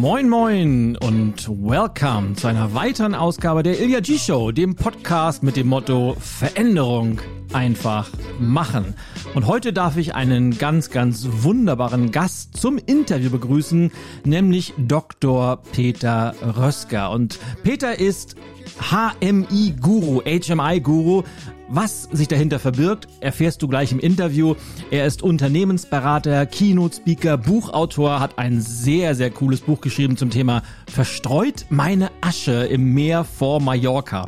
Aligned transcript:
Moin 0.00 0.30
Moin 0.30 0.96
und 0.96 1.46
welcome 1.46 2.32
zu 2.34 2.46
einer 2.46 2.72
weiteren 2.72 3.14
Ausgabe 3.14 3.62
der 3.62 3.78
Ilya 3.78 4.00
G 4.00 4.16
Show, 4.16 4.50
dem 4.50 4.74
Podcast 4.74 5.42
mit 5.42 5.56
dem 5.56 5.66
Motto 5.66 6.16
Veränderung 6.18 7.20
einfach 7.52 8.08
machen. 8.38 8.94
Und 9.34 9.46
heute 9.46 9.74
darf 9.74 9.98
ich 9.98 10.14
einen 10.14 10.56
ganz, 10.56 10.88
ganz 10.88 11.28
wunderbaren 11.30 12.12
Gast 12.12 12.56
zum 12.56 12.78
Interview 12.78 13.28
begrüßen, 13.28 13.92
nämlich 14.24 14.72
Dr. 14.78 15.60
Peter 15.72 16.34
Rösker. 16.56 17.10
Und 17.10 17.38
Peter 17.62 18.00
ist 18.00 18.36
HMI-Guru, 18.80 20.22
HMI-Guru, 20.22 21.24
was 21.70 22.02
sich 22.10 22.26
dahinter 22.26 22.58
verbirgt, 22.58 23.06
erfährst 23.20 23.62
du 23.62 23.68
gleich 23.68 23.92
im 23.92 24.00
Interview. 24.00 24.56
Er 24.90 25.06
ist 25.06 25.22
Unternehmensberater, 25.22 26.44
Keynote-Speaker, 26.44 27.38
Buchautor, 27.38 28.18
hat 28.18 28.38
ein 28.38 28.60
sehr, 28.60 29.14
sehr 29.14 29.30
cooles 29.30 29.60
Buch 29.60 29.80
geschrieben 29.80 30.16
zum 30.16 30.30
Thema 30.30 30.62
Verstreut 30.92 31.66
meine 31.70 32.10
Asche 32.20 32.66
im 32.66 32.92
Meer 32.92 33.24
vor 33.24 33.60
Mallorca. 33.60 34.26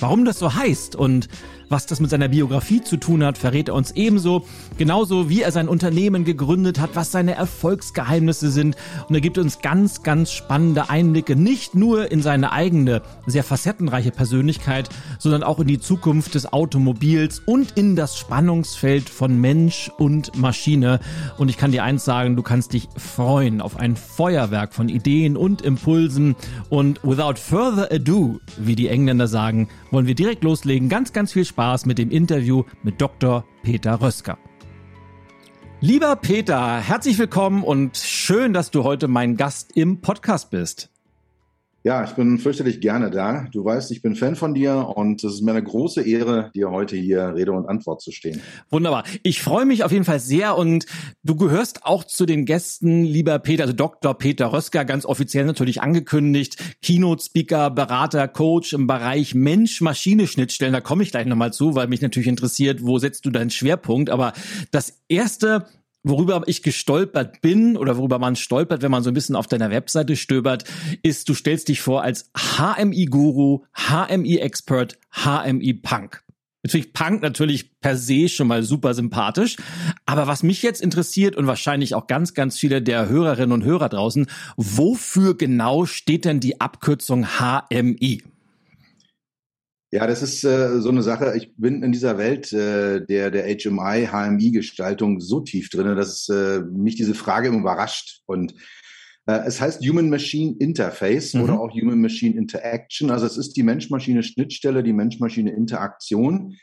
Warum 0.00 0.24
das 0.24 0.38
so 0.38 0.54
heißt 0.54 0.96
und 0.96 1.28
was 1.72 1.86
das 1.86 2.00
mit 2.00 2.10
seiner 2.10 2.28
Biografie 2.28 2.82
zu 2.82 2.98
tun 2.98 3.24
hat, 3.24 3.38
verrät 3.38 3.68
er 3.68 3.74
uns 3.74 3.92
ebenso. 3.92 4.44
Genauso 4.76 5.30
wie 5.30 5.40
er 5.40 5.50
sein 5.50 5.68
Unternehmen 5.68 6.24
gegründet 6.24 6.78
hat, 6.78 6.90
was 6.94 7.10
seine 7.10 7.34
Erfolgsgeheimnisse 7.34 8.50
sind. 8.50 8.76
Und 9.08 9.14
er 9.14 9.22
gibt 9.22 9.38
uns 9.38 9.60
ganz, 9.62 10.02
ganz 10.02 10.30
spannende 10.30 10.90
Einblicke, 10.90 11.34
nicht 11.34 11.74
nur 11.74 12.12
in 12.12 12.20
seine 12.20 12.52
eigene, 12.52 13.00
sehr 13.26 13.42
facettenreiche 13.42 14.10
Persönlichkeit, 14.10 14.90
sondern 15.18 15.42
auch 15.42 15.60
in 15.60 15.66
die 15.66 15.80
Zukunft 15.80 16.34
des 16.34 16.52
Automobils 16.52 17.40
und 17.40 17.72
in 17.72 17.96
das 17.96 18.18
Spannungsfeld 18.18 19.08
von 19.08 19.40
Mensch 19.40 19.90
und 19.96 20.36
Maschine. 20.36 21.00
Und 21.38 21.48
ich 21.48 21.56
kann 21.56 21.72
dir 21.72 21.84
eins 21.84 22.04
sagen, 22.04 22.36
du 22.36 22.42
kannst 22.42 22.74
dich 22.74 22.86
freuen 22.98 23.62
auf 23.62 23.78
ein 23.78 23.96
Feuerwerk 23.96 24.74
von 24.74 24.90
Ideen 24.90 25.38
und 25.38 25.62
Impulsen. 25.62 26.36
Und 26.68 27.00
without 27.02 27.36
further 27.36 27.88
ado, 27.90 28.40
wie 28.58 28.76
die 28.76 28.88
Engländer 28.88 29.26
sagen, 29.26 29.68
wollen 29.90 30.06
wir 30.06 30.14
direkt 30.14 30.44
loslegen. 30.44 30.90
Ganz, 30.90 31.14
ganz 31.14 31.32
viel 31.32 31.46
Spaß 31.46 31.61
Spaß 31.62 31.86
mit 31.86 31.98
dem 31.98 32.10
Interview 32.10 32.64
mit 32.82 33.00
Dr. 33.00 33.44
Peter 33.62 34.00
Rösker. 34.00 34.36
Lieber 35.80 36.16
Peter, 36.16 36.80
herzlich 36.80 37.18
willkommen 37.18 37.62
und 37.62 37.96
schön, 37.96 38.52
dass 38.52 38.72
du 38.72 38.82
heute 38.82 39.06
mein 39.06 39.36
Gast 39.36 39.76
im 39.76 40.00
Podcast 40.00 40.50
bist. 40.50 40.91
Ja, 41.84 42.04
ich 42.04 42.10
bin 42.12 42.38
fürchterlich 42.38 42.80
gerne 42.80 43.10
da. 43.10 43.46
Du 43.50 43.64
weißt, 43.64 43.90
ich 43.90 44.02
bin 44.02 44.14
Fan 44.14 44.36
von 44.36 44.54
dir 44.54 44.92
und 44.94 45.24
es 45.24 45.34
ist 45.34 45.42
mir 45.42 45.50
eine 45.50 45.64
große 45.64 46.02
Ehre, 46.02 46.52
dir 46.54 46.70
heute 46.70 46.94
hier 46.94 47.34
Rede 47.34 47.50
und 47.50 47.68
Antwort 47.68 48.00
zu 48.00 48.12
stehen. 48.12 48.40
Wunderbar. 48.70 49.02
Ich 49.24 49.42
freue 49.42 49.66
mich 49.66 49.82
auf 49.82 49.90
jeden 49.90 50.04
Fall 50.04 50.20
sehr 50.20 50.56
und 50.56 50.86
du 51.24 51.34
gehörst 51.34 51.84
auch 51.84 52.04
zu 52.04 52.24
den 52.24 52.44
Gästen, 52.44 53.04
lieber 53.04 53.36
Peter, 53.40 53.64
also 53.64 53.74
Dr. 53.74 54.14
Peter 54.14 54.52
Rösker, 54.52 54.84
ganz 54.84 55.04
offiziell 55.04 55.44
natürlich 55.44 55.82
angekündigt, 55.82 56.62
Keynote-Speaker, 56.82 57.70
Berater, 57.70 58.28
Coach 58.28 58.72
im 58.74 58.86
Bereich 58.86 59.34
Mensch-Maschine-Schnittstellen. 59.34 60.72
Da 60.72 60.80
komme 60.80 61.02
ich 61.02 61.10
gleich 61.10 61.26
nochmal 61.26 61.52
zu, 61.52 61.74
weil 61.74 61.88
mich 61.88 62.00
natürlich 62.00 62.28
interessiert, 62.28 62.86
wo 62.86 62.98
setzt 62.98 63.26
du 63.26 63.30
deinen 63.30 63.50
Schwerpunkt. 63.50 64.08
Aber 64.08 64.34
das 64.70 65.00
erste, 65.08 65.66
worüber 66.02 66.42
ich 66.46 66.62
gestolpert 66.62 67.40
bin 67.40 67.76
oder 67.76 67.96
worüber 67.96 68.18
man 68.18 68.36
stolpert, 68.36 68.82
wenn 68.82 68.90
man 68.90 69.02
so 69.02 69.10
ein 69.10 69.14
bisschen 69.14 69.36
auf 69.36 69.46
deiner 69.46 69.70
Webseite 69.70 70.16
stöbert, 70.16 70.64
ist, 71.02 71.28
du 71.28 71.34
stellst 71.34 71.68
dich 71.68 71.80
vor 71.80 72.02
als 72.02 72.30
HMI-Guru, 72.36 73.64
HMI-Expert, 73.74 74.98
HMI-Punk. 75.12 76.22
Natürlich 76.64 76.92
Punk 76.92 77.22
natürlich 77.22 77.80
per 77.80 77.96
se 77.96 78.28
schon 78.28 78.46
mal 78.46 78.62
super 78.62 78.94
sympathisch. 78.94 79.56
Aber 80.06 80.28
was 80.28 80.44
mich 80.44 80.62
jetzt 80.62 80.80
interessiert 80.80 81.34
und 81.34 81.48
wahrscheinlich 81.48 81.94
auch 81.96 82.06
ganz, 82.06 82.34
ganz 82.34 82.56
viele 82.56 82.80
der 82.80 83.08
Hörerinnen 83.08 83.52
und 83.52 83.64
Hörer 83.64 83.88
draußen, 83.88 84.26
wofür 84.56 85.36
genau 85.36 85.86
steht 85.86 86.24
denn 86.24 86.38
die 86.38 86.60
Abkürzung 86.60 87.26
HMI? 87.38 88.22
Ja, 89.94 90.06
das 90.06 90.22
ist 90.22 90.42
äh, 90.42 90.80
so 90.80 90.88
eine 90.88 91.02
Sache. 91.02 91.34
Ich 91.36 91.54
bin 91.54 91.82
in 91.82 91.92
dieser 91.92 92.16
Welt 92.16 92.50
äh, 92.54 93.04
der, 93.04 93.30
der 93.30 93.44
HMI, 93.44 94.08
HMI-Gestaltung 94.10 95.20
so 95.20 95.40
tief 95.40 95.68
drin, 95.68 95.94
dass 95.96 96.30
äh, 96.30 96.60
mich 96.60 96.96
diese 96.96 97.14
Frage 97.14 97.48
immer 97.48 97.58
überrascht. 97.58 98.22
Und 98.24 98.54
äh, 99.26 99.40
es 99.44 99.60
heißt 99.60 99.86
Human-Machine 99.86 100.56
Interface 100.58 101.34
mhm. 101.34 101.42
oder 101.42 101.60
auch 101.60 101.74
Human-Machine 101.74 102.34
Interaction. 102.34 103.10
Also 103.10 103.26
es 103.26 103.36
ist 103.36 103.52
die 103.52 103.62
Mensch-Maschine-Schnittstelle, 103.64 104.82
die 104.82 104.94
Mensch-Maschine-Interaktion. 104.94 106.56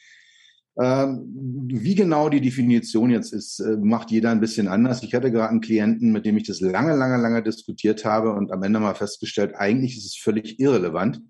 Ähm, 0.81 1.67
wie 1.67 1.93
genau 1.93 2.29
die 2.29 2.41
Definition 2.41 3.11
jetzt 3.11 3.31
ist, 3.31 3.59
äh, 3.59 3.77
macht 3.77 4.09
jeder 4.09 4.31
ein 4.31 4.39
bisschen 4.39 4.67
anders. 4.67 5.03
Ich 5.03 5.13
hatte 5.13 5.31
gerade 5.31 5.49
einen 5.49 5.61
Klienten, 5.61 6.11
mit 6.11 6.25
dem 6.25 6.35
ich 6.35 6.47
das 6.47 6.61
lange, 6.61 6.95
lange, 6.95 7.21
lange 7.21 7.43
diskutiert 7.43 8.05
habe 8.05 8.33
und 8.33 8.51
am 8.51 8.63
Ende 8.63 8.79
mal 8.79 8.95
festgestellt, 8.95 9.53
eigentlich 9.55 9.97
ist 9.97 10.05
es 10.05 10.15
völlig 10.15 10.59
irrelevant 10.59 11.21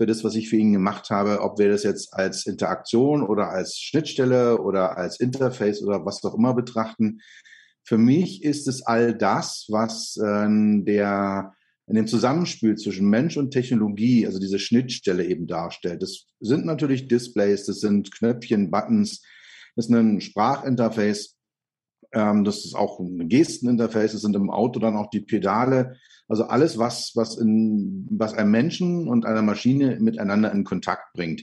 für 0.00 0.06
das, 0.06 0.24
was 0.24 0.34
ich 0.34 0.48
für 0.48 0.56
ihn 0.56 0.72
gemacht 0.72 1.10
habe, 1.10 1.42
ob 1.42 1.58
wir 1.58 1.68
das 1.68 1.82
jetzt 1.82 2.14
als 2.14 2.46
Interaktion 2.46 3.22
oder 3.22 3.50
als 3.50 3.76
Schnittstelle 3.78 4.56
oder 4.56 4.96
als 4.96 5.20
Interface 5.20 5.82
oder 5.82 6.06
was 6.06 6.24
auch 6.24 6.34
immer 6.34 6.54
betrachten. 6.54 7.20
Für 7.84 7.98
mich 7.98 8.42
ist 8.42 8.66
es 8.66 8.80
all 8.80 9.14
das, 9.14 9.66
was 9.68 10.16
äh, 10.16 10.48
der 10.48 11.52
in 11.86 11.96
dem 11.96 12.06
Zusammenspiel 12.06 12.76
zwischen 12.76 13.10
Mensch 13.10 13.36
und 13.36 13.50
Technologie, 13.50 14.26
also 14.26 14.38
diese 14.38 14.58
Schnittstelle 14.58 15.26
eben 15.26 15.46
darstellt. 15.46 16.00
Das 16.00 16.24
sind 16.40 16.64
natürlich 16.64 17.06
Displays, 17.06 17.66
das 17.66 17.80
sind 17.80 18.10
Knöpfchen, 18.10 18.70
Buttons, 18.70 19.20
das 19.76 19.84
ist 19.84 19.92
ein 19.92 20.22
Sprachinterface, 20.22 21.36
ähm, 22.12 22.44
das 22.44 22.64
ist 22.64 22.74
auch 22.74 22.98
ein 22.98 23.28
Gesteninterface, 23.28 24.12
das 24.12 24.20
sind 24.22 24.36
im 24.36 24.50
Auto 24.50 24.80
dann 24.80 24.96
auch 24.96 25.10
die 25.10 25.20
Pedale. 25.20 25.96
Also 26.28 26.44
alles, 26.44 26.78
was, 26.78 27.12
was, 27.14 27.36
in, 27.36 28.06
was 28.10 28.34
einem 28.34 28.50
Menschen 28.50 29.08
und 29.08 29.26
einer 29.26 29.42
Maschine 29.42 29.98
miteinander 30.00 30.52
in 30.52 30.64
Kontakt 30.64 31.12
bringt. 31.12 31.42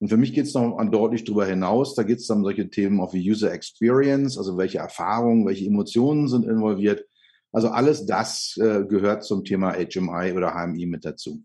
Und 0.00 0.08
für 0.08 0.16
mich 0.16 0.34
geht 0.34 0.46
es 0.46 0.54
noch 0.54 0.76
deutlich 0.90 1.24
darüber 1.24 1.46
hinaus. 1.46 1.94
Da 1.94 2.02
geht 2.02 2.18
es 2.18 2.26
dann 2.26 2.38
um 2.38 2.44
solche 2.44 2.68
Themen 2.68 3.00
auch 3.00 3.14
wie 3.14 3.30
User 3.30 3.52
Experience, 3.52 4.36
also 4.36 4.58
welche 4.58 4.78
Erfahrungen, 4.78 5.46
welche 5.46 5.66
Emotionen 5.66 6.28
sind 6.28 6.44
involviert. 6.44 7.04
Also 7.52 7.68
alles 7.68 8.04
das 8.04 8.56
äh, 8.60 8.84
gehört 8.84 9.22
zum 9.22 9.44
Thema 9.44 9.74
HMI 9.74 10.32
oder 10.32 10.54
HMI 10.54 10.86
mit 10.86 11.04
dazu. 11.04 11.42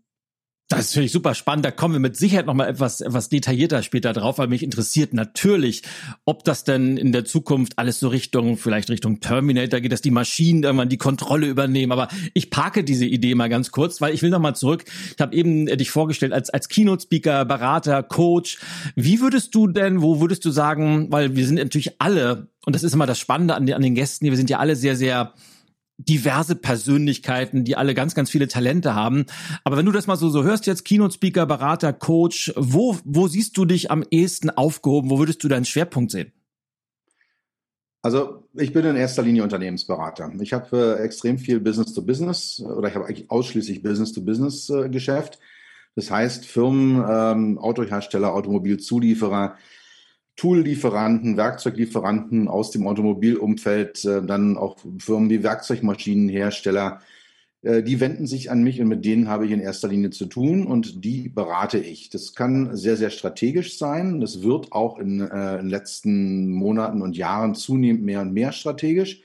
Das 0.70 0.92
finde 0.92 1.06
ich 1.06 1.12
super 1.12 1.34
spannend. 1.34 1.64
Da 1.64 1.72
kommen 1.72 1.94
wir 1.94 2.00
mit 2.00 2.16
Sicherheit 2.16 2.46
noch 2.46 2.54
mal 2.54 2.68
etwas, 2.68 3.00
etwas 3.00 3.28
detaillierter 3.28 3.82
später 3.82 4.12
drauf, 4.12 4.38
weil 4.38 4.46
mich 4.46 4.62
interessiert 4.62 5.12
natürlich, 5.12 5.82
ob 6.24 6.44
das 6.44 6.62
denn 6.62 6.96
in 6.96 7.10
der 7.10 7.24
Zukunft 7.24 7.76
alles 7.76 7.98
so 7.98 8.06
Richtung, 8.06 8.56
vielleicht 8.56 8.88
Richtung 8.88 9.18
Terminator 9.18 9.80
geht, 9.80 9.90
dass 9.90 10.00
die 10.00 10.12
Maschinen 10.12 10.62
irgendwann 10.62 10.88
die 10.88 10.96
Kontrolle 10.96 11.48
übernehmen. 11.48 11.90
Aber 11.90 12.06
ich 12.34 12.50
parke 12.50 12.84
diese 12.84 13.04
Idee 13.04 13.34
mal 13.34 13.48
ganz 13.48 13.72
kurz, 13.72 14.00
weil 14.00 14.14
ich 14.14 14.22
will 14.22 14.30
noch 14.30 14.38
mal 14.38 14.54
zurück. 14.54 14.84
Ich 15.12 15.20
habe 15.20 15.34
eben 15.34 15.66
äh, 15.66 15.76
dich 15.76 15.90
vorgestellt 15.90 16.32
als, 16.32 16.50
als 16.50 16.68
Keynote-Speaker, 16.68 17.44
Berater, 17.46 18.04
Coach. 18.04 18.58
Wie 18.94 19.20
würdest 19.20 19.56
du 19.56 19.66
denn, 19.66 20.02
wo 20.02 20.20
würdest 20.20 20.44
du 20.44 20.52
sagen, 20.52 21.10
weil 21.10 21.34
wir 21.34 21.46
sind 21.46 21.56
natürlich 21.56 22.00
alle, 22.00 22.46
und 22.64 22.76
das 22.76 22.84
ist 22.84 22.94
immer 22.94 23.06
das 23.06 23.18
Spannende 23.18 23.56
an 23.56 23.66
den, 23.66 23.74
an 23.74 23.82
den 23.82 23.96
Gästen, 23.96 24.26
wir 24.26 24.36
sind 24.36 24.50
ja 24.50 24.60
alle 24.60 24.76
sehr, 24.76 24.94
sehr 24.94 25.34
diverse 26.08 26.56
Persönlichkeiten, 26.56 27.64
die 27.64 27.76
alle 27.76 27.94
ganz, 27.94 28.14
ganz 28.14 28.30
viele 28.30 28.48
Talente 28.48 28.94
haben. 28.94 29.26
Aber 29.64 29.76
wenn 29.76 29.86
du 29.86 29.92
das 29.92 30.06
mal 30.06 30.16
so, 30.16 30.28
so 30.30 30.42
hörst 30.42 30.66
jetzt, 30.66 30.84
Keynote-Speaker, 30.84 31.46
Berater, 31.46 31.92
Coach, 31.92 32.52
wo, 32.56 32.98
wo 33.04 33.28
siehst 33.28 33.56
du 33.56 33.64
dich 33.64 33.90
am 33.90 34.04
ehesten 34.10 34.50
aufgehoben? 34.50 35.10
Wo 35.10 35.18
würdest 35.18 35.42
du 35.44 35.48
deinen 35.48 35.64
Schwerpunkt 35.64 36.10
sehen? 36.10 36.32
Also 38.02 38.48
ich 38.54 38.72
bin 38.72 38.86
in 38.86 38.96
erster 38.96 39.22
Linie 39.22 39.42
Unternehmensberater. 39.42 40.32
Ich 40.40 40.54
habe 40.54 40.96
äh, 40.98 41.04
extrem 41.04 41.38
viel 41.38 41.60
Business-to-Business 41.60 42.60
oder 42.60 42.88
ich 42.88 42.94
habe 42.94 43.06
eigentlich 43.06 43.30
ausschließlich 43.30 43.82
Business-to-Business-Geschäft. 43.82 45.34
Äh, 45.34 45.38
das 45.96 46.10
heißt 46.10 46.46
Firmen, 46.46 47.04
ähm, 47.06 47.58
Autohersteller, 47.58 48.32
Automobilzulieferer, 48.32 49.56
Toollieferanten, 50.40 51.36
Werkzeuglieferanten 51.36 52.48
aus 52.48 52.70
dem 52.70 52.86
Automobilumfeld, 52.86 54.06
äh, 54.06 54.22
dann 54.22 54.56
auch 54.56 54.78
Firmen 54.98 55.28
wie 55.28 55.42
Werkzeugmaschinenhersteller, 55.42 57.02
äh, 57.60 57.82
die 57.82 58.00
wenden 58.00 58.26
sich 58.26 58.50
an 58.50 58.62
mich 58.62 58.80
und 58.80 58.88
mit 58.88 59.04
denen 59.04 59.28
habe 59.28 59.44
ich 59.44 59.52
in 59.52 59.60
erster 59.60 59.88
Linie 59.88 60.08
zu 60.08 60.24
tun 60.24 60.66
und 60.66 61.04
die 61.04 61.28
berate 61.28 61.76
ich. 61.78 62.08
Das 62.08 62.34
kann 62.34 62.74
sehr, 62.74 62.96
sehr 62.96 63.10
strategisch 63.10 63.76
sein. 63.76 64.18
Das 64.22 64.42
wird 64.42 64.72
auch 64.72 64.98
in, 64.98 65.20
äh, 65.20 65.56
in 65.56 65.64
den 65.64 65.68
letzten 65.68 66.48
Monaten 66.48 67.02
und 67.02 67.18
Jahren 67.18 67.54
zunehmend 67.54 68.02
mehr 68.02 68.22
und 68.22 68.32
mehr 68.32 68.52
strategisch. 68.52 69.20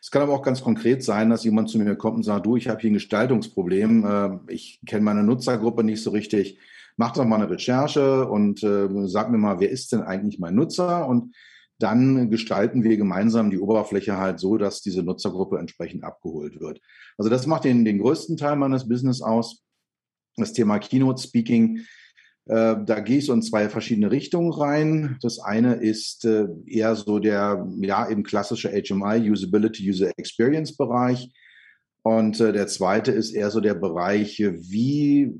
Es 0.00 0.10
kann 0.10 0.22
aber 0.22 0.32
auch 0.32 0.42
ganz 0.42 0.62
konkret 0.62 1.04
sein, 1.04 1.30
dass 1.30 1.44
jemand 1.44 1.70
zu 1.70 1.78
mir 1.78 1.94
kommt 1.94 2.16
und 2.16 2.22
sagt, 2.24 2.44
du, 2.44 2.56
ich 2.56 2.66
habe 2.66 2.80
hier 2.80 2.90
ein 2.90 2.94
Gestaltungsproblem, 2.94 4.40
ich 4.48 4.80
kenne 4.86 5.02
meine 5.02 5.22
Nutzergruppe 5.22 5.84
nicht 5.84 6.02
so 6.02 6.10
richtig 6.10 6.58
mach 7.00 7.12
doch 7.14 7.24
mal 7.24 7.36
eine 7.36 7.48
Recherche 7.48 8.28
und 8.28 8.62
äh, 8.62 8.86
sag 9.06 9.30
mir 9.30 9.38
mal, 9.38 9.58
wer 9.58 9.70
ist 9.70 9.90
denn 9.90 10.02
eigentlich 10.02 10.38
mein 10.38 10.54
Nutzer? 10.54 11.08
Und 11.08 11.34
dann 11.78 12.28
gestalten 12.28 12.84
wir 12.84 12.98
gemeinsam 12.98 13.50
die 13.50 13.58
Oberfläche 13.58 14.18
halt 14.18 14.38
so, 14.38 14.58
dass 14.58 14.82
diese 14.82 15.02
Nutzergruppe 15.02 15.58
entsprechend 15.58 16.04
abgeholt 16.04 16.60
wird. 16.60 16.78
Also 17.16 17.30
das 17.30 17.46
macht 17.46 17.64
den, 17.64 17.86
den 17.86 18.00
größten 18.00 18.36
Teil 18.36 18.56
meines 18.56 18.86
Business 18.86 19.22
aus. 19.22 19.62
Das 20.36 20.52
Thema 20.52 20.78
Keynote 20.78 21.22
Speaking. 21.22 21.78
Äh, 22.44 22.76
da 22.84 23.00
gehe 23.00 23.16
ich 23.16 23.26
so 23.26 23.32
in 23.32 23.40
zwei 23.40 23.70
verschiedene 23.70 24.10
Richtungen 24.10 24.52
rein. 24.52 25.16
Das 25.22 25.38
eine 25.38 25.76
ist 25.76 26.26
äh, 26.26 26.48
eher 26.66 26.96
so 26.96 27.18
der, 27.18 27.66
ja, 27.78 28.10
eben 28.10 28.24
klassische 28.24 28.68
HMI, 28.68 29.30
Usability, 29.30 29.88
User 29.88 30.12
Experience 30.18 30.76
Bereich 30.76 31.32
Und 32.02 32.40
äh, 32.40 32.52
der 32.52 32.66
zweite 32.66 33.12
ist 33.12 33.32
eher 33.32 33.50
so 33.50 33.60
der 33.60 33.74
Bereich, 33.74 34.38
wie 34.38 35.34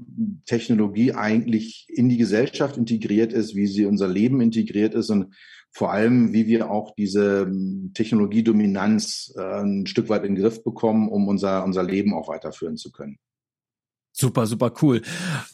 Technologie 0.45 1.13
eigentlich 1.13 1.87
in 1.89 2.09
die 2.09 2.19
Gesellschaft 2.19 2.77
integriert 2.77 3.33
ist, 3.33 3.55
wie 3.55 3.67
sie 3.67 3.87
unser 3.87 4.09
Leben 4.09 4.41
integriert 4.41 4.95
ist 4.95 5.11
und 5.11 5.35
vor 5.73 5.93
allem, 5.93 6.33
wie 6.33 6.47
wir 6.47 6.71
auch 6.71 6.95
diese 6.97 7.43
ähm, 7.43 7.93
Technologiedominanz 7.95 9.33
äh, 9.37 9.63
ein 9.63 9.87
Stück 9.87 10.09
weit 10.09 10.25
in 10.25 10.35
den 10.35 10.43
Griff 10.43 10.65
bekommen, 10.65 11.09
um 11.09 11.29
unser, 11.29 11.65
unser 11.65 11.85
Leben 11.85 12.13
auch 12.13 12.29
weiterführen 12.29 12.77
zu 12.77 12.91
können. 12.91 13.19
Super, 14.13 14.47
super 14.47 14.73
cool. 14.83 15.03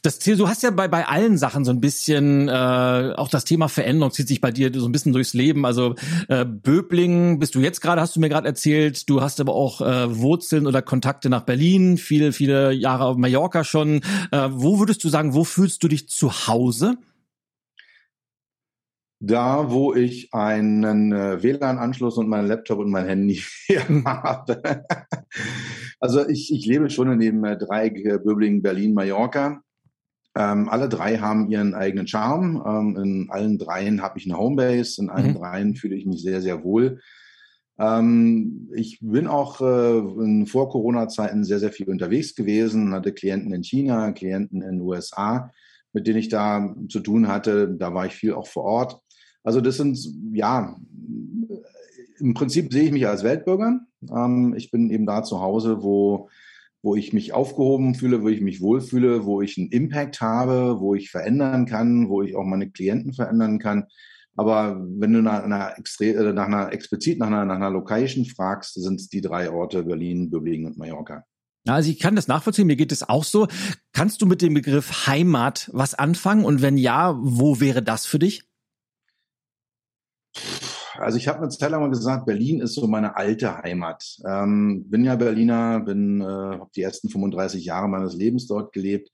Das 0.02 0.18
Ziel, 0.18 0.36
du 0.36 0.48
hast 0.48 0.62
ja 0.62 0.70
bei, 0.70 0.88
bei 0.88 1.06
allen 1.06 1.36
Sachen 1.36 1.64
so 1.64 1.70
ein 1.70 1.80
bisschen, 1.80 2.48
äh, 2.48 3.12
auch 3.16 3.28
das 3.28 3.44
Thema 3.44 3.68
Veränderung 3.68 4.12
zieht 4.12 4.28
sich 4.28 4.40
bei 4.40 4.50
dir 4.50 4.72
so 4.74 4.86
ein 4.86 4.92
bisschen 4.92 5.12
durchs 5.12 5.34
Leben. 5.34 5.66
Also 5.66 5.94
äh, 6.28 6.44
Böblingen 6.46 7.38
bist 7.38 7.54
du 7.54 7.60
jetzt 7.60 7.80
gerade, 7.80 8.00
hast 8.00 8.16
du 8.16 8.20
mir 8.20 8.30
gerade 8.30 8.48
erzählt. 8.48 9.08
Du 9.10 9.20
hast 9.20 9.40
aber 9.40 9.54
auch 9.54 9.82
äh, 9.82 10.18
Wurzeln 10.18 10.66
oder 10.66 10.80
Kontakte 10.80 11.28
nach 11.28 11.42
Berlin, 11.42 11.98
viele, 11.98 12.32
viele 12.32 12.72
Jahre 12.72 13.04
auf 13.04 13.18
Mallorca 13.18 13.62
schon. 13.62 14.00
Äh, 14.32 14.48
wo 14.50 14.78
würdest 14.78 15.04
du 15.04 15.10
sagen, 15.10 15.34
wo 15.34 15.44
fühlst 15.44 15.82
du 15.84 15.88
dich 15.88 16.08
zu 16.08 16.32
Hause? 16.46 16.96
Da, 19.18 19.70
wo 19.70 19.94
ich 19.94 20.32
einen 20.34 21.12
äh, 21.12 21.42
WLAN-Anschluss 21.42 22.16
und 22.16 22.28
meinen 22.28 22.48
Laptop 22.48 22.78
und 22.78 22.90
mein 22.90 23.06
Handy 23.06 23.42
habe. 24.04 24.84
Also 26.00 26.28
ich, 26.28 26.52
ich 26.52 26.66
lebe 26.66 26.90
schon 26.90 27.12
in 27.12 27.18
dem 27.18 27.44
äh, 27.44 27.56
Dreieck 27.56 28.02
Böblingen, 28.24 28.62
Berlin, 28.62 28.94
Mallorca. 28.94 29.62
Ähm, 30.36 30.68
alle 30.68 30.88
drei 30.88 31.16
haben 31.18 31.50
ihren 31.50 31.74
eigenen 31.74 32.06
Charme. 32.06 32.62
Ähm, 32.66 32.96
in 33.02 33.30
allen 33.30 33.58
dreien 33.58 34.02
habe 34.02 34.18
ich 34.18 34.26
eine 34.26 34.38
Homebase. 34.38 35.00
In 35.00 35.08
allen 35.08 35.30
mhm. 35.30 35.34
dreien 35.34 35.76
fühle 35.76 35.96
ich 35.96 36.04
mich 36.04 36.22
sehr, 36.22 36.42
sehr 36.42 36.62
wohl. 36.62 37.00
Ähm, 37.78 38.70
ich 38.74 38.98
bin 39.00 39.26
auch 39.26 39.60
äh, 39.60 39.98
in 39.98 40.46
vor 40.46 40.68
Corona-Zeiten 40.68 41.44
sehr, 41.44 41.58
sehr 41.58 41.72
viel 41.72 41.88
unterwegs 41.88 42.34
gewesen, 42.34 42.92
hatte 42.92 43.12
Klienten 43.12 43.52
in 43.52 43.64
China, 43.64 44.12
Klienten 44.12 44.62
in 44.62 44.78
den 44.78 44.80
USA, 44.80 45.50
mit 45.92 46.06
denen 46.06 46.18
ich 46.18 46.28
da 46.28 46.74
zu 46.88 47.00
tun 47.00 47.28
hatte. 47.28 47.68
Da 47.68 47.94
war 47.94 48.06
ich 48.06 48.12
viel 48.12 48.34
auch 48.34 48.46
vor 48.46 48.64
Ort. 48.64 49.00
Also 49.42 49.60
das 49.60 49.76
sind, 49.76 49.98
ja, 50.32 50.76
im 52.18 52.34
Prinzip 52.34 52.72
sehe 52.72 52.84
ich 52.84 52.92
mich 52.92 53.06
als 53.06 53.22
Weltbürger. 53.22 53.80
Ähm, 54.10 54.54
ich 54.56 54.70
bin 54.70 54.90
eben 54.90 55.06
da 55.06 55.22
zu 55.22 55.40
Hause, 55.40 55.82
wo, 55.82 56.28
wo 56.82 56.96
ich 56.96 57.12
mich 57.12 57.32
aufgehoben 57.32 57.94
fühle, 57.94 58.22
wo 58.22 58.28
ich 58.28 58.40
mich 58.40 58.60
wohlfühle, 58.60 59.24
wo 59.24 59.42
ich 59.42 59.58
einen 59.58 59.70
Impact 59.70 60.20
habe, 60.20 60.80
wo 60.80 60.94
ich 60.94 61.10
verändern 61.10 61.66
kann, 61.66 62.08
wo 62.08 62.22
ich 62.22 62.36
auch 62.36 62.44
meine 62.44 62.70
Klienten 62.70 63.12
verändern 63.12 63.58
kann. 63.58 63.86
Aber 64.36 64.78
wenn 64.80 65.12
du 65.12 65.22
nach 65.22 65.42
einer, 65.42 65.74
äh, 66.00 66.32
nach 66.32 66.46
einer 66.46 66.72
explizit 66.72 67.18
nach 67.18 67.28
einer, 67.28 67.44
nach 67.46 67.56
einer 67.56 67.70
Location 67.70 68.26
fragst, 68.26 68.74
sind 68.74 69.00
es 69.00 69.08
die 69.08 69.22
drei 69.22 69.50
Orte 69.50 69.82
Berlin, 69.82 70.30
Böblingen 70.30 70.66
und 70.66 70.78
Mallorca. 70.78 71.24
Also 71.66 71.90
ich 71.90 71.98
kann 71.98 72.14
das 72.14 72.28
nachvollziehen, 72.28 72.66
mir 72.66 72.76
geht 72.76 72.92
es 72.92 73.08
auch 73.08 73.24
so. 73.24 73.48
Kannst 73.92 74.22
du 74.22 74.26
mit 74.26 74.40
dem 74.40 74.54
Begriff 74.54 75.06
Heimat 75.06 75.68
was 75.72 75.94
anfangen? 75.94 76.44
Und 76.44 76.62
wenn 76.62 76.76
ja, 76.76 77.16
wo 77.18 77.60
wäre 77.60 77.82
das 77.82 78.06
für 78.06 78.18
dich? 78.18 78.44
Also 81.00 81.18
ich 81.18 81.28
habe 81.28 81.38
eine 81.38 81.48
Zeit 81.48 81.70
lang 81.70 81.80
mal 81.80 81.90
gesagt, 81.90 82.26
Berlin 82.26 82.60
ist 82.60 82.74
so 82.74 82.86
meine 82.86 83.16
alte 83.16 83.58
Heimat. 83.58 84.18
Ähm, 84.26 84.84
bin 84.88 85.04
ja 85.04 85.16
Berliner, 85.16 85.80
bin, 85.80 86.20
äh, 86.20 86.24
habe 86.24 86.70
die 86.74 86.82
ersten 86.82 87.08
35 87.08 87.64
Jahre 87.64 87.88
meines 87.88 88.14
Lebens 88.14 88.46
dort 88.46 88.72
gelebt, 88.72 89.10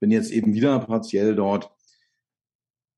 bin 0.00 0.10
jetzt 0.10 0.30
eben 0.30 0.54
wieder 0.54 0.78
partiell 0.80 1.34
dort. 1.34 1.70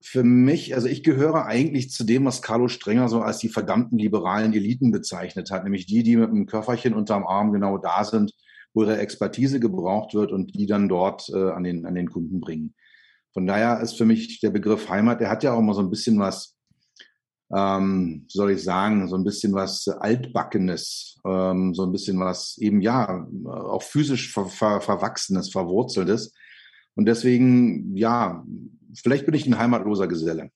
Für 0.02 0.22
mich, 0.22 0.74
also 0.74 0.88
ich 0.88 1.02
gehöre 1.02 1.46
eigentlich 1.46 1.90
zu 1.90 2.04
dem, 2.04 2.24
was 2.24 2.42
Carlo 2.42 2.68
Strenger 2.68 3.08
so 3.08 3.22
als 3.22 3.38
die 3.38 3.48
verdammten 3.48 3.98
liberalen 3.98 4.52
Eliten 4.52 4.92
bezeichnet 4.92 5.50
hat, 5.50 5.64
nämlich 5.64 5.86
die, 5.86 6.02
die 6.02 6.16
mit 6.16 6.30
einem 6.30 6.46
Köfferchen 6.46 6.94
unterm 6.94 7.26
Arm 7.26 7.52
genau 7.52 7.78
da 7.78 8.04
sind, 8.04 8.32
wo 8.74 8.82
ihre 8.82 8.98
Expertise 8.98 9.58
gebraucht 9.58 10.14
wird 10.14 10.32
und 10.32 10.54
die 10.54 10.66
dann 10.66 10.88
dort 10.88 11.28
äh, 11.30 11.50
an, 11.50 11.64
den, 11.64 11.86
an 11.86 11.94
den 11.94 12.10
Kunden 12.10 12.40
bringen. 12.40 12.74
Von 13.32 13.46
daher 13.46 13.80
ist 13.80 13.98
für 13.98 14.06
mich 14.06 14.40
der 14.40 14.50
Begriff 14.50 14.88
Heimat, 14.88 15.20
der 15.20 15.30
hat 15.30 15.42
ja 15.42 15.52
auch 15.52 15.60
mal 15.60 15.74
so 15.74 15.80
ein 15.80 15.90
bisschen 15.90 16.18
was 16.18 16.55
ähm, 17.54 18.26
soll 18.28 18.52
ich 18.52 18.62
sagen, 18.62 19.08
so 19.08 19.16
ein 19.16 19.24
bisschen 19.24 19.54
was 19.54 19.86
Altbackenes, 19.88 21.18
ähm, 21.24 21.74
so 21.74 21.84
ein 21.84 21.92
bisschen 21.92 22.18
was 22.18 22.58
eben 22.58 22.80
ja 22.80 23.26
auch 23.44 23.82
physisch 23.82 24.32
ver 24.32 24.46
ver 24.46 24.80
Verwachsenes, 24.80 25.50
Verwurzeltes. 25.50 26.32
Und 26.94 27.06
deswegen, 27.06 27.94
ja, 27.96 28.44
vielleicht 28.94 29.26
bin 29.26 29.34
ich 29.34 29.46
ein 29.46 29.58
heimatloser 29.58 30.08
Geselle. 30.08 30.50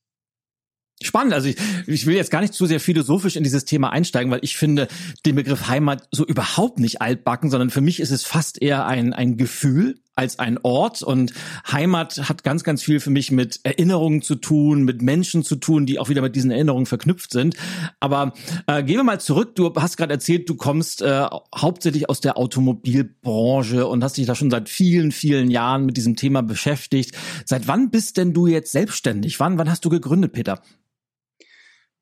Spannend. 1.02 1.32
Also 1.32 1.48
ich, 1.48 1.56
ich 1.86 2.06
will 2.06 2.14
jetzt 2.14 2.30
gar 2.30 2.42
nicht 2.42 2.52
zu 2.52 2.66
sehr 2.66 2.80
philosophisch 2.80 3.36
in 3.36 3.42
dieses 3.42 3.64
Thema 3.64 3.90
einsteigen, 3.90 4.30
weil 4.30 4.40
ich 4.42 4.56
finde 4.56 4.86
den 5.24 5.34
Begriff 5.34 5.68
Heimat 5.68 6.06
so 6.10 6.26
überhaupt 6.26 6.78
nicht 6.78 7.00
altbacken, 7.00 7.50
sondern 7.50 7.70
für 7.70 7.80
mich 7.80 8.00
ist 8.00 8.10
es 8.10 8.24
fast 8.24 8.60
eher 8.60 8.86
ein, 8.86 9.14
ein 9.14 9.38
Gefühl 9.38 10.00
als 10.20 10.38
ein 10.38 10.58
Ort 10.62 11.02
und 11.02 11.32
Heimat 11.72 12.28
hat 12.28 12.44
ganz, 12.44 12.62
ganz 12.62 12.82
viel 12.82 13.00
für 13.00 13.08
mich 13.08 13.32
mit 13.32 13.60
Erinnerungen 13.62 14.20
zu 14.20 14.34
tun, 14.34 14.84
mit 14.84 15.00
Menschen 15.00 15.42
zu 15.42 15.56
tun, 15.56 15.86
die 15.86 15.98
auch 15.98 16.10
wieder 16.10 16.20
mit 16.20 16.36
diesen 16.36 16.50
Erinnerungen 16.50 16.84
verknüpft 16.84 17.32
sind. 17.32 17.56
Aber 18.00 18.34
äh, 18.66 18.82
gehen 18.82 18.96
wir 18.96 19.02
mal 19.02 19.18
zurück. 19.18 19.54
Du 19.54 19.72
hast 19.76 19.96
gerade 19.96 20.12
erzählt, 20.12 20.46
du 20.50 20.56
kommst 20.56 21.00
äh, 21.00 21.26
hauptsächlich 21.56 22.10
aus 22.10 22.20
der 22.20 22.36
Automobilbranche 22.36 23.86
und 23.86 24.04
hast 24.04 24.18
dich 24.18 24.26
da 24.26 24.34
schon 24.34 24.50
seit 24.50 24.68
vielen, 24.68 25.10
vielen 25.10 25.50
Jahren 25.50 25.86
mit 25.86 25.96
diesem 25.96 26.16
Thema 26.16 26.42
beschäftigt. 26.42 27.16
Seit 27.46 27.66
wann 27.66 27.90
bist 27.90 28.18
denn 28.18 28.34
du 28.34 28.46
jetzt 28.46 28.72
selbstständig? 28.72 29.40
Wann, 29.40 29.56
wann 29.56 29.70
hast 29.70 29.86
du 29.86 29.88
gegründet, 29.88 30.32
Peter? 30.32 30.60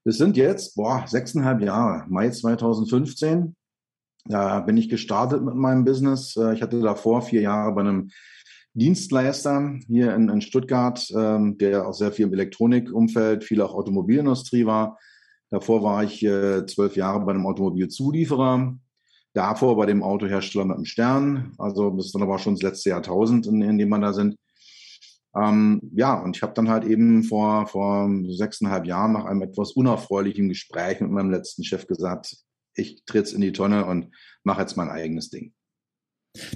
Das 0.05 0.17
sind 0.17 0.37
jetzt, 0.37 0.75
boah, 0.75 1.05
sechseinhalb 1.07 1.61
Jahre, 1.61 2.05
Mai 2.09 2.31
2015. 2.31 3.55
Da 4.29 4.61
bin 4.61 4.77
ich 4.77 4.91
gestartet 4.91 5.43
mit 5.43 5.55
meinem 5.55 5.85
Business. 5.85 6.37
Äh, 6.37 6.55
ich 6.55 6.63
hatte 6.63 6.81
davor 6.81 7.23
vier 7.23 7.41
Jahre 7.41 7.73
bei 7.73 7.81
einem 7.81 8.11
Dienstleister 8.75 9.79
hier 9.87 10.15
in, 10.15 10.29
in 10.29 10.43
Stuttgart, 10.43 11.05
ähm, 11.17 11.57
der 11.59 11.89
auch 11.89 11.95
sehr 11.95 12.13
viel 12.13 12.27
im 12.27 12.35
Elektronikumfeld, 12.35 13.43
viel 13.43 13.63
auch 13.63 13.75
Automobilindustrie 13.75 14.67
war. 14.67 14.99
Davor 15.51 15.83
war 15.83 16.05
ich 16.05 16.23
äh, 16.23 16.67
zwölf 16.67 16.95
Jahre 16.95 17.25
bei 17.25 17.33
einem 17.33 17.47
Automobilzulieferer. 17.47 18.77
Davor 19.33 19.77
bei 19.77 19.87
dem 19.87 20.03
Autohersteller 20.03 20.67
mit 20.67 20.77
dem 20.77 20.85
Stern. 20.85 21.53
Also 21.59 21.91
das 21.91 22.07
ist 22.07 22.15
dann 22.15 22.23
aber 22.23 22.39
schon 22.39 22.55
das 22.55 22.63
letzte 22.63 22.91
Jahrtausend, 22.91 23.47
in, 23.47 23.63
in 23.63 23.79
dem 23.79 23.89
man 23.89 24.03
da 24.03 24.13
sind. 24.13 24.37
Ähm, 25.35 25.81
ja, 25.95 26.21
und 26.21 26.37
ich 26.37 26.43
habe 26.43 26.55
dann 26.55 26.69
halt 26.69 26.85
eben 26.85 27.23
vor, 27.23 27.67
vor 27.67 28.11
sechseinhalb 28.29 28.87
Jahren 28.87 29.13
nach 29.13 29.25
einem 29.25 29.43
etwas 29.43 29.73
unerfreulichen 29.73 30.49
Gespräch 30.49 31.01
mit 31.01 31.11
meinem 31.11 31.31
letzten 31.31 31.65
Chef 31.65 31.87
gesagt, 31.87 32.37
ich 32.75 33.05
tritt's 33.05 33.33
in 33.33 33.41
die 33.41 33.53
Tonne 33.53 33.87
und 33.87 34.15
mache 34.43 34.61
jetzt 34.61 34.77
mein 34.77 34.89
eigenes 34.89 35.31
Ding. 35.31 35.53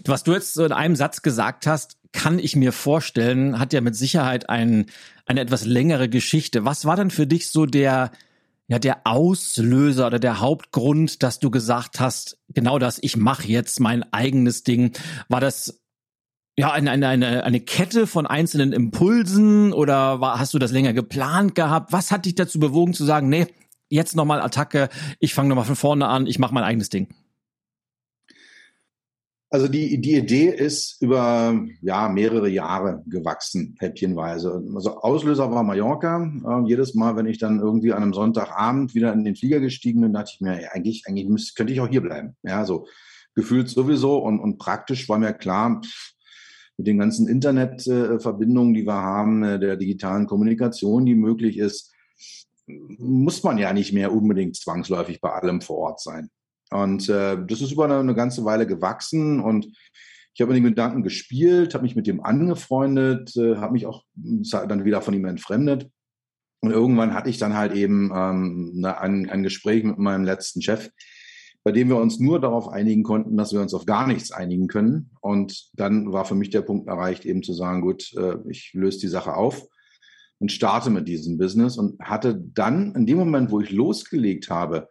Was 0.05 0.23
du 0.23 0.33
jetzt 0.33 0.55
so 0.55 0.65
in 0.65 0.73
einem 0.73 0.97
Satz 0.97 1.23
gesagt 1.23 1.67
hast, 1.67 1.97
kann 2.13 2.39
ich 2.39 2.57
mir 2.57 2.73
vorstellen, 2.73 3.59
hat 3.59 3.73
ja 3.73 3.81
mit 3.81 3.97
Sicherheit 3.97 4.49
ein, 4.49 4.87
eine 5.27 5.41
etwas 5.41 5.65
längere 5.65 6.09
Geschichte. 6.09 6.65
Was 6.65 6.85
war 6.85 6.97
denn 6.97 7.11
für 7.11 7.27
dich 7.27 7.49
so 7.49 7.67
der, 7.67 8.11
ja, 8.69 8.79
der 8.79 9.07
Auslöser 9.07 10.07
oder 10.07 10.19
der 10.19 10.41
Hauptgrund, 10.41 11.23
dass 11.23 11.41
du 11.41 11.51
gesagt 11.51 12.01
hast, 12.01 12.39
genau 12.49 12.79
das, 12.79 12.99
ich 13.01 13.17
mache 13.17 13.49
jetzt 13.49 13.81
mein 13.81 14.05
eigenes 14.13 14.63
Ding? 14.63 14.93
War 15.29 15.41
das 15.41 15.81
ja, 16.57 16.71
eine, 16.71 16.91
eine, 16.91 17.09
eine, 17.09 17.45
eine 17.45 17.61
Kette 17.61 18.07
von 18.07 18.27
einzelnen 18.27 18.75
Impulsen 18.75 19.73
oder 19.73 20.21
war, 20.21 20.39
hast 20.39 20.53
du 20.53 20.59
das 20.59 20.71
länger 20.71 20.93
geplant 20.93 21.55
gehabt? 21.55 21.93
Was 21.93 22.11
hat 22.11 22.27
dich 22.27 22.35
dazu 22.35 22.61
bewogen 22.61 22.93
zu 22.93 23.05
sagen, 23.05 23.31
nee, 23.31 23.47
jetzt 23.93 24.17
nochmal 24.17 24.41
Attacke, 24.41 24.89
ich 25.21 25.35
fange 25.35 25.49
nochmal 25.49 25.65
von 25.65 25.77
vorne 25.77 26.09
an, 26.09 26.27
ich 26.27 26.39
mache 26.39 26.55
mein 26.55 26.65
eigenes 26.65 26.89
Ding? 26.89 27.09
Also 29.51 29.69
die, 29.69 30.01
die 30.01 30.17
Idee 30.17 30.49
ist 30.49 31.03
über 31.03 31.63
ja, 31.83 32.09
mehrere 32.09 32.49
Jahre 32.49 33.03
gewachsen, 33.07 33.77
häppchenweise. 33.81 34.65
Also 34.75 34.97
Auslöser 34.97 35.51
war 35.51 35.63
Mallorca. 35.63 36.25
Äh, 36.25 36.69
jedes 36.69 36.95
Mal, 36.95 37.17
wenn 37.17 37.27
ich 37.27 37.37
dann 37.37 37.61
irgendwie 37.61 37.93
an 37.93 38.03
einem 38.03 38.15
Sonntagabend 38.15 38.95
wieder 38.95 39.13
in 39.13 39.25
den 39.25 39.37
Flieger 39.37 39.61
gestiegen 39.61 40.01
bin, 40.01 40.15
dachte 40.15 40.31
ich 40.35 40.41
mir, 40.41 40.59
ja, 40.63 40.69
eigentlich, 40.73 41.05
eigentlich 41.07 41.29
müsste, 41.29 41.53
könnte 41.55 41.75
ich 41.75 41.81
auch 41.81 41.89
hier 41.89 42.01
bleiben. 42.01 42.35
Ja, 42.43 42.65
so 42.65 42.87
gefühlt 43.35 43.69
sowieso 43.69 44.19
und, 44.19 44.41
und 44.41 44.57
praktisch 44.57 45.07
war 45.11 45.19
mir 45.19 45.35
klar, 45.35 45.83
mit 46.79 46.87
den 46.87 46.99
ganzen 46.99 47.29
Internetverbindungen, 47.29 48.73
die 48.73 48.87
wir 48.87 48.95
haben, 48.95 49.43
äh, 49.43 49.61
der 49.61 49.77
digitalen 49.77 50.27
Kommunikation, 50.27 51.05
die 51.05 51.15
möglich 51.15 51.59
ist, 51.59 51.92
muss 52.67 53.43
man 53.43 53.59
ja 53.59 53.73
nicht 53.73 53.93
mehr 53.93 54.13
unbedingt 54.13 54.57
zwangsläufig 54.57 55.21
bei 55.21 55.31
allem 55.31 55.61
vor 55.61 55.79
Ort 55.79 56.01
sein. 56.01 56.31
Und 56.71 57.09
äh, 57.09 57.37
das 57.47 57.61
ist 57.61 57.73
über 57.73 57.85
eine, 57.85 57.99
eine 57.99 58.15
ganze 58.15 58.45
Weile 58.45 58.67
gewachsen 58.67 59.41
und 59.41 59.67
ich 60.35 60.41
habe 60.41 60.53
mit 60.53 60.63
den 60.63 60.71
Gedanken 60.71 61.03
gespielt, 61.03 61.75
habe 61.75 61.85
mich 61.85 61.97
mit 61.97 62.07
dem 62.07 62.25
angefreundet, 62.25 63.37
äh, 63.37 63.57
habe 63.57 63.75
mich 63.75 63.87
auch 63.87 64.05
dann 64.15 64.85
wieder 64.85 65.03
von 65.03 65.13
ihm 65.13 65.27
entfremdet. 65.27 65.91
Und 66.61 66.71
irgendwann 66.71 67.13
hatte 67.13 67.29
ich 67.29 67.39
dann 67.39 67.55
halt 67.55 67.75
eben 67.75 68.11
ähm, 68.15 68.85
ein, 68.85 69.29
ein 69.29 69.43
Gespräch 69.43 69.85
mit 69.85 69.99
meinem 69.99 70.25
letzten 70.25 70.63
Chef, 70.63 70.89
bei 71.65 71.73
dem 71.73 71.89
wir 71.89 71.97
uns 71.97 72.19
nur 72.19 72.41
darauf 72.41 72.69
einigen 72.69 73.03
konnten, 73.03 73.37
dass 73.37 73.53
wir 73.53 73.61
uns 73.61 73.75
auf 73.75 73.85
gar 73.85 74.07
nichts 74.07 74.31
einigen 74.31 74.69
können. 74.69 75.11
Und 75.21 75.71
dann 75.75 76.13
war 76.13 76.25
für 76.25 76.37
mich 76.37 76.51
der 76.51 76.63
Punkt 76.63 76.89
erreicht, 76.89 77.27
eben 77.27 77.43
zu 77.43 77.53
sagen, 77.53 77.83
gut, 77.83 78.15
äh, 78.17 78.37
ich 78.49 78.73
löse 78.73 79.01
die 79.01 79.09
Sache 79.09 79.35
auf 79.35 79.67
und 80.43 80.51
starte 80.51 80.91
mit 80.91 81.07
diesem 81.07 81.39
Business 81.39 81.79
und 81.79 82.01
hatte 82.01 82.35
dann 82.35 82.97
in 82.97 83.07
dem 83.07 83.17
Moment, 83.17 83.53
wo 83.53 83.61
ich 83.61 83.71
losgelegt 83.71 84.51
habe, 84.51 84.89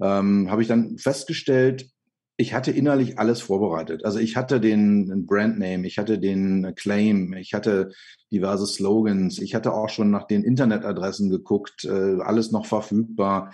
ähm, 0.00 0.50
habe 0.50 0.62
ich 0.62 0.68
dann 0.68 0.96
festgestellt, 0.96 1.90
ich 2.38 2.54
hatte 2.54 2.70
innerlich 2.70 3.18
alles 3.18 3.42
vorbereitet. 3.42 4.06
Also 4.06 4.18
ich 4.18 4.36
hatte 4.36 4.60
den 4.60 5.26
Brandname, 5.26 5.86
ich 5.86 5.98
hatte 5.98 6.18
den 6.18 6.72
Claim, 6.74 7.34
ich 7.34 7.52
hatte 7.52 7.92
diverse 8.32 8.66
Slogans, 8.66 9.38
ich 9.40 9.54
hatte 9.54 9.74
auch 9.74 9.90
schon 9.90 10.10
nach 10.10 10.26
den 10.26 10.42
Internetadressen 10.42 11.28
geguckt, 11.28 11.84
äh, 11.84 12.22
alles 12.22 12.50
noch 12.50 12.64
verfügbar. 12.64 13.52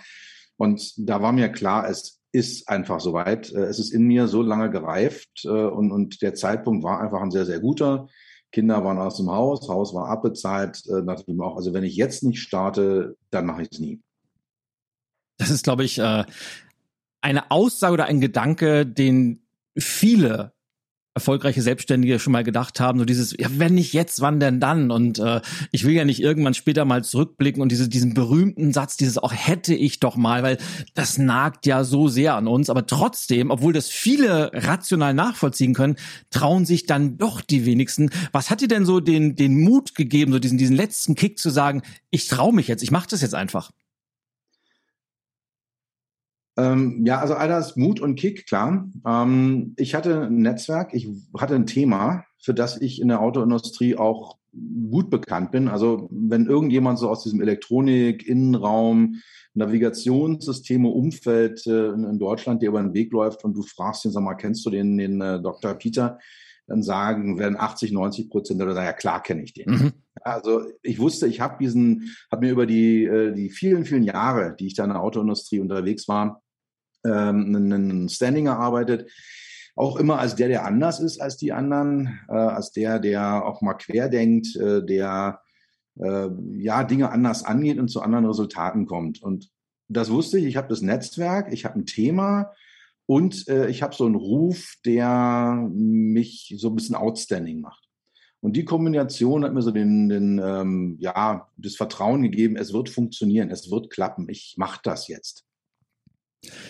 Und 0.55 0.93
da 0.97 1.21
war 1.21 1.33
mir 1.33 1.49
klar, 1.49 1.89
es 1.89 2.21
ist 2.31 2.69
einfach 2.69 3.01
soweit. 3.01 3.51
Äh, 3.51 3.63
es 3.63 3.79
ist 3.79 3.91
in 3.91 4.03
mir 4.03 4.29
so 4.29 4.41
lange 4.41 4.69
gereift 4.69 5.43
äh, 5.43 5.49
und, 5.49 5.91
und 5.91 6.21
der 6.21 6.33
Zeitpunkt 6.33 6.85
war 6.85 7.01
einfach 7.01 7.21
ein 7.21 7.31
sehr, 7.31 7.45
sehr 7.45 7.59
guter. 7.59 8.07
Kinder 8.55 8.85
waren 8.85 8.97
aus 8.97 9.17
dem 9.17 9.29
Haus, 9.29 9.67
Haus 9.67 9.93
war 9.93 10.07
abbezahlt. 10.07 10.81
Natürlich 10.87 11.41
auch, 11.41 11.57
also 11.57 11.73
wenn 11.73 11.83
ich 11.83 11.97
jetzt 11.97 12.23
nicht 12.23 12.41
starte, 12.41 13.17
dann 13.29 13.45
mache 13.45 13.63
ich 13.63 13.67
es 13.69 13.79
nie. 13.79 14.01
Das 15.37 15.49
ist, 15.49 15.65
glaube 15.65 15.83
ich, 15.83 16.01
eine 16.01 17.51
Aussage 17.51 17.93
oder 17.93 18.05
ein 18.05 18.21
Gedanke, 18.21 18.85
den 18.85 19.45
viele 19.77 20.53
erfolgreiche 21.15 21.61
Selbstständige 21.61 22.19
schon 22.19 22.33
mal 22.33 22.43
gedacht 22.43 22.81
haben, 22.81 22.99
so 22.99 23.05
dieses, 23.05 23.33
ja, 23.39 23.47
wenn 23.51 23.73
nicht 23.75 23.93
jetzt, 23.93 24.19
wann 24.19 24.41
denn 24.41 24.59
dann? 24.59 24.91
Und 24.91 25.17
äh, 25.17 25.39
ich 25.71 25.85
will 25.85 25.93
ja 25.93 26.03
nicht 26.03 26.21
irgendwann 26.21 26.53
später 26.53 26.83
mal 26.83 27.05
zurückblicken 27.05 27.61
und 27.61 27.71
diese, 27.71 27.87
diesen 27.87 28.13
berühmten 28.13 28.73
Satz, 28.73 28.97
dieses 28.97 29.17
auch 29.17 29.31
hätte 29.33 29.73
ich 29.73 30.01
doch 30.01 30.17
mal, 30.17 30.43
weil 30.43 30.57
das 30.93 31.17
nagt 31.17 31.65
ja 31.65 31.85
so 31.85 32.09
sehr 32.09 32.35
an 32.35 32.47
uns. 32.47 32.69
Aber 32.69 32.85
trotzdem, 32.85 33.49
obwohl 33.49 33.71
das 33.71 33.87
viele 33.87 34.51
rational 34.53 35.13
nachvollziehen 35.13 35.73
können, 35.73 35.95
trauen 36.31 36.65
sich 36.65 36.85
dann 36.85 37.17
doch 37.17 37.39
die 37.39 37.65
wenigsten. 37.65 38.09
Was 38.33 38.49
hat 38.49 38.59
dir 38.59 38.67
denn 38.67 38.85
so 38.85 38.99
den, 38.99 39.37
den 39.37 39.61
Mut 39.61 39.95
gegeben, 39.95 40.33
so 40.33 40.39
diesen, 40.39 40.57
diesen 40.57 40.75
letzten 40.75 41.15
Kick 41.15 41.39
zu 41.39 41.49
sagen, 41.49 41.81
ich 42.11 42.27
traue 42.27 42.53
mich 42.53 42.67
jetzt, 42.67 42.83
ich 42.83 42.91
mache 42.91 43.07
das 43.09 43.21
jetzt 43.21 43.35
einfach? 43.35 43.71
Ähm, 46.57 47.05
ja, 47.05 47.19
also 47.19 47.33
all 47.33 47.49
das 47.49 47.75
Mut 47.75 47.99
und 47.99 48.15
Kick, 48.15 48.47
klar. 48.47 48.89
Ähm, 49.05 49.73
ich 49.77 49.93
hatte 49.93 50.27
ein 50.27 50.37
Netzwerk, 50.37 50.93
ich 50.93 51.07
hatte 51.37 51.55
ein 51.55 51.65
Thema, 51.65 52.23
für 52.41 52.53
das 52.53 52.79
ich 52.79 53.01
in 53.01 53.09
der 53.09 53.21
Autoindustrie 53.21 53.97
auch 53.97 54.37
gut 54.89 55.09
bekannt 55.09 55.51
bin. 55.51 55.67
Also 55.67 56.07
wenn 56.11 56.45
irgendjemand 56.45 56.99
so 56.99 57.09
aus 57.09 57.23
diesem 57.23 57.41
Elektronik, 57.41 58.25
Innenraum, 58.25 59.21
Navigationssysteme, 59.53 60.89
Umfeld 60.89 61.65
äh, 61.65 61.89
in 61.89 62.19
Deutschland 62.19 62.61
dir 62.61 62.69
über 62.69 62.81
den 62.81 62.93
Weg 62.93 63.11
läuft 63.11 63.43
und 63.43 63.53
du 63.55 63.61
fragst 63.61 64.05
ihn, 64.05 64.11
sag 64.11 64.23
mal, 64.23 64.35
kennst 64.35 64.65
du 64.65 64.69
den, 64.69 64.97
den 64.97 65.21
äh, 65.21 65.41
Dr. 65.41 65.73
Peter? 65.75 66.19
Dann 66.67 66.81
sagen, 66.81 67.37
werden 67.37 67.57
80, 67.59 67.91
90 67.91 68.29
Prozent 68.29 68.61
oder 68.61 68.73
sagen, 68.73 68.87
ja 68.87 68.93
klar 68.93 69.21
kenne 69.21 69.43
ich 69.43 69.53
den. 69.53 69.71
Mhm. 69.71 69.91
Also 70.21 70.63
ich 70.81 70.99
wusste, 70.99 71.27
ich 71.27 71.39
habe 71.39 71.57
diesen, 71.59 72.15
habe 72.31 72.45
mir 72.45 72.51
über 72.51 72.65
die, 72.65 73.05
äh, 73.05 73.33
die 73.33 73.49
vielen, 73.49 73.85
vielen 73.85 74.03
Jahre, 74.03 74.55
die 74.59 74.67
ich 74.67 74.73
da 74.73 74.83
in 74.83 74.89
der 74.89 75.01
Autoindustrie 75.01 75.59
unterwegs 75.59 76.07
war, 76.07 76.41
ähm, 77.05 77.55
einen 77.55 78.09
Standing 78.09 78.47
erarbeitet. 78.47 79.09
Auch 79.75 79.97
immer 79.97 80.19
als 80.19 80.35
der, 80.35 80.47
der 80.47 80.65
anders 80.65 80.99
ist 80.99 81.21
als 81.21 81.37
die 81.37 81.51
anderen, 81.51 82.19
äh, 82.29 82.33
als 82.33 82.71
der, 82.71 82.99
der 82.99 83.45
auch 83.45 83.61
mal 83.61 83.73
querdenkt, 83.73 84.55
äh, 84.55 84.85
der 84.85 85.41
äh, 85.99 86.27
ja 86.53 86.83
Dinge 86.83 87.11
anders 87.11 87.43
angeht 87.43 87.77
und 87.77 87.89
zu 87.89 88.01
anderen 88.01 88.25
Resultaten 88.25 88.85
kommt. 88.85 89.21
Und 89.21 89.49
das 89.87 90.09
wusste 90.09 90.39
ich. 90.39 90.45
Ich 90.45 90.57
habe 90.57 90.69
das 90.69 90.81
Netzwerk, 90.81 91.51
ich 91.51 91.65
habe 91.65 91.79
ein 91.79 91.85
Thema 91.85 92.51
und 93.05 93.47
äh, 93.47 93.69
ich 93.69 93.83
habe 93.83 93.95
so 93.95 94.05
einen 94.05 94.15
Ruf, 94.15 94.75
der 94.85 95.69
mich 95.71 96.55
so 96.57 96.69
ein 96.69 96.75
bisschen 96.75 96.95
outstanding 96.95 97.61
macht. 97.61 97.83
Und 98.41 98.55
die 98.55 98.65
Kombination 98.65 99.43
hat 99.43 99.53
mir 99.53 99.61
so 99.61 99.71
den, 99.71 100.07
den 100.09 100.39
ähm, 100.43 100.97
ja, 100.99 101.49
das 101.57 101.75
Vertrauen 101.75 102.21
gegeben, 102.21 102.57
es 102.57 102.73
wird 102.73 102.89
funktionieren, 102.89 103.49
es 103.49 103.71
wird 103.71 103.89
klappen, 103.89 104.29
ich 104.29 104.55
mache 104.57 104.79
das 104.83 105.07
jetzt. 105.07 105.45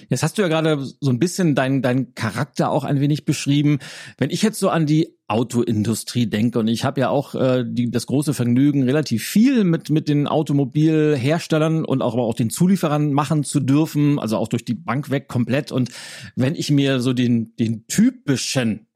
Jetzt 0.09 0.23
hast 0.23 0.37
du 0.37 0.41
ja 0.41 0.47
gerade 0.47 0.83
so 0.99 1.09
ein 1.09 1.19
bisschen 1.19 1.55
deinen 1.55 1.81
dein 1.81 2.13
Charakter 2.15 2.71
auch 2.71 2.83
ein 2.83 2.99
wenig 2.99 3.25
beschrieben. 3.25 3.79
Wenn 4.17 4.29
ich 4.29 4.41
jetzt 4.41 4.59
so 4.59 4.69
an 4.69 4.85
die 4.85 5.15
Autoindustrie 5.27 6.27
denke 6.27 6.59
und 6.59 6.67
ich 6.67 6.83
habe 6.83 7.01
ja 7.01 7.09
auch 7.09 7.33
äh, 7.33 7.63
die, 7.67 7.89
das 7.89 8.05
große 8.05 8.33
Vergnügen, 8.33 8.83
relativ 8.83 9.23
viel 9.23 9.63
mit 9.63 9.89
mit 9.89 10.07
den 10.07 10.27
Automobilherstellern 10.27 11.83
und 11.83 12.01
auch 12.01 12.13
aber 12.13 12.23
auch 12.23 12.35
den 12.35 12.49
Zulieferern 12.49 13.11
machen 13.11 13.43
zu 13.43 13.59
dürfen, 13.59 14.19
also 14.19 14.37
auch 14.37 14.47
durch 14.47 14.65
die 14.65 14.75
Bank 14.75 15.09
weg 15.09 15.27
komplett. 15.27 15.71
Und 15.71 15.89
wenn 16.35 16.55
ich 16.55 16.69
mir 16.69 16.99
so 16.99 17.13
den 17.13 17.55
den 17.55 17.87
typischen 17.87 18.87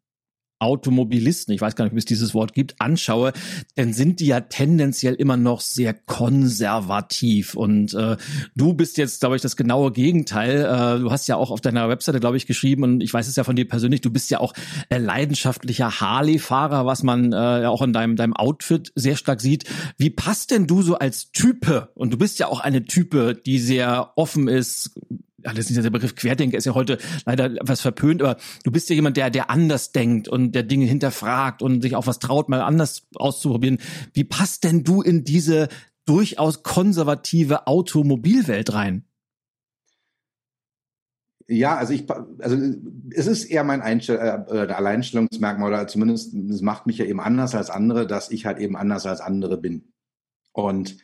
Automobilisten, 0.60 1.54
ich 1.54 1.62
weiß 1.62 1.76
gar 1.76 1.86
nicht, 1.86 1.94
ob 1.94 1.98
es 1.98 2.06
dieses 2.06 2.34
Wort 2.34 2.54
gibt, 2.54 2.80
anschaue, 2.80 3.34
dann 3.76 3.94
sind 3.94 4.20
die 4.20 4.28
ja 4.28 4.42
tendenziell 4.42 5.16
immer 5.16 5.38
noch 5.38 5.62
sehr 5.62 5.94
konservativ. 5.94 7.56
Und 7.56 7.94
äh, 7.94 8.18
du 8.56 8.74
bist 8.74 8.98
jetzt, 8.98 9.22
glaube 9.22 9.36
ich, 9.36 9.42
das 9.42 9.56
genaue 9.56 9.92
Gegenteil. 9.92 10.60
Äh, 10.60 11.00
du 11.00 11.12
hast 11.12 11.28
ja 11.28 11.38
auch 11.38 11.52
auf 11.52 11.62
deiner 11.62 11.90
Webseite, 11.90 12.20
glaube 12.20 12.38
ich, 12.38 12.46
geschrieben, 12.46 12.84
und 12.84 13.02
ich 13.02 13.14
weiß 13.14 13.28
es 13.28 13.36
ja 13.36 13.44
von 13.44 13.56
dir 13.56 13.68
persönlich, 13.68 14.02
du 14.02 14.12
bist 14.12 14.30
ja 14.30 14.40
auch 14.40 14.54
äh, 14.90 14.98
leidenschaftlicher 14.98 16.02
Harley-Fahrer, 16.02 16.86
was 16.86 17.04
man 17.04 17.32
äh, 17.32 17.62
ja 17.62 17.70
auch 17.70 17.82
in 17.82 17.94
deinem, 17.94 18.16
deinem 18.16 18.34
Outfit 18.34 18.92
sehr 18.96 19.16
stark 19.16 19.42
sieht. 19.42 19.66
Wie 19.98 20.10
passt 20.10 20.52
denn 20.52 20.68
du 20.68 20.82
so 20.82 20.98
als 20.98 21.32
Type? 21.32 21.90
Und 21.96 22.12
du 22.12 22.18
bist 22.18 22.40
ja 22.40 22.48
auch 22.48 22.60
eine 22.60 22.84
Type, 22.86 23.34
die 23.34 23.60
sehr 23.60 24.12
offen 24.16 24.48
ist, 24.48 25.00
ist 25.44 25.76
der 25.76 25.90
Begriff 25.90 26.16
Querdenker 26.16 26.58
ist 26.58 26.66
ja 26.66 26.76
heute 26.76 26.98
leider 27.26 27.46
etwas 27.46 27.82
verpönt, 27.82 28.22
aber 28.22 28.38
du 28.64 28.72
bist 28.72 28.90
ja 28.90 28.96
jemand, 28.96 29.18
der, 29.18 29.30
der 29.30 29.50
anders 29.50 29.92
denkt 29.92 30.28
und 30.28 30.54
der 30.54 30.64
Dinge 30.64 30.86
hinterfragt 30.86 31.62
und 31.62 31.82
sich 31.82 31.96
auch 31.96 32.08
was 32.08 32.20
traut, 32.20 32.50
mal 32.50 32.62
anders 32.62 33.08
auszuprobieren. 33.16 33.80
Wie 34.14 34.24
passt 34.24 34.64
denn 34.64 34.84
du 34.84 35.02
in 35.02 35.24
diese 35.24 35.68
durchaus 36.06 36.64
konservative 36.64 37.68
Automobilwelt 37.68 38.74
rein? 38.74 39.06
Ja, 41.52 41.78
also 41.78 41.94
ich, 41.94 42.06
also 42.40 42.58
es 43.10 43.26
ist 43.26 43.46
eher 43.46 43.64
mein 43.64 43.82
Einstell 43.82 44.18
äh, 44.18 44.72
Alleinstellungsmerkmal 44.72 45.70
oder 45.70 45.88
zumindest 45.88 46.34
es 46.34 46.62
macht 46.62 46.86
mich 46.86 47.00
ja 47.00 47.06
eben 47.06 47.20
anders 47.20 47.56
als 47.56 47.72
andere, 47.72 48.06
dass 48.06 48.30
ich 48.30 48.46
halt 48.46 48.60
eben 48.60 48.78
anders 48.78 49.08
als 49.08 49.20
andere 49.20 49.58
bin. 49.58 49.92
Und 50.52 50.98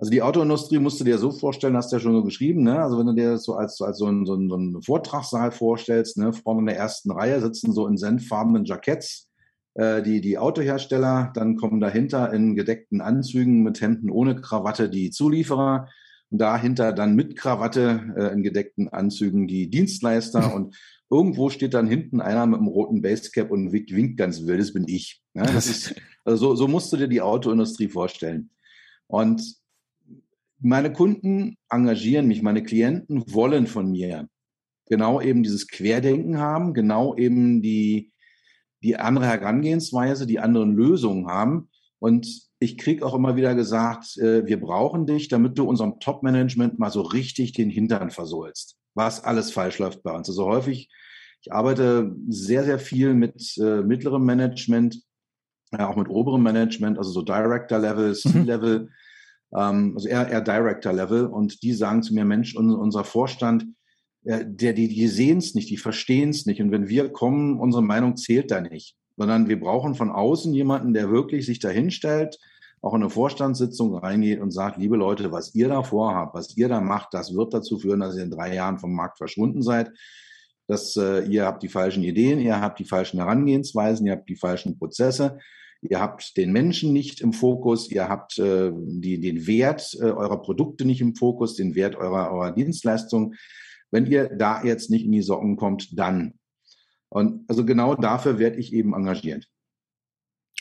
also 0.00 0.10
die 0.10 0.22
Autoindustrie 0.22 0.78
musst 0.78 0.98
du 0.98 1.04
dir 1.04 1.18
so 1.18 1.30
vorstellen, 1.30 1.76
hast 1.76 1.92
du 1.92 1.96
ja 1.96 2.00
schon 2.00 2.14
so 2.14 2.24
geschrieben, 2.24 2.62
ne? 2.62 2.82
Also 2.82 2.98
wenn 2.98 3.06
du 3.06 3.12
dir 3.12 3.32
das 3.32 3.44
so 3.44 3.54
als, 3.54 3.78
als 3.82 3.98
so, 3.98 4.06
ein, 4.06 4.24
so, 4.24 4.34
ein, 4.34 4.48
so 4.48 4.54
einen 4.54 4.82
Vortragssaal 4.82 5.52
vorstellst, 5.52 6.16
ne? 6.16 6.32
vorne 6.32 6.60
in 6.60 6.66
der 6.66 6.78
ersten 6.78 7.10
Reihe 7.10 7.38
sitzen 7.42 7.74
so 7.74 7.86
in 7.86 7.98
senffarbenen 7.98 8.64
Jacketts 8.64 9.28
äh, 9.74 10.00
die, 10.00 10.22
die 10.22 10.38
Autohersteller, 10.38 11.32
dann 11.34 11.56
kommen 11.56 11.80
dahinter 11.80 12.32
in 12.32 12.56
gedeckten 12.56 13.02
Anzügen 13.02 13.62
mit 13.62 13.82
Hemden 13.82 14.08
ohne 14.08 14.40
Krawatte 14.40 14.88
die 14.88 15.10
Zulieferer 15.10 15.86
und 16.30 16.38
dahinter 16.40 16.94
dann 16.94 17.14
mit 17.14 17.36
Krawatte 17.36 18.14
äh, 18.16 18.32
in 18.32 18.42
gedeckten 18.42 18.88
Anzügen 18.88 19.48
die 19.48 19.68
Dienstleister 19.68 20.54
und 20.56 20.78
irgendwo 21.10 21.50
steht 21.50 21.74
dann 21.74 21.86
hinten 21.86 22.22
einer 22.22 22.46
mit 22.46 22.60
einem 22.60 22.68
roten 22.68 23.02
Basecap 23.02 23.50
und 23.50 23.70
winkt, 23.70 23.94
winkt 23.94 24.16
ganz 24.16 24.46
wild, 24.46 24.60
das 24.60 24.72
bin 24.72 24.88
ich. 24.88 25.20
Ne? 25.34 25.42
Das 25.42 25.66
ist, 25.66 25.94
also 26.24 26.38
so, 26.38 26.54
so 26.54 26.68
musst 26.68 26.90
du 26.90 26.96
dir 26.96 27.08
die 27.08 27.20
Autoindustrie 27.20 27.88
vorstellen. 27.88 28.48
Und 29.06 29.59
meine 30.60 30.92
Kunden 30.92 31.56
engagieren 31.68 32.28
mich, 32.28 32.42
meine 32.42 32.62
Klienten 32.62 33.24
wollen 33.32 33.66
von 33.66 33.90
mir 33.90 34.28
genau 34.90 35.20
eben 35.20 35.42
dieses 35.42 35.68
Querdenken 35.68 36.38
haben, 36.38 36.74
genau 36.74 37.16
eben 37.16 37.62
die, 37.62 38.12
die 38.82 38.96
andere 38.96 39.26
Herangehensweise, 39.26 40.26
die 40.26 40.40
anderen 40.40 40.74
Lösungen 40.74 41.28
haben. 41.28 41.70
Und 42.00 42.26
ich 42.58 42.76
kriege 42.76 43.06
auch 43.06 43.14
immer 43.14 43.36
wieder 43.36 43.54
gesagt, 43.54 44.18
äh, 44.18 44.44
wir 44.46 44.60
brauchen 44.60 45.06
dich, 45.06 45.28
damit 45.28 45.56
du 45.56 45.64
unserem 45.64 46.00
Top-Management 46.00 46.78
mal 46.78 46.90
so 46.90 47.02
richtig 47.02 47.52
den 47.52 47.70
Hintern 47.70 48.10
versohlst, 48.10 48.76
was 48.94 49.22
alles 49.22 49.52
falsch 49.52 49.78
läuft 49.78 50.02
bei 50.02 50.12
uns. 50.12 50.28
Also 50.28 50.46
häufig, 50.46 50.90
ich 51.40 51.52
arbeite 51.52 52.14
sehr, 52.28 52.64
sehr 52.64 52.78
viel 52.78 53.14
mit 53.14 53.56
äh, 53.58 53.82
mittlerem 53.82 54.24
Management, 54.24 55.00
äh, 55.70 55.82
auch 55.82 55.96
mit 55.96 56.08
oberem 56.08 56.42
Management, 56.42 56.98
also 56.98 57.12
so 57.12 57.22
Director-Level, 57.22 58.08
mhm. 58.08 58.14
C-Level. 58.14 58.80
Mhm 58.80 58.88
ähm, 59.56 59.92
also 59.94 60.08
eher, 60.08 60.28
eher 60.28 60.40
Director-Level. 60.40 61.26
Und 61.26 61.62
die 61.62 61.72
sagen 61.72 62.02
zu 62.02 62.14
mir, 62.14 62.24
Mensch, 62.24 62.56
unser 62.56 63.04
Vorstand, 63.04 63.66
äh, 64.24 64.44
der, 64.46 64.72
die, 64.72 64.88
die 64.88 65.08
sehen 65.08 65.38
es 65.38 65.54
nicht, 65.54 65.70
die 65.70 65.76
verstehen 65.76 66.30
es 66.30 66.46
nicht. 66.46 66.60
Und 66.60 66.70
wenn 66.70 66.88
wir 66.88 67.10
kommen, 67.10 67.58
unsere 67.58 67.82
Meinung 67.82 68.16
zählt 68.16 68.50
da 68.50 68.60
nicht. 68.60 68.96
Sondern 69.16 69.48
wir 69.48 69.60
brauchen 69.60 69.94
von 69.94 70.10
außen 70.10 70.54
jemanden, 70.54 70.94
der 70.94 71.10
wirklich 71.10 71.46
sich 71.46 71.58
dahinstellt, 71.58 72.38
auch 72.82 72.94
in 72.94 73.02
eine 73.02 73.10
Vorstandssitzung 73.10 73.94
reingeht 73.94 74.40
und 74.40 74.52
sagt, 74.52 74.78
liebe 74.78 74.96
Leute, 74.96 75.30
was 75.32 75.54
ihr 75.54 75.68
da 75.68 75.82
vorhabt, 75.82 76.34
was 76.34 76.56
ihr 76.56 76.68
da 76.68 76.80
macht, 76.80 77.12
das 77.12 77.34
wird 77.34 77.52
dazu 77.52 77.78
führen, 77.78 78.00
dass 78.00 78.16
ihr 78.16 78.22
in 78.22 78.30
drei 78.30 78.54
Jahren 78.54 78.78
vom 78.78 78.94
Markt 78.94 79.18
verschwunden 79.18 79.62
seid. 79.62 79.90
Dass 80.66 80.96
äh, 80.96 81.24
ihr 81.26 81.44
habt 81.44 81.62
die 81.62 81.68
falschen 81.68 82.04
Ideen, 82.04 82.40
ihr 82.40 82.60
habt 82.60 82.78
die 82.78 82.84
falschen 82.84 83.18
Herangehensweisen, 83.18 84.06
ihr 84.06 84.12
habt 84.12 84.28
die 84.28 84.36
falschen 84.36 84.78
Prozesse 84.78 85.38
Ihr 85.82 86.00
habt 86.00 86.36
den 86.36 86.52
Menschen 86.52 86.92
nicht 86.92 87.20
im 87.20 87.32
Fokus, 87.32 87.90
ihr 87.90 88.08
habt 88.08 88.38
äh, 88.38 88.70
die, 88.74 89.18
den 89.18 89.46
Wert 89.46 89.96
äh, 89.98 90.04
eurer 90.04 90.42
Produkte 90.42 90.84
nicht 90.84 91.00
im 91.00 91.14
Fokus, 91.14 91.56
den 91.56 91.74
Wert 91.74 91.96
eurer, 91.96 92.30
eurer 92.32 92.52
Dienstleistung. 92.52 93.34
Wenn 93.90 94.06
ihr 94.06 94.28
da 94.28 94.62
jetzt 94.62 94.90
nicht 94.90 95.06
in 95.06 95.12
die 95.12 95.22
Socken 95.22 95.56
kommt, 95.56 95.98
dann. 95.98 96.34
Und 97.08 97.48
also 97.48 97.64
genau 97.64 97.94
dafür 97.94 98.38
werde 98.38 98.58
ich 98.58 98.72
eben 98.72 98.94
engagiert. 98.94 99.48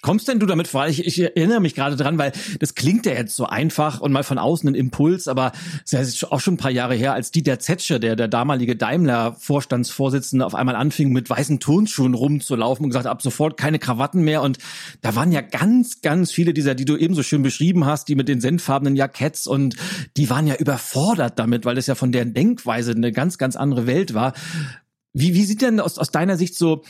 Kommst 0.02 0.28
denn 0.28 0.40
du 0.40 0.46
damit 0.46 0.68
vor? 0.68 0.88
Ich, 0.88 1.06
ich 1.06 1.20
erinnere 1.22 1.60
mich 1.60 1.76
gerade 1.76 1.96
dran, 1.96 2.18
weil 2.18 2.32
das 2.60 2.76
klingt 2.76 3.06
ja 3.06 3.14
jetzt 3.14 3.36
so 3.36 3.46
einfach 3.46 4.00
und 4.02 4.12
mal 4.12 4.24
von 4.24 4.38
außen 4.38 4.70
ein 4.70 4.76
Impuls, 4.76 5.28
aber 5.28 5.52
es 5.86 5.94
ist 5.94 6.32
auch 6.32 6.40
schon 6.40 6.56
ein 6.56 6.58
paar 6.58 6.72
Jahre 6.72 6.96
her, 6.96 7.14
als 7.14 7.32
Dieter 7.32 7.60
Zetsche, 7.60 8.00
der, 8.00 8.16
der 8.16 8.28
damalige 8.28 8.76
Daimler-Vorstandsvorsitzende, 8.76 10.46
auf 10.46 10.56
einmal 10.56 10.76
anfing, 10.76 11.12
mit 11.12 11.30
weißen 11.30 11.60
Turnschuhen 11.60 12.14
rumzulaufen 12.14 12.86
und 12.86 12.90
gesagt, 12.90 13.08
ab 13.08 13.22
sofort 13.22 13.58
keine 13.58 13.80
Krawatten 13.80 14.24
mehr. 14.24 14.42
Und 14.42 14.58
da 15.02 15.16
waren 15.16 15.32
ja 15.32 15.42
ganz, 15.42 16.02
ganz 16.02 16.32
viele 16.32 16.54
dieser, 16.54 16.76
die 16.76 16.86
du 16.86 16.98
eben 16.98 17.16
so 17.16 17.24
schön 17.24 17.44
beschrieben 17.44 17.86
hast, 17.86 18.08
die 18.08 18.16
mit 18.16 18.28
den 18.28 18.42
sendfarbenen 18.42 18.96
Jacketts 18.96 19.48
und 19.48 19.76
die 20.18 20.30
waren 20.30 20.48
ja 20.48 20.56
überfordert 20.56 21.40
damit, 21.40 21.66
weil 21.66 21.76
das 21.76 21.88
ja 21.88 21.96
von 21.96 22.12
deren 22.12 22.34
Denkweise 22.34 22.92
eine 22.92 23.12
ganz, 23.12 23.38
ganz 23.38 23.56
andere 23.56 23.88
Welt 23.88 24.14
war. 24.14 24.34
Wie, 25.14 25.34
wie 25.34 25.46
sieht 25.46 25.62
denn 25.62 25.80
aus, 25.80 25.98
aus 25.98 26.12
deiner 26.12 26.38
Sicht 26.38 26.56
so 26.56 26.84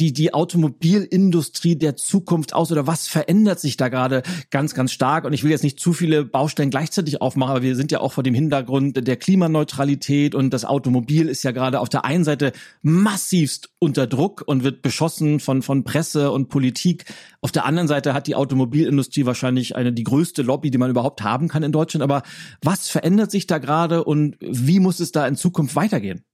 die, 0.00 0.12
die 0.12 0.34
Automobilindustrie 0.34 1.76
der 1.76 1.96
Zukunft 1.96 2.54
aus 2.54 2.72
oder 2.72 2.86
was 2.86 3.08
verändert 3.08 3.60
sich 3.60 3.76
da 3.76 3.88
gerade 3.88 4.22
ganz, 4.50 4.74
ganz 4.74 4.92
stark? 4.92 5.24
Und 5.24 5.32
ich 5.32 5.44
will 5.44 5.50
jetzt 5.50 5.62
nicht 5.62 5.78
zu 5.78 5.92
viele 5.92 6.24
Baustellen 6.24 6.70
gleichzeitig 6.70 7.20
aufmachen, 7.20 7.52
aber 7.52 7.62
wir 7.62 7.76
sind 7.76 7.92
ja 7.92 8.00
auch 8.00 8.12
vor 8.12 8.24
dem 8.24 8.34
Hintergrund 8.34 9.06
der 9.06 9.16
Klimaneutralität 9.16 10.34
und 10.34 10.50
das 10.50 10.64
Automobil 10.64 11.28
ist 11.28 11.42
ja 11.42 11.52
gerade 11.52 11.80
auf 11.80 11.88
der 11.88 12.04
einen 12.04 12.24
Seite 12.24 12.52
massivst 12.82 13.70
unter 13.78 14.06
Druck 14.06 14.42
und 14.46 14.64
wird 14.64 14.82
beschossen 14.82 15.40
von, 15.40 15.62
von 15.62 15.84
Presse 15.84 16.30
und 16.30 16.48
Politik. 16.48 17.04
Auf 17.40 17.52
der 17.52 17.64
anderen 17.64 17.88
Seite 17.88 18.14
hat 18.14 18.26
die 18.26 18.34
Automobilindustrie 18.34 19.26
wahrscheinlich 19.26 19.76
eine, 19.76 19.92
die 19.92 20.04
größte 20.04 20.42
Lobby, 20.42 20.70
die 20.70 20.78
man 20.78 20.90
überhaupt 20.90 21.22
haben 21.22 21.48
kann 21.48 21.62
in 21.62 21.72
Deutschland. 21.72 22.02
Aber 22.02 22.22
was 22.62 22.88
verändert 22.88 23.30
sich 23.30 23.46
da 23.46 23.58
gerade 23.58 24.04
und 24.04 24.36
wie 24.40 24.80
muss 24.80 25.00
es 25.00 25.12
da 25.12 25.26
in 25.26 25.36
Zukunft 25.36 25.76
weitergehen? 25.76 26.24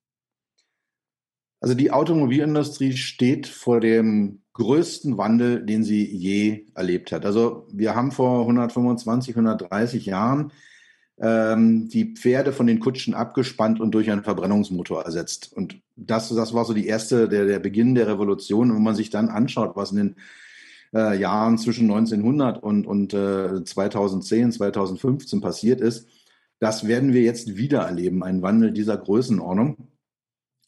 Also 1.60 1.74
die 1.74 1.90
Automobilindustrie 1.90 2.96
steht 2.96 3.46
vor 3.46 3.80
dem 3.80 4.42
größten 4.52 5.16
Wandel, 5.18 5.64
den 5.64 5.82
sie 5.82 6.04
je 6.04 6.66
erlebt 6.74 7.12
hat. 7.12 7.24
Also 7.24 7.66
wir 7.72 7.94
haben 7.94 8.12
vor 8.12 8.40
125, 8.40 9.34
130 9.36 10.06
Jahren 10.06 10.52
ähm, 11.20 11.88
die 11.88 12.14
Pferde 12.14 12.52
von 12.52 12.66
den 12.66 12.80
Kutschen 12.80 13.14
abgespannt 13.14 13.80
und 13.80 13.92
durch 13.92 14.10
einen 14.10 14.22
Verbrennungsmotor 14.22 15.04
ersetzt. 15.04 15.52
Und 15.52 15.80
das, 15.96 16.28
das 16.28 16.54
war 16.54 16.64
so 16.64 16.74
die 16.74 16.86
erste, 16.86 17.28
der, 17.28 17.46
der 17.46 17.58
Beginn 17.58 17.94
der 17.94 18.08
Revolution. 18.08 18.70
Und 18.70 18.76
wenn 18.76 18.82
man 18.82 18.94
sich 18.94 19.10
dann 19.10 19.28
anschaut, 19.28 19.72
was 19.74 19.90
in 19.90 19.96
den 19.96 20.16
äh, 20.94 21.18
Jahren 21.18 21.58
zwischen 21.58 21.90
1900 21.90 22.62
und, 22.62 22.86
und 22.86 23.14
äh, 23.14 23.64
2010, 23.64 24.52
2015 24.52 25.40
passiert 25.40 25.80
ist, 25.80 26.08
das 26.60 26.86
werden 26.86 27.12
wir 27.12 27.22
jetzt 27.22 27.56
wieder 27.56 27.82
erleben, 27.82 28.22
einen 28.22 28.42
Wandel 28.42 28.72
dieser 28.72 28.96
Größenordnung. 28.96 29.88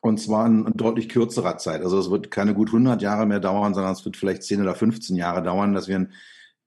Und 0.00 0.19
zwar 0.19 0.47
in, 0.47 0.64
deutlich 0.75 1.09
kürzerer 1.09 1.59
Zeit. 1.59 1.83
Also 1.83 1.99
es 1.99 2.11
wird 2.11 2.30
keine 2.30 2.54
gut 2.54 2.69
100 2.69 3.02
Jahre 3.02 3.26
mehr 3.26 3.40
dauern, 3.40 3.75
sondern 3.75 3.92
es 3.92 4.04
wird 4.04 4.16
vielleicht 4.16 4.42
10 4.42 4.62
oder 4.62 4.75
15 4.75 5.16
Jahre 5.16 5.42
dauern, 5.42 5.75
dass 5.75 5.88
wir 5.88 5.97
einen 5.97 6.12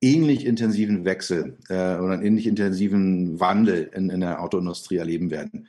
ähnlich 0.02 0.46
intensiven 0.46 1.06
Wechsel 1.06 1.58
äh, 1.70 1.98
oder 1.98 2.14
einen 2.14 2.26
ähnlich 2.26 2.46
intensiven 2.46 3.40
Wandel 3.40 3.90
in, 3.96 4.10
in 4.10 4.20
der 4.20 4.42
Autoindustrie 4.44 4.98
erleben 4.98 5.32
werden. 5.32 5.68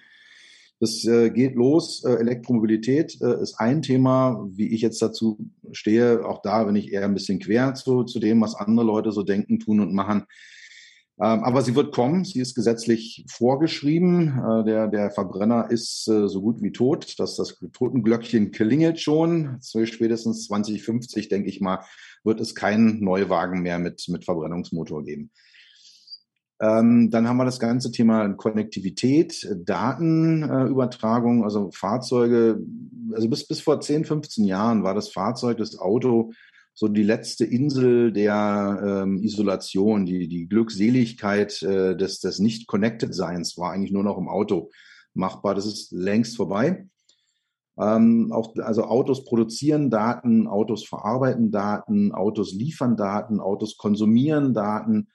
Das 0.80 1.04
äh, 1.06 1.30
geht 1.30 1.54
los. 1.54 2.04
Äh, 2.04 2.16
Elektromobilität 2.16 3.18
äh, 3.22 3.40
ist 3.40 3.54
ein 3.58 3.80
Thema, 3.80 4.46
wie 4.50 4.74
ich 4.74 4.82
jetzt 4.82 5.00
dazu 5.00 5.38
stehe. 5.72 6.26
Auch 6.26 6.42
da 6.42 6.64
bin 6.64 6.76
ich 6.76 6.92
eher 6.92 7.04
ein 7.04 7.14
bisschen 7.14 7.38
quer 7.38 7.74
zu, 7.74 8.04
zu 8.04 8.18
dem, 8.18 8.40
was 8.40 8.56
andere 8.56 8.84
Leute 8.84 9.12
so 9.12 9.22
denken, 9.22 9.60
tun 9.60 9.80
und 9.80 9.94
machen. 9.94 10.24
Ähm, 11.20 11.44
aber 11.44 11.62
sie 11.62 11.76
wird 11.76 11.94
kommen, 11.94 12.24
sie 12.24 12.40
ist 12.40 12.56
gesetzlich 12.56 13.24
vorgeschrieben. 13.30 14.36
Äh, 14.38 14.64
der, 14.64 14.88
der 14.88 15.10
Verbrenner 15.10 15.70
ist 15.70 16.08
äh, 16.08 16.28
so 16.28 16.42
gut 16.42 16.60
wie 16.60 16.72
tot. 16.72 17.14
Das, 17.18 17.36
das 17.36 17.56
Totenglöckchen 17.72 18.50
klingelt 18.50 18.98
schon. 18.98 19.58
Spätestens 19.62 20.46
2050, 20.46 21.28
denke 21.28 21.48
ich 21.48 21.60
mal, 21.60 21.84
wird 22.24 22.40
es 22.40 22.56
keinen 22.56 23.04
Neuwagen 23.04 23.62
mehr 23.62 23.78
mit, 23.78 24.04
mit 24.08 24.24
Verbrennungsmotor 24.24 25.04
geben. 25.04 25.30
Ähm, 26.60 27.10
dann 27.10 27.28
haben 27.28 27.36
wir 27.36 27.44
das 27.44 27.60
ganze 27.60 27.92
Thema 27.92 28.28
Konnektivität, 28.34 29.48
Datenübertragung, 29.64 31.44
also 31.44 31.70
Fahrzeuge. 31.72 32.60
Also 33.12 33.28
bis, 33.28 33.46
bis 33.46 33.60
vor 33.60 33.80
10, 33.80 34.04
15 34.04 34.44
Jahren 34.44 34.82
war 34.82 34.94
das 34.94 35.10
Fahrzeug, 35.10 35.58
das 35.58 35.78
Auto 35.78 36.32
so 36.74 36.88
die 36.88 37.04
letzte 37.04 37.44
Insel 37.44 38.12
der 38.12 39.04
ähm, 39.04 39.22
Isolation, 39.22 40.06
die, 40.06 40.26
die 40.26 40.48
Glückseligkeit 40.48 41.62
äh, 41.62 41.96
des, 41.96 42.18
des 42.18 42.40
Nicht-Connected-Seins 42.40 43.56
war 43.56 43.70
eigentlich 43.70 43.92
nur 43.92 44.02
noch 44.02 44.18
im 44.18 44.28
Auto 44.28 44.70
machbar. 45.14 45.54
Das 45.54 45.66
ist 45.66 45.92
längst 45.92 46.36
vorbei. 46.36 46.88
Ähm, 47.78 48.32
auch, 48.32 48.56
also 48.56 48.84
Autos 48.84 49.24
produzieren 49.24 49.88
Daten, 49.88 50.48
Autos 50.48 50.84
verarbeiten 50.84 51.52
Daten, 51.52 52.12
Autos 52.12 52.52
liefern 52.52 52.96
Daten, 52.96 53.40
Autos 53.40 53.76
konsumieren 53.76 54.52
Daten. 54.52 55.08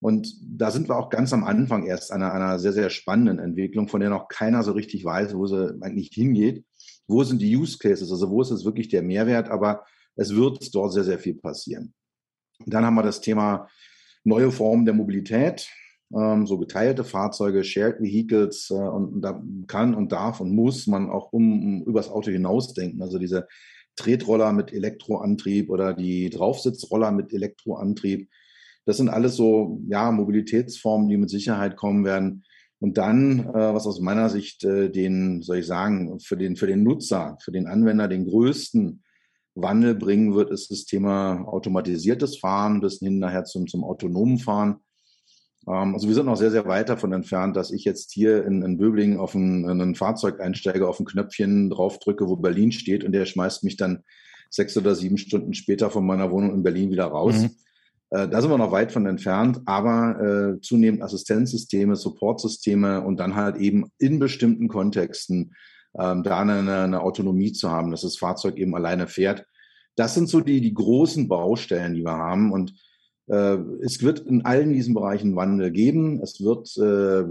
Und 0.00 0.34
da 0.42 0.70
sind 0.70 0.88
wir 0.88 0.96
auch 0.96 1.10
ganz 1.10 1.32
am 1.32 1.44
Anfang 1.44 1.86
erst 1.86 2.12
einer, 2.12 2.32
einer 2.32 2.58
sehr, 2.58 2.72
sehr 2.72 2.90
spannenden 2.90 3.38
Entwicklung, 3.38 3.88
von 3.88 4.00
der 4.00 4.10
noch 4.10 4.28
keiner 4.28 4.62
so 4.64 4.72
richtig 4.72 5.04
weiß, 5.04 5.36
wo 5.36 5.46
sie 5.46 5.78
eigentlich 5.80 6.10
hingeht. 6.12 6.64
Wo 7.06 7.22
sind 7.22 7.40
die 7.40 7.56
Use 7.56 7.78
Cases? 7.78 8.10
Also 8.10 8.30
wo 8.30 8.42
ist 8.42 8.50
es 8.50 8.64
wirklich 8.64 8.88
der 8.88 9.02
Mehrwert? 9.02 9.48
Aber 9.48 9.84
es 10.16 10.34
wird 10.34 10.74
dort 10.74 10.92
sehr, 10.92 11.04
sehr 11.04 11.18
viel 11.18 11.34
passieren. 11.34 11.94
Dann 12.66 12.84
haben 12.84 12.94
wir 12.94 13.02
das 13.02 13.20
Thema 13.20 13.68
neue 14.22 14.50
Formen 14.50 14.84
der 14.84 14.94
Mobilität, 14.94 15.68
ähm, 16.14 16.46
so 16.46 16.58
geteilte 16.58 17.04
Fahrzeuge, 17.04 17.64
Shared 17.64 18.00
Vehicles 18.00 18.70
äh, 18.70 18.74
und 18.74 19.20
da 19.20 19.42
kann 19.66 19.94
und 19.94 20.12
darf 20.12 20.40
und 20.40 20.54
muss 20.54 20.86
man 20.86 21.10
auch 21.10 21.32
um, 21.32 21.52
um 21.52 21.82
übers 21.84 22.08
Auto 22.08 22.30
hinausdenken. 22.30 23.02
Also 23.02 23.18
diese 23.18 23.48
Tretroller 23.96 24.52
mit 24.52 24.72
Elektroantrieb 24.72 25.70
oder 25.70 25.94
die 25.94 26.30
Draufsitzroller 26.30 27.12
mit 27.12 27.32
Elektroantrieb. 27.32 28.28
Das 28.86 28.96
sind 28.96 29.08
alles 29.08 29.36
so 29.36 29.80
ja, 29.88 30.10
Mobilitätsformen, 30.10 31.08
die 31.08 31.16
mit 31.16 31.30
Sicherheit 31.30 31.76
kommen 31.76 32.04
werden. 32.04 32.44
Und 32.80 32.98
dann, 32.98 33.40
äh, 33.40 33.74
was 33.74 33.86
aus 33.86 34.00
meiner 34.00 34.28
Sicht 34.28 34.64
äh, 34.64 34.90
den, 34.90 35.42
soll 35.42 35.58
ich 35.58 35.66
sagen, 35.66 36.18
für 36.20 36.36
den, 36.36 36.56
für 36.56 36.66
den 36.66 36.82
Nutzer, 36.82 37.38
für 37.42 37.52
den 37.52 37.66
Anwender 37.66 38.08
den 38.08 38.26
größten 38.26 39.03
Wandel 39.54 39.94
bringen 39.94 40.34
wird, 40.34 40.50
ist 40.50 40.70
das 40.70 40.84
Thema 40.84 41.44
automatisiertes 41.46 42.38
Fahren 42.38 42.80
bis 42.80 42.98
hin 42.98 43.18
nachher 43.18 43.44
zum, 43.44 43.66
zum 43.66 43.84
autonomen 43.84 44.38
Fahren. 44.38 44.76
Ähm, 45.66 45.94
also 45.94 46.08
wir 46.08 46.14
sind 46.14 46.26
noch 46.26 46.36
sehr, 46.36 46.50
sehr 46.50 46.66
weit 46.66 46.88
davon 46.88 47.12
entfernt, 47.12 47.56
dass 47.56 47.70
ich 47.70 47.84
jetzt 47.84 48.12
hier 48.12 48.44
in, 48.44 48.62
in 48.62 48.78
Böblingen 48.78 49.18
auf 49.18 49.34
ein, 49.34 49.64
ein 49.68 49.94
Fahrzeug 49.94 50.40
einsteige, 50.40 50.88
auf 50.88 51.00
ein 51.00 51.06
Knöpfchen 51.06 51.70
draufdrücke, 51.70 52.28
wo 52.28 52.36
Berlin 52.36 52.72
steht 52.72 53.04
und 53.04 53.12
der 53.12 53.26
schmeißt 53.26 53.64
mich 53.64 53.76
dann 53.76 54.02
sechs 54.50 54.76
oder 54.76 54.94
sieben 54.94 55.18
Stunden 55.18 55.54
später 55.54 55.90
von 55.90 56.06
meiner 56.06 56.30
Wohnung 56.30 56.54
in 56.54 56.62
Berlin 56.62 56.90
wieder 56.90 57.06
raus. 57.06 57.42
Mhm. 57.42 57.50
Äh, 58.10 58.28
da 58.28 58.40
sind 58.40 58.50
wir 58.50 58.58
noch 58.58 58.72
weit 58.72 58.92
von 58.92 59.06
entfernt, 59.06 59.60
aber 59.66 60.56
äh, 60.56 60.60
zunehmend 60.60 61.02
Assistenzsysteme, 61.02 61.96
Supportsysteme 61.96 63.02
und 63.02 63.18
dann 63.18 63.34
halt 63.34 63.56
eben 63.56 63.86
in 63.98 64.18
bestimmten 64.18 64.68
Kontexten 64.68 65.54
ähm, 65.98 66.22
da 66.22 66.40
eine, 66.40 66.82
eine 66.82 67.00
Autonomie 67.00 67.52
zu 67.52 67.70
haben, 67.70 67.90
dass 67.90 68.02
das 68.02 68.16
Fahrzeug 68.16 68.56
eben 68.56 68.74
alleine 68.74 69.06
fährt. 69.06 69.46
Das 69.96 70.14
sind 70.14 70.28
so 70.28 70.40
die, 70.40 70.60
die 70.60 70.74
großen 70.74 71.28
Baustellen, 71.28 71.94
die 71.94 72.04
wir 72.04 72.16
haben. 72.16 72.52
Und 72.52 72.74
äh, 73.28 73.56
es 73.82 74.02
wird 74.02 74.20
in 74.20 74.44
allen 74.44 74.72
diesen 74.72 74.94
Bereichen 74.94 75.36
Wandel 75.36 75.70
geben. 75.70 76.20
Es 76.20 76.42
wird, 76.42 76.76
äh, 76.76 77.24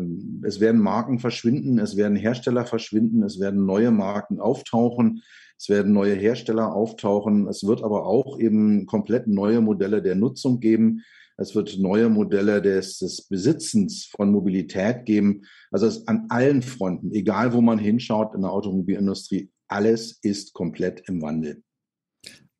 es 0.46 0.60
werden 0.60 0.82
Marken 0.82 1.20
verschwinden, 1.20 1.80
es 1.80 1.98
werden 1.98 2.18
Hersteller 2.18 2.66
verschwinden, 2.66 3.24
es 3.24 3.40
werden 3.40 3.66
neue 3.66 3.92
Marken 3.92 4.40
auftauchen, 4.40 5.22
es 5.58 5.70
werden 5.70 5.94
neue 5.94 6.16
Hersteller 6.16 6.74
auftauchen. 6.74 7.48
Es 7.48 7.66
wird 7.66 7.84
aber 7.84 8.06
auch 8.06 8.40
eben 8.40 8.86
komplett 8.86 9.28
neue 9.28 9.62
Modelle 9.62 10.02
der 10.02 10.16
Nutzung 10.16 10.60
geben. 10.60 11.04
Es 11.38 11.56
wird 11.56 11.78
neue 11.80 12.10
Modelle 12.10 12.62
des, 12.62 13.00
des 13.00 13.24
Besitzens 13.24 14.06
von 14.06 14.32
Mobilität 14.32 15.06
geben. 15.06 15.44
Also 15.72 15.88
es 15.88 16.08
an 16.08 16.26
allen 16.30 16.62
Fronten, 16.62 17.12
egal 17.12 17.54
wo 17.54 17.62
man 17.62 17.80
hinschaut 17.80 18.36
in 18.36 18.42
der 18.42 18.52
Automobilindustrie, 18.52 19.52
alles 19.68 20.20
ist 20.22 20.54
komplett 20.54 21.08
im 21.08 21.22
Wandel. 21.22 21.64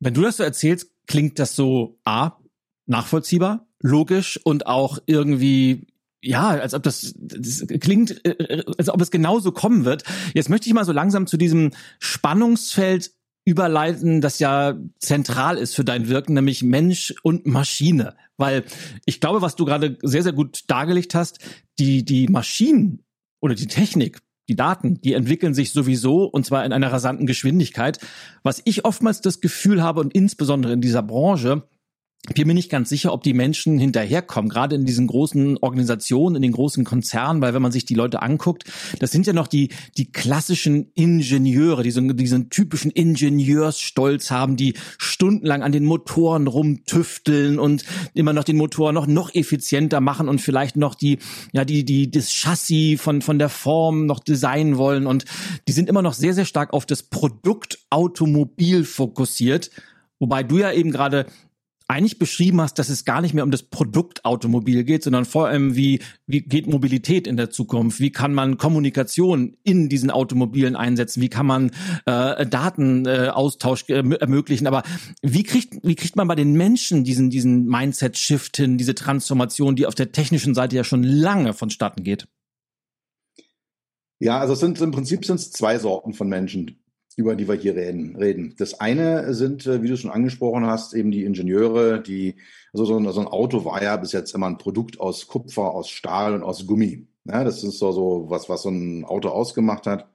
Wenn 0.00 0.14
du 0.14 0.22
das 0.22 0.38
so 0.38 0.42
erzählst, 0.42 0.90
klingt 1.06 1.38
das 1.38 1.54
so 1.54 1.98
A, 2.04 2.32
nachvollziehbar, 2.86 3.66
logisch 3.80 4.40
und 4.44 4.66
auch 4.66 4.98
irgendwie 5.06 5.86
ja, 6.24 6.48
als 6.48 6.72
ob 6.72 6.82
das, 6.82 7.14
das 7.18 7.66
klingt, 7.80 8.24
äh, 8.24 8.64
als 8.78 8.88
ob 8.88 9.00
es 9.00 9.10
genauso 9.10 9.52
kommen 9.52 9.84
wird. 9.84 10.04
Jetzt 10.32 10.48
möchte 10.48 10.66
ich 10.68 10.74
mal 10.74 10.86
so 10.86 10.92
langsam 10.92 11.26
zu 11.26 11.36
diesem 11.36 11.72
Spannungsfeld 11.98 13.12
überleiten, 13.44 14.22
das 14.22 14.38
ja 14.38 14.74
zentral 14.98 15.58
ist 15.58 15.74
für 15.74 15.84
dein 15.84 16.08
Wirken, 16.08 16.32
nämlich 16.32 16.62
Mensch 16.62 17.14
und 17.22 17.46
Maschine. 17.46 18.16
Weil 18.36 18.64
ich 19.06 19.20
glaube, 19.20 19.42
was 19.42 19.56
du 19.56 19.64
gerade 19.64 19.98
sehr, 20.02 20.22
sehr 20.22 20.32
gut 20.32 20.64
dargelegt 20.68 21.14
hast, 21.14 21.38
die, 21.78 22.04
die 22.04 22.28
Maschinen 22.28 23.04
oder 23.40 23.54
die 23.54 23.66
Technik, 23.66 24.20
die 24.48 24.56
Daten, 24.56 25.00
die 25.00 25.14
entwickeln 25.14 25.54
sich 25.54 25.72
sowieso 25.72 26.24
und 26.24 26.44
zwar 26.44 26.64
in 26.64 26.72
einer 26.72 26.92
rasanten 26.92 27.26
Geschwindigkeit. 27.26 27.98
Was 28.42 28.60
ich 28.64 28.84
oftmals 28.84 29.20
das 29.20 29.40
Gefühl 29.40 29.82
habe 29.82 30.00
und 30.00 30.14
insbesondere 30.14 30.72
in 30.72 30.80
dieser 30.80 31.02
Branche, 31.02 31.66
bin 32.32 32.46
mir 32.46 32.54
nicht 32.54 32.70
ganz 32.70 32.88
sicher, 32.88 33.12
ob 33.12 33.22
die 33.22 33.34
Menschen 33.34 33.78
hinterherkommen, 33.78 34.48
gerade 34.48 34.76
in 34.76 34.86
diesen 34.86 35.06
großen 35.06 35.58
Organisationen, 35.58 36.36
in 36.36 36.42
den 36.42 36.52
großen 36.52 36.84
Konzernen, 36.84 37.42
weil 37.42 37.52
wenn 37.52 37.60
man 37.60 37.72
sich 37.72 37.84
die 37.84 37.94
Leute 37.94 38.22
anguckt, 38.22 38.64
das 38.98 39.10
sind 39.10 39.26
ja 39.26 39.34
noch 39.34 39.46
die, 39.46 39.68
die 39.98 40.10
klassischen 40.10 40.90
Ingenieure, 40.94 41.82
die 41.82 41.90
so 41.90 42.00
diesen 42.00 42.48
typischen 42.48 42.90
Ingenieursstolz 42.90 44.30
haben, 44.30 44.56
die 44.56 44.74
stundenlang 44.96 45.62
an 45.62 45.72
den 45.72 45.84
Motoren 45.84 46.46
rumtüfteln 46.46 47.58
und 47.58 47.84
immer 48.14 48.32
noch 48.32 48.44
den 48.44 48.56
Motor 48.56 48.92
noch, 48.92 49.06
noch 49.06 49.34
effizienter 49.34 50.00
machen 50.00 50.28
und 50.28 50.40
vielleicht 50.40 50.76
noch 50.76 50.94
die, 50.94 51.18
ja, 51.52 51.66
die, 51.66 51.84
die, 51.84 52.10
das 52.10 52.30
Chassis 52.30 53.00
von, 53.00 53.20
von 53.20 53.38
der 53.38 53.50
Form 53.50 54.06
noch 54.06 54.20
designen 54.20 54.78
wollen 54.78 55.06
und 55.06 55.26
die 55.68 55.72
sind 55.72 55.90
immer 55.90 56.02
noch 56.02 56.14
sehr, 56.14 56.32
sehr 56.32 56.46
stark 56.46 56.72
auf 56.72 56.86
das 56.86 57.02
Produkt 57.02 57.80
Automobil 57.90 58.84
fokussiert. 58.84 59.70
Wobei 60.18 60.42
du 60.42 60.58
ja 60.58 60.72
eben 60.72 60.90
gerade 60.90 61.26
eigentlich 61.86 62.18
beschrieben 62.18 62.60
hast, 62.60 62.78
dass 62.78 62.88
es 62.88 63.04
gar 63.04 63.20
nicht 63.20 63.34
mehr 63.34 63.44
um 63.44 63.50
das 63.50 63.62
Produkt 63.62 64.24
Automobil 64.24 64.84
geht, 64.84 65.04
sondern 65.04 65.26
vor 65.26 65.48
allem 65.48 65.76
wie, 65.76 66.00
wie 66.26 66.40
geht 66.40 66.66
Mobilität 66.66 67.26
in 67.26 67.36
der 67.36 67.50
Zukunft? 67.50 68.00
Wie 68.00 68.10
kann 68.10 68.32
man 68.32 68.56
Kommunikation 68.56 69.56
in 69.64 69.88
diesen 69.90 70.10
Automobilen 70.10 70.76
einsetzen? 70.76 71.20
Wie 71.20 71.28
kann 71.28 71.46
man 71.46 71.70
äh, 72.06 72.46
Datenaustausch 72.46 73.84
äh, 73.88 74.02
ermöglichen? 74.18 74.66
Aber 74.66 74.82
wie 75.20 75.42
kriegt, 75.42 75.74
wie 75.82 75.94
kriegt 75.94 76.16
man 76.16 76.26
bei 76.26 76.34
den 76.34 76.54
Menschen 76.54 77.04
diesen, 77.04 77.28
diesen 77.28 77.66
Mindset-Shift 77.66 78.56
hin, 78.56 78.78
diese 78.78 78.94
Transformation, 78.94 79.76
die 79.76 79.86
auf 79.86 79.94
der 79.94 80.12
technischen 80.12 80.54
Seite 80.54 80.76
ja 80.76 80.84
schon 80.84 81.02
lange 81.02 81.52
vonstatten 81.52 82.02
geht? 82.02 82.26
Ja, 84.20 84.38
also 84.38 84.54
sind 84.54 84.80
im 84.80 84.90
Prinzip 84.90 85.26
sind 85.26 85.36
es 85.36 85.50
zwei 85.50 85.78
Sorten 85.78 86.14
von 86.14 86.28
Menschen 86.28 86.83
über 87.16 87.36
die 87.36 87.48
wir 87.48 87.54
hier 87.54 87.76
reden. 87.76 88.16
reden. 88.16 88.54
Das 88.58 88.80
eine 88.80 89.34
sind, 89.34 89.66
äh, 89.66 89.82
wie 89.82 89.88
du 89.88 89.96
schon 89.96 90.10
angesprochen 90.10 90.66
hast, 90.66 90.94
eben 90.94 91.10
die 91.10 91.24
Ingenieure, 91.24 92.00
die, 92.00 92.36
also 92.72 92.84
so 92.84 92.96
ein, 92.96 93.26
Auto 93.28 93.64
war 93.64 93.82
ja 93.82 93.96
bis 93.96 94.12
jetzt 94.12 94.34
immer 94.34 94.46
ein 94.46 94.58
Produkt 94.58 95.00
aus 95.00 95.28
Kupfer, 95.28 95.72
aus 95.72 95.88
Stahl 95.90 96.34
und 96.34 96.42
aus 96.42 96.66
Gummi. 96.66 97.06
Ja, 97.24 97.44
das 97.44 97.62
ist 97.62 97.78
so, 97.78 97.92
so 97.92 98.26
was, 98.28 98.48
was 98.48 98.62
so 98.62 98.70
ein 98.70 99.04
Auto 99.04 99.28
ausgemacht 99.28 99.86
hat. 99.86 100.08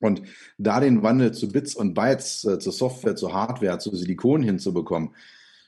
Und 0.00 0.22
da 0.58 0.78
den 0.80 1.02
Wandel 1.02 1.32
zu 1.32 1.48
Bits 1.48 1.74
und 1.74 1.94
Bytes, 1.94 2.44
äh, 2.44 2.58
zu 2.58 2.70
Software, 2.70 3.16
zu 3.16 3.32
Hardware, 3.32 3.78
zu 3.78 3.94
Silikon 3.94 4.42
hinzubekommen, 4.42 5.14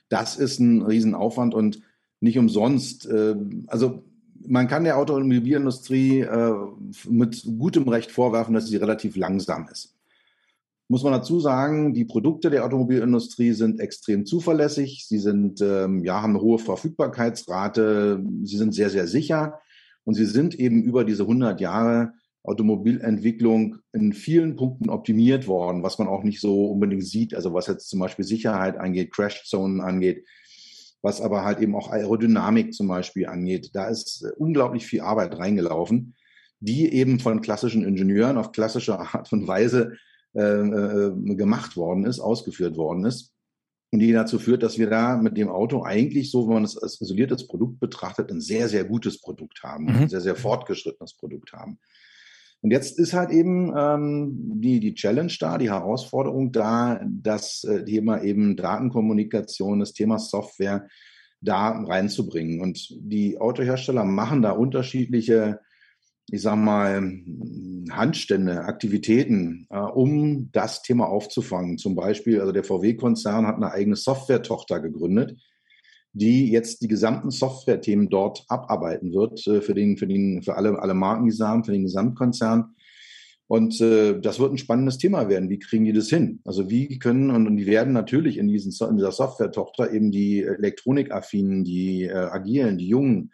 das 0.09 0.37
ist 0.37 0.59
ein 0.59 0.81
Riesenaufwand 0.81 1.53
und 1.53 1.81
nicht 2.21 2.37
umsonst. 2.37 3.07
Äh, 3.07 3.35
also 3.67 4.03
man 4.47 4.67
kann 4.67 4.85
der 4.85 4.97
Automobilindustrie 4.97 6.21
äh, 6.21 6.53
mit 7.09 7.43
gutem 7.59 7.87
Recht 7.89 8.11
vorwerfen, 8.11 8.53
dass 8.53 8.67
sie 8.67 8.77
relativ 8.77 9.17
langsam 9.17 9.67
ist 9.69 9.95
muss 10.91 11.03
man 11.03 11.13
dazu 11.13 11.39
sagen, 11.39 11.93
die 11.93 12.03
Produkte 12.03 12.49
der 12.49 12.65
Automobilindustrie 12.65 13.53
sind 13.53 13.79
extrem 13.79 14.25
zuverlässig. 14.25 15.05
Sie 15.07 15.19
sind, 15.19 15.61
ähm, 15.61 16.03
ja, 16.03 16.21
haben 16.21 16.31
eine 16.31 16.41
hohe 16.41 16.59
Verfügbarkeitsrate. 16.59 18.21
Sie 18.43 18.57
sind 18.57 18.75
sehr, 18.75 18.89
sehr 18.89 19.07
sicher. 19.07 19.61
Und 20.03 20.15
sie 20.15 20.25
sind 20.25 20.53
eben 20.53 20.83
über 20.83 21.05
diese 21.05 21.23
100 21.23 21.61
Jahre 21.61 22.11
Automobilentwicklung 22.43 23.77
in 23.93 24.11
vielen 24.11 24.57
Punkten 24.57 24.89
optimiert 24.89 25.47
worden, 25.47 25.81
was 25.81 25.97
man 25.97 26.09
auch 26.09 26.23
nicht 26.23 26.41
so 26.41 26.65
unbedingt 26.65 27.05
sieht. 27.05 27.35
Also 27.35 27.53
was 27.53 27.67
jetzt 27.67 27.87
zum 27.87 28.01
Beispiel 28.01 28.25
Sicherheit 28.25 28.77
angeht, 28.77 29.13
Crashzonen 29.13 29.79
angeht, 29.79 30.25
was 31.01 31.21
aber 31.21 31.45
halt 31.45 31.61
eben 31.61 31.73
auch 31.73 31.89
Aerodynamik 31.89 32.73
zum 32.73 32.89
Beispiel 32.89 33.27
angeht. 33.27 33.69
Da 33.75 33.87
ist 33.87 34.25
unglaublich 34.37 34.85
viel 34.85 34.99
Arbeit 34.99 35.37
reingelaufen, 35.37 36.15
die 36.59 36.91
eben 36.91 37.21
von 37.21 37.39
klassischen 37.39 37.85
Ingenieuren 37.85 38.37
auf 38.37 38.51
klassische 38.51 38.99
Art 38.99 39.31
und 39.31 39.47
Weise 39.47 39.93
äh, 39.93 39.95
äh, 39.95 39.95
gemacht 40.33 41.75
worden 41.75 42.05
ist, 42.05 42.19
ausgeführt 42.19 42.77
worden 42.77 43.05
ist. 43.05 43.33
Und 43.93 43.99
die 43.99 44.13
dazu 44.13 44.39
führt, 44.39 44.63
dass 44.63 44.77
wir 44.77 44.89
da 44.89 45.17
mit 45.17 45.35
dem 45.35 45.49
Auto 45.49 45.83
eigentlich, 45.83 46.31
so 46.31 46.47
wenn 46.47 46.53
man 46.53 46.63
es 46.63 46.77
als 46.77 47.01
isoliertes 47.01 47.47
Produkt 47.47 47.81
betrachtet, 47.81 48.31
ein 48.31 48.39
sehr, 48.39 48.69
sehr 48.69 48.85
gutes 48.85 49.19
Produkt 49.19 49.63
haben, 49.63 49.85
mhm. 49.85 49.95
ein 49.95 50.09
sehr, 50.09 50.21
sehr 50.21 50.35
fortgeschrittenes 50.35 51.15
Produkt 51.15 51.51
haben. 51.51 51.77
Und 52.61 52.71
jetzt 52.71 52.99
ist 52.99 53.13
halt 53.13 53.31
eben 53.31 53.73
ähm, 53.75 54.61
die, 54.61 54.79
die 54.79 54.93
Challenge 54.93 55.33
da, 55.39 55.57
die 55.57 55.71
Herausforderung 55.71 56.51
da, 56.51 57.01
das 57.05 57.63
äh, 57.63 57.83
Thema 57.83 58.21
eben 58.21 58.55
Datenkommunikation, 58.55 59.79
das 59.79 59.93
Thema 59.93 60.19
Software 60.19 60.87
da 61.41 61.71
reinzubringen. 61.71 62.61
Und 62.61 62.87
die 62.91 63.39
Autohersteller 63.39 64.05
machen 64.05 64.41
da 64.41 64.51
unterschiedliche 64.51 65.59
ich 66.31 66.41
sag 66.41 66.55
mal, 66.55 67.21
Handstände, 67.91 68.61
Aktivitäten, 68.63 69.67
äh, 69.69 69.77
um 69.77 70.49
das 70.53 70.81
Thema 70.81 71.07
aufzufangen. 71.09 71.77
Zum 71.77 71.93
Beispiel, 71.95 72.39
also 72.39 72.53
der 72.53 72.63
VW-Konzern 72.63 73.45
hat 73.45 73.57
eine 73.57 73.71
eigene 73.71 73.97
Software-Tochter 73.97 74.79
gegründet, 74.79 75.37
die 76.13 76.49
jetzt 76.49 76.81
die 76.81 76.87
gesamten 76.87 77.31
Software-Themen 77.31 78.09
dort 78.09 78.45
abarbeiten 78.47 79.13
wird 79.13 79.45
äh, 79.45 79.61
für, 79.61 79.73
den, 79.73 79.97
für, 79.97 80.07
den, 80.07 80.41
für 80.41 80.55
alle, 80.55 80.79
alle 80.79 80.93
Marken, 80.93 81.25
die 81.25 81.31
sie 81.31 81.45
haben, 81.45 81.65
für 81.65 81.73
den 81.73 81.83
Gesamtkonzern. 81.83 82.75
Und 83.47 83.81
äh, 83.81 84.17
das 84.17 84.39
wird 84.39 84.53
ein 84.53 84.57
spannendes 84.57 84.97
Thema 84.97 85.27
werden. 85.27 85.49
Wie 85.49 85.59
kriegen 85.59 85.83
die 85.83 85.91
das 85.91 86.07
hin? 86.07 86.39
Also 86.45 86.69
wie 86.69 86.97
können, 86.97 87.29
und, 87.29 87.45
und 87.45 87.57
die 87.57 87.65
werden 87.65 87.91
natürlich 87.91 88.37
in, 88.37 88.47
diesen, 88.47 88.71
in 88.89 88.95
dieser 88.95 89.11
Software-Tochter 89.11 89.91
eben 89.91 90.11
die 90.11 90.43
Elektronikaffinen, 90.43 91.65
die 91.65 92.03
äh, 92.03 92.13
agilen, 92.13 92.77
die 92.77 92.87
Jungen, 92.87 93.31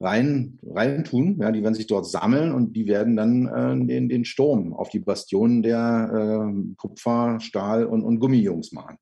rein, 0.00 0.58
rein 0.62 1.04
tun. 1.04 1.38
Ja, 1.40 1.52
die 1.52 1.62
werden 1.62 1.74
sich 1.74 1.86
dort 1.86 2.06
sammeln 2.06 2.52
und 2.52 2.74
die 2.74 2.86
werden 2.86 3.16
dann 3.16 3.46
äh, 3.46 3.86
den, 3.86 4.08
den 4.08 4.24
Sturm 4.24 4.72
auf 4.72 4.88
die 4.90 5.00
Bastionen 5.00 5.62
der 5.62 6.50
äh, 6.50 6.74
Kupfer, 6.76 7.40
Stahl 7.40 7.84
und, 7.84 8.02
und 8.02 8.20
Gummijungs 8.20 8.72
machen. 8.72 8.98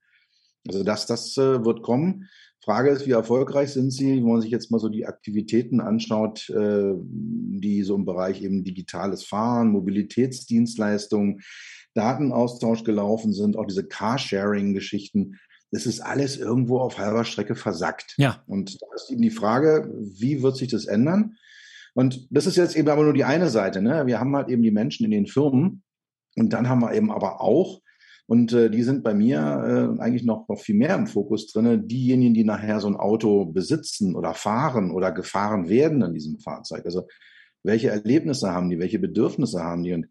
Also 0.67 0.83
das, 0.83 1.07
das 1.07 1.37
äh, 1.37 1.65
wird 1.65 1.83
kommen. 1.83 2.29
Frage 2.65 2.91
ist, 2.91 3.07
wie 3.07 3.13
erfolgreich 3.13 3.71
sind 3.71 3.93
sie, 3.93 4.17
wenn 4.17 4.29
man 4.29 4.41
sich 4.41 4.51
jetzt 4.51 4.73
mal 4.73 4.81
so 4.81 4.89
die 4.89 5.07
Aktivitäten 5.07 5.81
anschaut, 5.81 6.51
äh, 6.51 6.95
die 6.99 7.85
so 7.85 7.95
im 7.95 8.05
Bereich 8.05 8.43
eben 8.43 8.65
digitales 8.65 9.25
Fahren, 9.25 9.71
Mobilitätsdienstleistungen, 9.71 11.43
Datenaustausch 11.95 12.83
gelaufen 12.83 13.33
sind, 13.33 13.57
auch 13.57 13.67
diese 13.67 13.87
Carsharing-Geschichten 13.87 15.39
das 15.77 15.85
ist 15.85 16.01
alles 16.01 16.39
irgendwo 16.39 16.79
auf 16.79 16.97
halber 16.97 17.25
Strecke 17.25 17.55
versackt. 17.55 18.15
Ja. 18.17 18.43
Und 18.47 18.81
da 18.81 18.87
ist 18.95 19.11
eben 19.11 19.21
die 19.21 19.31
Frage, 19.31 19.93
wie 19.95 20.43
wird 20.43 20.57
sich 20.57 20.69
das 20.69 20.87
ändern? 20.87 21.37
Und 21.93 22.27
das 22.31 22.47
ist 22.47 22.57
jetzt 22.57 22.77
eben 22.77 22.89
aber 22.89 23.05
nur 23.05 23.12
die 23.12 23.25
eine 23.25 23.51
Seite. 23.51 23.83
Ne? 23.83 24.07
Wir 24.07 24.19
haben 24.19 24.35
halt 24.35 24.49
eben 24.49 24.62
die 24.62 24.71
Menschen 24.71 25.05
in 25.05 25.11
den 25.11 25.27
Firmen 25.27 25.83
und 26.35 26.55
dann 26.55 26.71
haben 26.71 26.81
wir 26.81 26.95
eben 26.95 27.12
aber 27.12 27.43
auch, 27.43 27.83
und 28.27 28.55
äh, 28.55 28.71
die 28.71 28.83
sind 28.85 29.05
bei 29.05 29.12
mir 29.12 29.39
äh, 29.39 30.01
eigentlich 30.01 30.25
noch, 30.25 30.49
noch 30.49 30.59
viel 30.59 30.77
mehr 30.77 30.95
im 30.95 31.07
Fokus 31.07 31.53
drin, 31.53 31.87
diejenigen, 31.87 32.33
die 32.33 32.45
nachher 32.45 32.81
so 32.81 32.89
ein 32.89 32.97
Auto 32.97 33.45
besitzen 33.45 34.17
oder 34.17 34.33
fahren 34.33 34.91
oder 34.91 35.12
gefahren 35.12 35.69
werden 35.69 36.01
in 36.01 36.15
diesem 36.15 36.39
Fahrzeug. 36.39 36.87
Also 36.87 37.07
welche 37.62 37.91
Erlebnisse 37.91 38.51
haben 38.51 38.71
die, 38.71 38.79
welche 38.79 38.99
Bedürfnisse 38.99 39.62
haben 39.62 39.83
die? 39.83 39.93
Und 39.93 40.07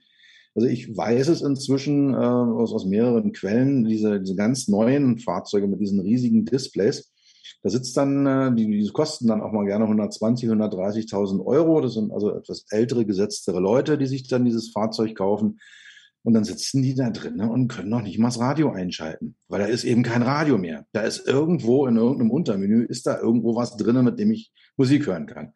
also 0.56 0.68
ich 0.70 0.96
weiß 0.96 1.28
es 1.28 1.42
inzwischen 1.42 2.14
äh, 2.14 2.18
aus, 2.18 2.74
aus 2.74 2.86
mehreren 2.86 3.34
Quellen, 3.34 3.84
diese, 3.84 4.22
diese 4.22 4.36
ganz 4.36 4.70
neuen 4.70 5.20
Fahrzeuge 5.20 5.68
mit 5.68 5.82
diesen 5.82 6.00
riesigen 6.00 6.46
Displays. 6.46 7.12
Da 7.62 7.70
sitzt 7.70 7.98
dann, 7.98 8.26
äh, 8.26 8.56
die, 8.56 8.66
die 8.68 8.90
kosten 8.90 9.28
dann 9.28 9.42
auch 9.42 9.52
mal 9.52 9.66
gerne 9.66 9.84
120, 9.84 10.50
130.000 10.50 11.46
Euro. 11.46 11.82
Das 11.82 11.96
sind 11.96 12.14
also 12.14 12.34
etwas 12.34 12.66
ältere, 12.70 13.06
gesetztere 13.06 13.60
Leute, 13.60 13.98
die 13.98 14.08
sich 14.08 14.28
dann 14.30 14.46
dieses 14.46 14.72
Fahrzeug 14.72 15.16
kaufen. 15.16 15.60
Und 16.24 16.34
dann 16.34 16.46
sitzen 16.46 16.82
die 16.82 16.96
da 16.96 17.12
drinnen 17.12 17.50
und 17.50 17.68
können 17.68 17.90
noch 17.90 18.02
nicht 18.02 18.18
mal 18.18 18.30
das 18.30 18.40
Radio 18.40 18.72
einschalten, 18.72 19.36
weil 19.48 19.60
da 19.60 19.68
ist 19.68 19.84
eben 19.84 20.02
kein 20.02 20.24
Radio 20.24 20.58
mehr. 20.58 20.88
Da 20.92 21.02
ist 21.02 21.28
irgendwo 21.28 21.86
in 21.86 21.98
irgendeinem 21.98 22.32
Untermenü, 22.32 22.84
ist 22.84 23.06
da 23.06 23.20
irgendwo 23.20 23.56
was 23.56 23.78
drinnen, 23.78 24.06
mit 24.06 24.18
dem 24.18 24.32
ich 24.32 24.52
Musik 24.76 25.06
hören 25.06 25.28
kann. 25.28 25.54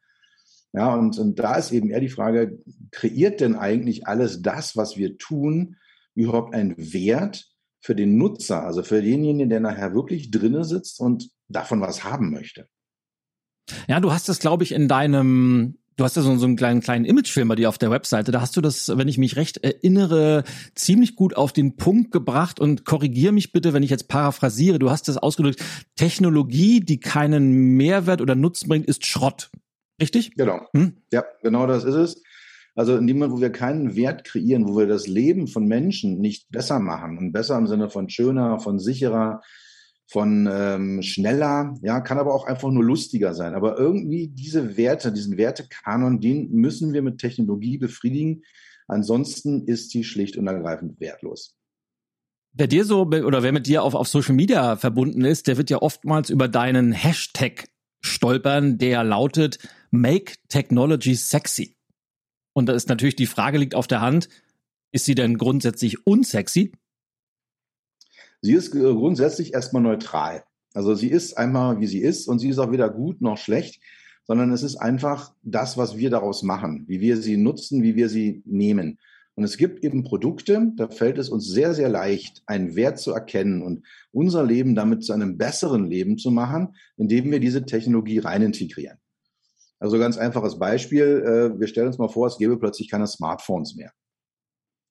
Ja, 0.73 0.93
und, 0.95 1.17
und 1.17 1.39
da 1.39 1.55
ist 1.55 1.71
eben 1.71 1.89
eher 1.89 1.99
die 1.99 2.09
Frage, 2.09 2.59
kreiert 2.91 3.39
denn 3.39 3.55
eigentlich 3.55 4.07
alles 4.07 4.41
das, 4.41 4.77
was 4.77 4.97
wir 4.97 5.17
tun, 5.17 5.77
überhaupt 6.13 6.53
einen 6.53 6.75
Wert 6.77 7.47
für 7.81 7.95
den 7.95 8.17
Nutzer, 8.17 8.63
also 8.63 8.83
für 8.83 9.01
denjenigen, 9.01 9.49
der 9.49 9.61
nachher 9.61 9.93
wirklich 9.93 10.31
drinnen 10.31 10.63
sitzt 10.63 10.99
und 10.99 11.29
davon 11.47 11.81
was 11.81 12.03
haben 12.03 12.31
möchte? 12.31 12.67
Ja, 13.87 13.99
du 13.99 14.11
hast 14.11 14.29
das, 14.29 14.39
glaube 14.39 14.63
ich, 14.63 14.71
in 14.71 14.87
deinem 14.87 15.79
Du 15.99 16.05
hast 16.05 16.15
ja 16.15 16.21
so, 16.21 16.33
so 16.37 16.45
einen 16.45 16.55
kleinen, 16.55 16.79
kleinen 16.79 17.03
Imagefilm 17.03 17.49
bei 17.49 17.55
dir 17.55 17.67
auf 17.67 17.77
der 17.77 17.91
Webseite. 17.91 18.31
Da 18.31 18.39
hast 18.39 18.55
du 18.55 18.61
das, 18.61 18.87
wenn 18.87 19.09
ich 19.09 19.17
mich 19.17 19.35
recht 19.35 19.57
erinnere, 19.57 20.45
ziemlich 20.73 21.17
gut 21.17 21.35
auf 21.35 21.51
den 21.51 21.75
Punkt 21.75 22.11
gebracht 22.11 22.61
und 22.61 22.85
korrigier 22.85 23.33
mich 23.33 23.51
bitte, 23.51 23.73
wenn 23.73 23.83
ich 23.83 23.89
jetzt 23.89 24.07
paraphrasiere. 24.07 24.79
Du 24.79 24.89
hast 24.89 25.09
das 25.09 25.17
ausgedrückt, 25.17 25.61
Technologie, 25.97 26.79
die 26.79 27.01
keinen 27.01 27.75
Mehrwert 27.75 28.21
oder 28.21 28.35
Nutzen 28.35 28.69
bringt, 28.69 28.85
ist 28.85 29.05
Schrott. 29.05 29.51
Richtig? 29.99 30.35
Genau. 30.35 30.67
Hm? 30.73 30.97
Ja, 31.11 31.25
genau 31.41 31.67
das 31.67 31.83
ist 31.83 31.95
es. 31.95 32.23
Also 32.75 32.95
in 32.95 33.07
dem 33.07 33.17
Moment, 33.17 33.37
wo 33.37 33.41
wir 33.41 33.51
keinen 33.51 33.95
Wert 33.95 34.23
kreieren, 34.23 34.67
wo 34.67 34.77
wir 34.77 34.87
das 34.87 35.07
Leben 35.07 35.47
von 35.47 35.65
Menschen 35.65 36.19
nicht 36.19 36.49
besser 36.49 36.79
machen 36.79 37.17
und 37.17 37.31
besser 37.31 37.57
im 37.57 37.67
Sinne 37.67 37.89
von 37.89 38.09
schöner, 38.09 38.59
von 38.59 38.79
sicherer, 38.79 39.41
von 40.07 40.49
ähm, 40.51 41.01
schneller, 41.01 41.75
ja, 41.81 41.99
kann 42.01 42.17
aber 42.17 42.33
auch 42.33 42.45
einfach 42.45 42.69
nur 42.69 42.83
lustiger 42.83 43.33
sein. 43.33 43.53
Aber 43.53 43.77
irgendwie 43.77 44.27
diese 44.27 44.77
Werte, 44.77 45.11
diesen 45.11 45.37
Wertekanon, 45.37 46.19
den 46.19 46.51
müssen 46.51 46.93
wir 46.93 47.01
mit 47.01 47.19
Technologie 47.19 47.77
befriedigen. 47.77 48.43
Ansonsten 48.87 49.65
ist 49.67 49.93
die 49.93 50.03
schlicht 50.03 50.35
und 50.37 50.47
ergreifend 50.47 50.99
wertlos. 50.99 51.55
Wer 52.53 52.67
dir 52.67 52.85
so 52.85 53.01
oder 53.01 53.43
wer 53.43 53.51
mit 53.51 53.67
dir 53.67 53.83
auf, 53.83 53.93
auf 53.93 54.07
Social 54.07 54.33
Media 54.33 54.77
verbunden 54.77 55.25
ist, 55.25 55.47
der 55.47 55.57
wird 55.57 55.69
ja 55.69 55.81
oftmals 55.81 56.31
über 56.31 56.47
deinen 56.47 56.91
Hashtag 56.91 57.67
stolpern, 58.01 58.79
der 58.79 59.03
lautet 59.03 59.59
Make 59.91 60.35
Technology 60.47 61.15
Sexy. 61.15 61.75
Und 62.53 62.67
da 62.67 62.73
ist 62.73 62.89
natürlich 62.89 63.15
die 63.15 63.25
Frage 63.25 63.57
liegt 63.57 63.75
auf 63.75 63.87
der 63.87 64.01
Hand, 64.01 64.29
ist 64.91 65.05
sie 65.05 65.15
denn 65.15 65.37
grundsätzlich 65.37 66.05
unsexy? 66.05 66.71
Sie 68.41 68.53
ist 68.53 68.73
äh, 68.73 68.79
grundsätzlich 68.79 69.53
erstmal 69.53 69.81
neutral. 69.81 70.43
Also 70.73 70.95
sie 70.95 71.09
ist 71.09 71.37
einmal, 71.37 71.79
wie 71.79 71.87
sie 71.87 71.99
ist 71.99 72.27
und 72.27 72.39
sie 72.39 72.49
ist 72.49 72.59
auch 72.59 72.71
weder 72.71 72.89
gut 72.89 73.21
noch 73.21 73.37
schlecht, 73.37 73.81
sondern 74.25 74.51
es 74.51 74.63
ist 74.63 74.75
einfach 74.75 75.33
das, 75.41 75.77
was 75.77 75.97
wir 75.97 76.09
daraus 76.09 76.43
machen, 76.43 76.85
wie 76.87 77.01
wir 77.01 77.17
sie 77.17 77.37
nutzen, 77.37 77.81
wie 77.81 77.95
wir 77.95 78.09
sie 78.09 78.43
nehmen. 78.45 78.99
Und 79.35 79.43
es 79.43 79.57
gibt 79.57 79.83
eben 79.83 80.03
Produkte, 80.03 80.71
da 80.75 80.89
fällt 80.89 81.17
es 81.17 81.29
uns 81.29 81.47
sehr, 81.47 81.73
sehr 81.73 81.89
leicht, 81.89 82.43
einen 82.45 82.75
Wert 82.75 82.99
zu 82.99 83.11
erkennen 83.11 83.61
und 83.61 83.85
unser 84.11 84.45
Leben 84.45 84.75
damit 84.75 85.03
zu 85.03 85.13
einem 85.13 85.37
besseren 85.37 85.89
Leben 85.89 86.17
zu 86.17 86.29
machen, 86.29 86.75
indem 86.97 87.31
wir 87.31 87.39
diese 87.39 87.65
Technologie 87.65 88.19
rein 88.19 88.41
integrieren. 88.41 88.97
Also 89.79 89.97
ganz 89.97 90.17
einfaches 90.17 90.59
Beispiel. 90.59 91.23
Äh, 91.25 91.59
wir 91.59 91.67
stellen 91.67 91.87
uns 91.87 91.97
mal 91.97 92.09
vor, 92.09 92.27
es 92.27 92.37
gäbe 92.37 92.57
plötzlich 92.57 92.89
keine 92.89 93.07
Smartphones 93.07 93.75
mehr. 93.75 93.91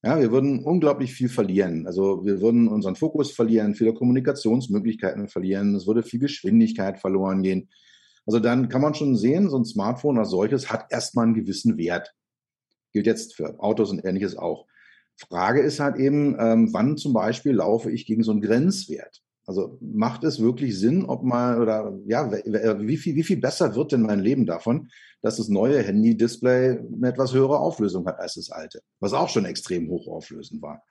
Ja, 0.03 0.21
wir 0.21 0.31
würden 0.31 0.65
unglaublich 0.65 1.13
viel 1.13 1.29
verlieren. 1.29 1.87
Also 1.87 2.25
wir 2.25 2.41
würden 2.41 2.69
unseren 2.69 2.95
Fokus 2.95 3.33
verlieren, 3.33 3.75
viele 3.75 3.95
Kommunikationsmöglichkeiten 3.95 5.29
verlieren, 5.29 5.75
es 5.75 5.89
würde 5.89 6.05
viel 6.05 6.21
Geschwindigkeit 6.21 7.01
verloren 7.01 7.43
gehen. 7.43 7.69
Also 8.25 8.39
dann 8.39 8.69
kann 8.69 8.81
man 8.81 8.95
schon 8.95 9.17
sehen, 9.17 9.51
so 9.51 9.59
ein 9.59 9.65
Smartphone 9.65 10.19
als 10.19 10.31
solches 10.31 10.71
hat 10.71 10.87
erstmal 10.91 11.25
einen 11.25 11.35
gewissen 11.35 11.77
Wert. 11.79 12.15
Gilt 12.93 13.07
jetzt 13.07 13.35
für 13.35 13.59
Autos 13.59 13.91
und 13.91 14.05
ähnliches 14.05 14.37
auch. 14.37 14.67
Frage 15.17 15.63
ist 15.63 15.81
halt 15.81 15.97
eben, 15.97 16.37
ähm, 16.39 16.73
wann 16.73 16.97
zum 16.97 17.13
Beispiel 17.13 17.53
laufe 17.53 17.91
ich 17.91 18.07
gegen 18.07 18.23
so 18.23 18.31
einen 18.31 18.41
Grenzwert? 18.41 19.23
Also 19.49 19.79
macht 19.81 20.25
es 20.25 20.41
wirklich 20.41 20.79
Sinn, 20.79 21.07
ob 21.07 21.23
mal 21.23 21.63
oder 21.63 21.99
ja, 22.05 22.31
wie 22.31 22.99
viel, 22.99 23.15
wie 23.15 23.23
viel 23.23 23.39
besser 23.41 23.75
wird 23.75 23.93
denn 23.93 24.03
mein 24.03 24.21
Leben 24.21 24.45
davon, 24.45 24.91
dass 25.23 25.39
das 25.39 25.49
neue 25.49 25.83
Handy-Display 25.83 26.81
eine 26.81 27.09
etwas 27.09 27.33
höhere 27.33 27.59
Auflösung 27.59 28.07
hat 28.07 28.19
als 28.21 28.35
das 28.35 28.51
alte, 28.51 28.83
was 29.01 29.15
auch 29.15 29.31
schon 29.31 29.47
extrem 29.47 29.89
hochauflösend 29.89 30.61
war? 30.61 30.83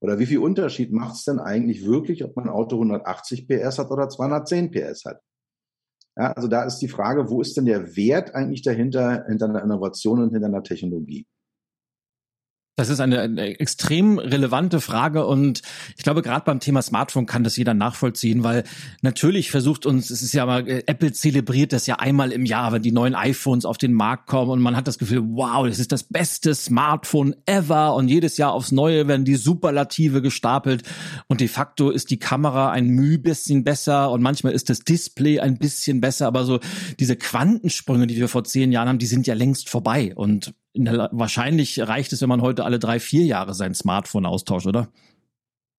Oder 0.00 0.18
wie 0.18 0.26
viel 0.26 0.40
Unterschied 0.40 0.92
macht 0.92 1.14
es 1.14 1.24
denn 1.24 1.38
eigentlich 1.38 1.86
wirklich, 1.86 2.22
ob 2.26 2.36
mein 2.36 2.50
Auto 2.50 2.76
180 2.76 3.48
PS 3.48 3.78
hat 3.78 3.90
oder 3.90 4.06
210 4.10 4.70
PS 4.70 5.06
hat? 5.06 5.22
Ja, 6.14 6.32
also 6.32 6.46
da 6.46 6.64
ist 6.64 6.80
die 6.80 6.88
Frage, 6.88 7.30
wo 7.30 7.40
ist 7.40 7.56
denn 7.56 7.64
der 7.64 7.96
Wert 7.96 8.34
eigentlich 8.34 8.60
dahinter, 8.60 9.24
hinter 9.26 9.48
einer 9.48 9.62
Innovation 9.62 10.20
und 10.20 10.30
hinter 10.30 10.48
einer 10.48 10.62
Technologie? 10.62 11.26
Das 12.76 12.88
ist 12.88 12.98
eine, 12.98 13.20
eine, 13.20 13.60
extrem 13.60 14.18
relevante 14.18 14.80
Frage 14.80 15.26
und 15.26 15.62
ich 15.96 16.02
glaube, 16.02 16.22
gerade 16.22 16.44
beim 16.44 16.58
Thema 16.58 16.82
Smartphone 16.82 17.24
kann 17.24 17.44
das 17.44 17.56
jeder 17.56 17.72
nachvollziehen, 17.72 18.42
weil 18.42 18.64
natürlich 19.00 19.52
versucht 19.52 19.86
uns, 19.86 20.10
es 20.10 20.22
ist 20.22 20.32
ja 20.32 20.44
mal, 20.44 20.66
äh, 20.68 20.82
Apple 20.86 21.12
zelebriert 21.12 21.72
das 21.72 21.86
ja 21.86 22.00
einmal 22.00 22.32
im 22.32 22.44
Jahr, 22.44 22.72
wenn 22.72 22.82
die 22.82 22.90
neuen 22.90 23.14
iPhones 23.14 23.64
auf 23.64 23.78
den 23.78 23.92
Markt 23.92 24.26
kommen 24.26 24.50
und 24.50 24.60
man 24.60 24.76
hat 24.76 24.88
das 24.88 24.98
Gefühl, 24.98 25.22
wow, 25.22 25.64
das 25.68 25.78
ist 25.78 25.92
das 25.92 26.02
beste 26.02 26.52
Smartphone 26.52 27.36
ever 27.46 27.94
und 27.94 28.08
jedes 28.08 28.38
Jahr 28.38 28.52
aufs 28.52 28.72
Neue 28.72 29.06
werden 29.06 29.24
die 29.24 29.36
Superlative 29.36 30.20
gestapelt 30.20 30.82
und 31.28 31.40
de 31.40 31.46
facto 31.46 31.90
ist 31.90 32.10
die 32.10 32.18
Kamera 32.18 32.72
ein 32.72 32.88
Mühe 32.88 33.20
bisschen 33.20 33.62
besser 33.62 34.10
und 34.10 34.20
manchmal 34.20 34.52
ist 34.52 34.68
das 34.68 34.80
Display 34.80 35.38
ein 35.38 35.58
bisschen 35.58 36.00
besser, 36.00 36.26
aber 36.26 36.44
so 36.44 36.58
diese 36.98 37.14
Quantensprünge, 37.14 38.08
die 38.08 38.16
wir 38.16 38.26
vor 38.26 38.42
zehn 38.42 38.72
Jahren 38.72 38.88
haben, 38.88 38.98
die 38.98 39.06
sind 39.06 39.28
ja 39.28 39.34
längst 39.34 39.68
vorbei 39.68 40.12
und 40.16 40.54
der, 40.74 41.08
wahrscheinlich 41.12 41.80
reicht 41.80 42.12
es, 42.12 42.20
wenn 42.20 42.28
man 42.28 42.42
heute 42.42 42.64
alle 42.64 42.78
drei, 42.78 43.00
vier 43.00 43.24
Jahre 43.24 43.54
sein 43.54 43.74
Smartphone 43.74 44.26
austauscht, 44.26 44.66
oder? 44.66 44.88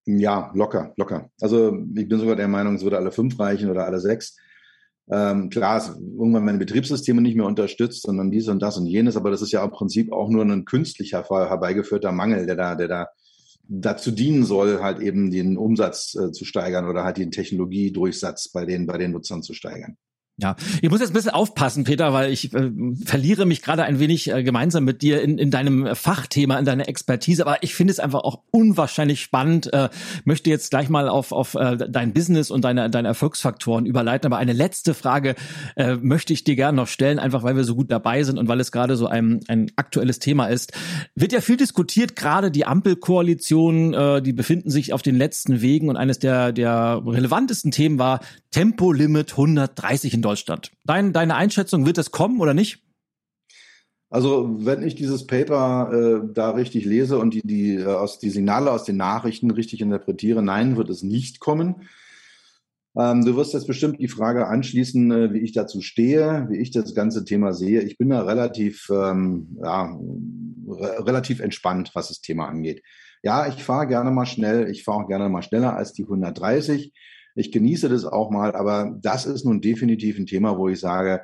Ja, 0.05 0.51
locker, 0.53 0.93
locker. 0.97 1.29
Also 1.41 1.77
ich 1.95 2.07
bin 2.07 2.19
sogar 2.19 2.35
der 2.35 2.47
Meinung, 2.47 2.75
es 2.75 2.83
würde 2.83 2.97
alle 2.97 3.11
fünf 3.11 3.39
reichen 3.39 3.69
oder 3.69 3.85
alle 3.85 3.99
sechs. 3.99 4.37
Ähm, 5.11 5.49
klar, 5.49 5.77
es 5.77 5.89
irgendwann 5.89 6.45
meine 6.45 6.57
Betriebssysteme 6.57 7.21
nicht 7.21 7.35
mehr 7.35 7.45
unterstützt, 7.45 8.03
sondern 8.03 8.31
dies 8.31 8.47
und 8.47 8.61
das 8.61 8.77
und 8.77 8.87
jenes, 8.87 9.17
aber 9.17 9.29
das 9.29 9.41
ist 9.41 9.51
ja 9.51 9.63
im 9.63 9.71
Prinzip 9.71 10.11
auch 10.11 10.29
nur 10.29 10.43
ein 10.43 10.65
künstlicher 10.65 11.23
herbeigeführter 11.23 12.11
Mangel, 12.11 12.45
der 12.45 12.55
da, 12.55 12.75
der 12.75 12.87
da 12.87 13.07
dazu 13.67 14.11
dienen 14.11 14.45
soll, 14.45 14.81
halt 14.81 14.99
eben 14.99 15.31
den 15.31 15.57
Umsatz 15.57 16.15
äh, 16.15 16.31
zu 16.31 16.45
steigern 16.45 16.87
oder 16.87 17.03
halt 17.03 17.17
den 17.17 17.31
Technologiedurchsatz 17.31 18.49
bei 18.49 18.65
den, 18.65 18.85
bei 18.85 18.97
den 18.97 19.11
Nutzern 19.11 19.43
zu 19.43 19.53
steigern. 19.53 19.97
Ja, 20.37 20.57
ich 20.81 20.89
muss 20.89 20.99
jetzt 20.99 21.11
ein 21.11 21.13
bisschen 21.13 21.31
aufpassen, 21.31 21.85
Peter, 21.85 22.11
weil 22.11 22.29
ich 22.29 22.53
äh, 22.53 22.69
verliere 23.05 23.45
mich 23.45 23.61
gerade 23.61 23.83
ein 23.83 23.99
wenig 23.99 24.29
äh, 24.29 24.43
gemeinsam 24.43 24.83
mit 24.83 25.01
dir 25.01 25.21
in, 25.21 25.37
in 25.37 25.49
deinem 25.49 25.95
Fachthema, 25.95 26.59
in 26.59 26.65
deiner 26.65 26.89
Expertise. 26.89 27.45
Aber 27.45 27.63
ich 27.63 27.73
finde 27.73 27.93
es 27.93 28.01
einfach 28.01 28.19
auch 28.19 28.41
unwahrscheinlich 28.51 29.21
spannend. 29.21 29.71
Äh, 29.71 29.87
möchte 30.25 30.49
jetzt 30.49 30.71
gleich 30.71 30.89
mal 30.89 31.07
auf, 31.07 31.31
auf 31.31 31.55
äh, 31.55 31.77
dein 31.89 32.11
Business 32.11 32.51
und 32.51 32.65
deine, 32.65 32.89
deine 32.89 33.07
Erfolgsfaktoren 33.07 33.85
überleiten. 33.85 34.25
Aber 34.25 34.37
eine 34.37 34.51
letzte 34.51 34.93
Frage 34.93 35.35
äh, 35.77 35.95
möchte 35.95 36.33
ich 36.33 36.43
dir 36.43 36.57
gerne 36.57 36.75
noch 36.75 36.89
stellen, 36.89 37.17
einfach 37.17 37.43
weil 37.43 37.55
wir 37.55 37.63
so 37.63 37.75
gut 37.75 37.89
dabei 37.89 38.23
sind 38.23 38.37
und 38.37 38.49
weil 38.49 38.59
es 38.59 38.73
gerade 38.73 38.97
so 38.97 39.07
ein, 39.07 39.39
ein 39.47 39.71
aktuelles 39.77 40.19
Thema 40.19 40.47
ist. 40.47 40.73
Wird 41.15 41.31
ja 41.31 41.39
viel 41.39 41.55
diskutiert, 41.55 42.17
gerade 42.17 42.51
die 42.51 42.65
Ampelkoalition, 42.65 43.93
äh, 43.93 44.21
die 44.21 44.33
befinden 44.33 44.69
sich 44.69 44.91
auf 44.91 45.01
den 45.01 45.15
letzten 45.15 45.61
Wegen 45.61 45.87
und 45.87 45.95
eines 45.95 46.19
der, 46.19 46.51
der 46.51 47.01
relevantesten 47.05 47.71
Themen 47.71 47.99
war 47.99 48.19
Tempolimit 48.51 49.31
130 49.31 50.13
in 50.13 50.24
Deutschland. 50.25 50.71
Dein, 50.83 51.13
deine 51.13 51.35
Einschätzung, 51.35 51.85
wird 51.85 51.97
es 51.97 52.11
kommen 52.11 52.39
oder 52.41 52.53
nicht? 52.53 52.83
Also 54.09 54.55
wenn 54.59 54.81
ich 54.81 54.95
dieses 54.95 55.27
Paper 55.27 55.91
äh, 55.91 56.33
da 56.33 56.51
richtig 56.51 56.85
lese 56.85 57.17
und 57.17 57.33
die, 57.33 57.41
die, 57.41 57.75
äh, 57.75 57.85
aus, 57.85 58.17
die 58.17 58.29
Signale 58.29 58.71
aus 58.71 58.83
den 58.83 58.97
Nachrichten 58.97 59.51
richtig 59.51 59.81
interpretiere, 59.81 60.41
nein, 60.41 60.77
wird 60.77 60.89
es 60.89 61.03
nicht 61.03 61.39
kommen. 61.39 61.87
Ähm, 62.97 63.25
du 63.25 63.35
wirst 63.35 63.53
jetzt 63.53 63.67
bestimmt 63.67 63.99
die 63.99 64.07
Frage 64.07 64.47
anschließen, 64.47 65.11
äh, 65.11 65.33
wie 65.33 65.39
ich 65.39 65.51
dazu 65.51 65.81
stehe, 65.81 66.47
wie 66.49 66.57
ich 66.57 66.71
das 66.71 66.95
ganze 66.95 67.25
Thema 67.25 67.53
sehe. 67.53 67.81
Ich 67.81 67.97
bin 67.97 68.09
da 68.09 68.21
relativ, 68.21 68.89
ähm, 68.89 69.57
ja, 69.61 69.95
re 70.67 71.05
relativ 71.05 71.39
entspannt, 71.39 71.91
was 71.93 72.07
das 72.07 72.21
Thema 72.21 72.47
angeht. 72.47 72.83
Ja, 73.21 73.47
ich 73.47 73.63
fahre 73.63 73.87
gerne 73.87 74.11
mal 74.11 74.25
schnell, 74.25 74.69
ich 74.69 74.83
fahre 74.83 75.03
auch 75.03 75.07
gerne 75.07 75.29
mal 75.29 75.41
schneller 75.41 75.75
als 75.75 75.93
die 75.93 76.03
130. 76.03 76.93
Ich 77.35 77.51
genieße 77.51 77.89
das 77.89 78.05
auch 78.05 78.31
mal, 78.31 78.55
aber 78.55 78.97
das 79.01 79.25
ist 79.25 79.45
nun 79.45 79.61
definitiv 79.61 80.17
ein 80.17 80.25
Thema, 80.25 80.57
wo 80.57 80.69
ich 80.69 80.79
sage, 80.79 81.21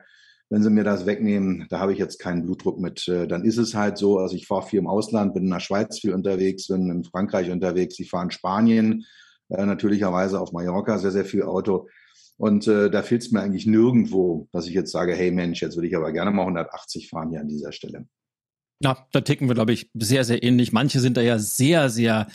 wenn 0.49 0.61
sie 0.61 0.69
mir 0.69 0.83
das 0.83 1.05
wegnehmen, 1.05 1.65
da 1.69 1.79
habe 1.79 1.93
ich 1.93 1.99
jetzt 1.99 2.19
keinen 2.19 2.43
Blutdruck 2.43 2.77
mit. 2.77 3.07
Äh, 3.07 3.25
dann 3.25 3.45
ist 3.45 3.57
es 3.57 3.73
halt 3.73 3.97
so, 3.97 4.19
also 4.19 4.35
ich 4.35 4.47
fahre 4.47 4.67
viel 4.67 4.79
im 4.79 4.87
Ausland, 4.87 5.33
bin 5.33 5.45
in 5.45 5.49
der 5.49 5.61
Schweiz 5.61 5.99
viel 5.99 6.13
unterwegs, 6.13 6.67
bin 6.67 6.89
in 6.91 7.05
Frankreich 7.05 7.49
unterwegs, 7.49 7.97
ich 7.99 8.09
fahre 8.09 8.25
in 8.25 8.31
Spanien, 8.31 9.05
äh, 9.47 9.65
natürlicherweise 9.65 10.41
auf 10.41 10.51
Mallorca 10.51 10.97
sehr, 10.97 11.11
sehr 11.11 11.23
viel 11.23 11.43
Auto. 11.43 11.87
Und 12.35 12.67
äh, 12.67 12.89
da 12.89 13.01
fehlt 13.01 13.21
es 13.21 13.31
mir 13.31 13.41
eigentlich 13.41 13.65
nirgendwo, 13.65 14.49
dass 14.51 14.67
ich 14.67 14.73
jetzt 14.73 14.91
sage, 14.91 15.13
hey 15.13 15.31
Mensch, 15.31 15.61
jetzt 15.61 15.77
würde 15.77 15.87
ich 15.87 15.95
aber 15.95 16.11
gerne 16.11 16.31
mal 16.31 16.41
180 16.41 17.07
fahren 17.07 17.29
hier 17.29 17.39
an 17.39 17.47
dieser 17.47 17.71
Stelle. 17.71 18.07
Ja, 18.83 19.07
da 19.11 19.21
ticken 19.21 19.47
wir, 19.47 19.53
glaube 19.53 19.73
ich, 19.73 19.89
sehr, 19.93 20.23
sehr 20.25 20.43
ähnlich. 20.43 20.73
Manche 20.73 20.99
sind 20.99 21.15
da 21.15 21.21
ja 21.21 21.37
sehr, 21.37 21.89
sehr 21.89 22.27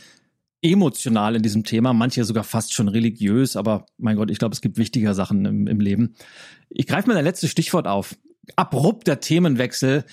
emotional 0.71 1.37
in 1.37 1.43
diesem 1.43 1.65
Thema, 1.65 1.93
manche 1.93 2.25
sogar 2.25 2.45
fast 2.45 2.73
schon 2.75 2.89
religiös, 2.89 3.57
aber 3.57 3.87
mein 3.99 4.17
Gott, 4.17 4.31
ich 4.31 4.39
glaube, 4.39 4.53
es 4.53 4.61
gibt 4.61 4.79
wichtiger 4.79 5.15
Sachen 5.15 5.45
im, 5.45 5.67
im 5.67 5.81
Leben. 5.81 6.15
Ich 6.69 6.87
greife 6.87 7.09
mal 7.09 7.17
ein 7.17 7.25
letztes 7.25 7.51
Stichwort 7.51 7.87
auf. 7.87 8.17
Abrupter 8.55 9.21
Themenwechsel. 9.21 10.05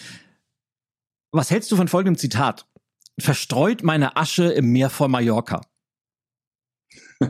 Was 1.32 1.52
hältst 1.52 1.72
du 1.72 1.76
von 1.76 1.88
folgendem 1.88 2.18
Zitat? 2.18 2.68
Verstreut 3.20 3.84
meine 3.84 4.18
Asche 4.18 4.46
im 4.46 4.72
Meer 4.72 4.90
vor 4.90 5.08
Mallorca. 5.08 5.62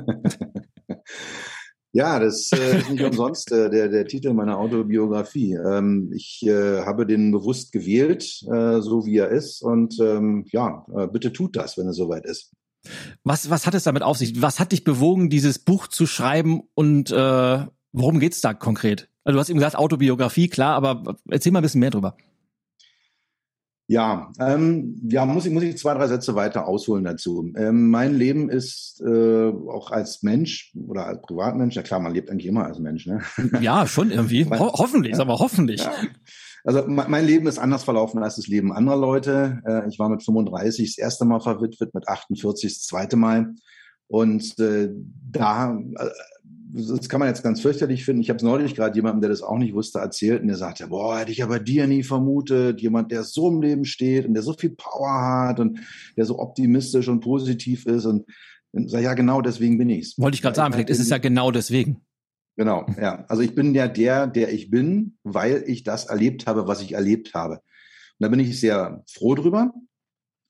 ja, 1.91 2.19
das 2.19 2.51
äh, 2.53 2.79
ist 2.79 2.89
nicht 2.89 3.03
umsonst 3.03 3.51
äh, 3.51 3.69
der, 3.69 3.89
der 3.89 4.05
Titel 4.05 4.33
meiner 4.33 4.57
Autobiografie. 4.57 5.53
Ähm, 5.53 6.12
ich 6.15 6.41
äh, 6.45 6.81
habe 6.81 7.05
den 7.05 7.31
bewusst 7.31 7.71
gewählt, 7.71 8.23
äh, 8.51 8.81
so 8.81 9.05
wie 9.05 9.17
er 9.17 9.29
ist. 9.29 9.62
Und 9.62 9.99
ähm, 9.99 10.45
ja, 10.51 10.86
äh, 10.95 11.07
bitte 11.07 11.33
tut 11.33 11.55
das, 11.55 11.77
wenn 11.77 11.88
es 11.88 11.97
soweit 11.97 12.25
ist. 12.25 12.53
Was, 13.24 13.50
was 13.50 13.65
hat 13.65 13.74
es 13.74 13.84
damit 13.84 14.04
auf 14.04 14.17
sich? 14.17 14.41
Was 14.41 14.60
hat 14.60 14.72
dich 14.72 14.84
bewogen, 14.84 15.30
dieses 15.30 15.60
Buch 15.60 15.88
zu 15.88 16.06
schreiben 16.06 16.63
und 16.74 17.12
äh, 17.12 17.65
worum 17.91 18.19
geht's 18.19 18.41
da 18.41 18.54
konkret? 18.54 19.10
Also 19.24 19.36
du 19.36 19.39
hast 19.39 19.50
eben 19.50 19.60
gesagt, 19.60 19.76
Autobiografie, 19.76 20.50
klar, 20.50 20.76
aber 20.76 21.17
erzähl 21.30 21.52
mal 21.52 21.60
ein 21.60 21.63
bisschen 21.63 21.80
mehr 21.80 21.91
drüber. 21.91 22.17
Ja, 23.88 24.32
ähm, 24.39 25.02
ja, 25.10 25.26
muss 25.26 25.46
ich, 25.46 25.52
muss 25.52 25.63
ich 25.63 25.78
zwei, 25.78 25.93
drei 25.93 26.08
Sätze 26.08 26.36
weiter 26.36 26.67
ausholen 26.67 27.04
dazu. 27.04 27.52
Ähm, 27.58 27.89
mein 27.89 28.15
Leben 28.15 28.50
ist 28.50 29.02
äh, 29.06 29.50
auch 29.50 29.91
als 29.91 30.24
Mensch 30.24 30.74
oder 30.88 31.06
als 31.06 31.22
Privatmensch, 31.22 31.76
ja 31.76 31.84
klar, 31.84 32.00
man 32.00 32.13
lebt 32.13 32.30
eigentlich 32.30 32.46
immer 32.46 32.65
als 32.65 32.80
Mensch, 32.80 33.06
ne? 33.06 33.22
Ja, 33.60 33.86
schon 33.86 34.10
irgendwie. 34.10 34.46
Ho 34.50 34.74
hoffentlich, 34.74 35.13
ja. 35.13 35.19
aber 35.19 35.39
hoffentlich. 35.39 35.82
Ja. 35.82 35.91
Also 36.63 36.88
mein 36.88 37.26
Leben 37.26 37.47
ist 37.47 37.60
anders 37.60 37.84
verlaufen 37.84 38.23
als 38.23 38.38
das 38.38 38.47
Leben 38.47 38.71
anderer 38.71 38.97
Leute. 38.97 39.62
Äh, 39.65 39.89
ich 39.89 39.99
war 39.99 40.10
mit 40.10 40.23
35 40.23 40.95
das 40.95 40.97
erste 40.97 41.26
Mal 41.26 41.41
verwitwet, 41.41 41.93
mit 41.93 42.08
48 42.08 42.73
das 42.73 42.84
zweite 42.84 43.17
Mal. 43.17 43.54
Und 44.08 44.58
äh, 44.60 44.89
da, 45.30 45.76
äh, 45.76 46.10
das 46.73 47.10
kann 47.10 47.19
man 47.19 47.28
jetzt 47.28 47.43
ganz 47.43 47.62
fürchterlich 47.62 48.06
finden. 48.06 48.21
Ich 48.21 48.30
habe 48.30 48.38
es 48.38 48.43
neulich 48.43 48.76
gerade 48.76 48.95
jemandem, 48.95 49.21
der 49.21 49.30
das 49.30 49.41
auch 49.41 49.58
nicht 49.58 49.73
wusste, 49.73 49.99
erzählt 49.99 50.41
und 50.41 50.47
der 50.47 50.58
sagte, 50.58 50.88
boah, 50.88 51.19
hätte 51.19 51.32
ich 51.32 51.43
aber 51.43 51.60
dir 51.60 51.86
nie 51.86 52.04
vermutet. 52.04 52.82
Jemand, 52.82 53.12
der 53.12 53.23
so 53.23 53.49
im 53.49 53.62
Leben 53.62 53.84
steht 53.84 54.26
und 54.26 54.34
der 54.34 54.43
so 54.43 54.54
viel 54.54 54.71
Power 54.71 55.49
hat 55.49 55.60
und 55.60 55.80
der 56.15 56.26
so 56.26 56.39
optimistisch 56.39 57.10
und 57.10 57.19
positiv 57.19 57.86
ist. 57.86 58.06
Und 58.06 58.26
Sag 58.73 59.04
ja, 59.04 59.13
genau 59.13 59.41
deswegen 59.41 59.78
bin 59.78 59.89
ich's. 59.89 60.17
Wollte 60.17 60.36
ich 60.36 60.41
gerade 60.41 60.56
sagen, 60.56 60.73
vielleicht 60.73 60.89
ist 60.89 60.99
es 60.99 61.10
ja 61.10 61.19
genau 61.19 61.52
deswegen. 61.52 62.02
Genau, 62.55 62.85
ja. 63.01 63.25
Also 63.29 63.41
ich 63.41 63.55
bin 63.55 63.73
ja 63.73 63.87
der, 63.87 64.27
der 64.27 64.53
ich 64.53 64.69
bin, 64.69 65.17
weil 65.23 65.63
ich 65.65 65.83
das 65.83 66.05
erlebt 66.05 66.45
habe, 66.45 66.67
was 66.67 66.81
ich 66.81 66.93
erlebt 66.93 67.33
habe. 67.33 67.55
Und 67.55 67.61
da 68.19 68.27
bin 68.27 68.39
ich 68.39 68.59
sehr 68.59 69.03
froh 69.07 69.33
drüber. 69.33 69.73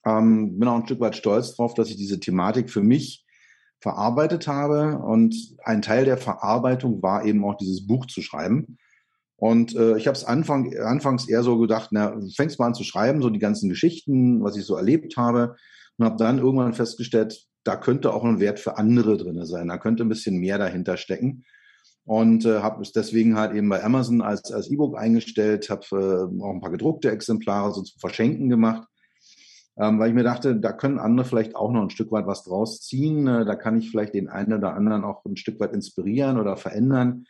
Ähm, 0.04 0.58
bin 0.58 0.68
auch 0.68 0.76
ein 0.76 0.84
Stück 0.84 1.00
weit 1.00 1.16
stolz 1.16 1.56
drauf, 1.56 1.72
dass 1.72 1.88
ich 1.88 1.96
diese 1.96 2.20
Thematik 2.20 2.70
für 2.70 2.82
mich 2.82 3.24
verarbeitet 3.80 4.46
habe. 4.46 4.98
Und 4.98 5.34
ein 5.64 5.80
Teil 5.80 6.04
der 6.04 6.18
Verarbeitung 6.18 7.02
war 7.02 7.24
eben 7.24 7.42
auch 7.44 7.56
dieses 7.56 7.86
Buch 7.86 8.06
zu 8.06 8.20
schreiben. 8.20 8.76
Und 9.36 9.74
äh, 9.74 9.96
ich 9.96 10.06
habe 10.06 10.16
es 10.16 10.24
Anfang, 10.24 10.76
anfangs 10.78 11.26
eher 11.28 11.42
so 11.42 11.58
gedacht, 11.58 11.88
na, 11.90 12.18
fängst 12.36 12.58
mal 12.58 12.66
an 12.66 12.74
zu 12.74 12.84
schreiben, 12.84 13.22
so 13.22 13.30
die 13.30 13.38
ganzen 13.38 13.70
Geschichten, 13.70 14.44
was 14.44 14.56
ich 14.56 14.64
so 14.66 14.76
erlebt 14.76 15.16
habe. 15.16 15.56
Und 15.96 16.04
habe 16.04 16.16
dann 16.16 16.38
irgendwann 16.38 16.74
festgestellt, 16.74 17.46
da 17.64 17.76
könnte 17.76 18.12
auch 18.12 18.24
ein 18.24 18.40
Wert 18.40 18.60
für 18.60 18.76
andere 18.76 19.16
drin 19.16 19.42
sein. 19.46 19.68
Da 19.68 19.78
könnte 19.78 20.04
ein 20.04 20.08
bisschen 20.10 20.36
mehr 20.36 20.58
dahinter 20.58 20.98
stecken 20.98 21.44
und 22.04 22.44
äh, 22.44 22.60
habe 22.60 22.82
es 22.82 22.92
deswegen 22.92 23.36
halt 23.36 23.54
eben 23.54 23.68
bei 23.68 23.82
Amazon 23.82 24.20
als 24.20 24.52
als 24.52 24.70
E-Book 24.70 24.96
eingestellt, 24.96 25.70
habe 25.70 25.84
äh, 25.92 26.42
auch 26.42 26.50
ein 26.50 26.60
paar 26.60 26.70
gedruckte 26.70 27.10
Exemplare 27.10 27.72
so 27.72 27.82
zum 27.82 27.98
Verschenken 27.98 28.48
gemacht, 28.48 28.86
ähm, 29.76 29.98
weil 29.98 30.08
ich 30.08 30.14
mir 30.14 30.24
dachte, 30.24 30.56
da 30.56 30.72
können 30.72 30.98
andere 30.98 31.26
vielleicht 31.26 31.56
auch 31.56 31.72
noch 31.72 31.82
ein 31.82 31.90
Stück 31.90 32.12
weit 32.12 32.26
was 32.26 32.44
draus 32.44 32.80
ziehen, 32.80 33.26
äh, 33.26 33.44
da 33.44 33.54
kann 33.54 33.78
ich 33.78 33.90
vielleicht 33.90 34.14
den 34.14 34.28
einen 34.28 34.52
oder 34.52 34.74
anderen 34.74 35.04
auch 35.04 35.24
ein 35.24 35.36
Stück 35.36 35.60
weit 35.60 35.72
inspirieren 35.72 36.38
oder 36.38 36.56
verändern 36.56 37.26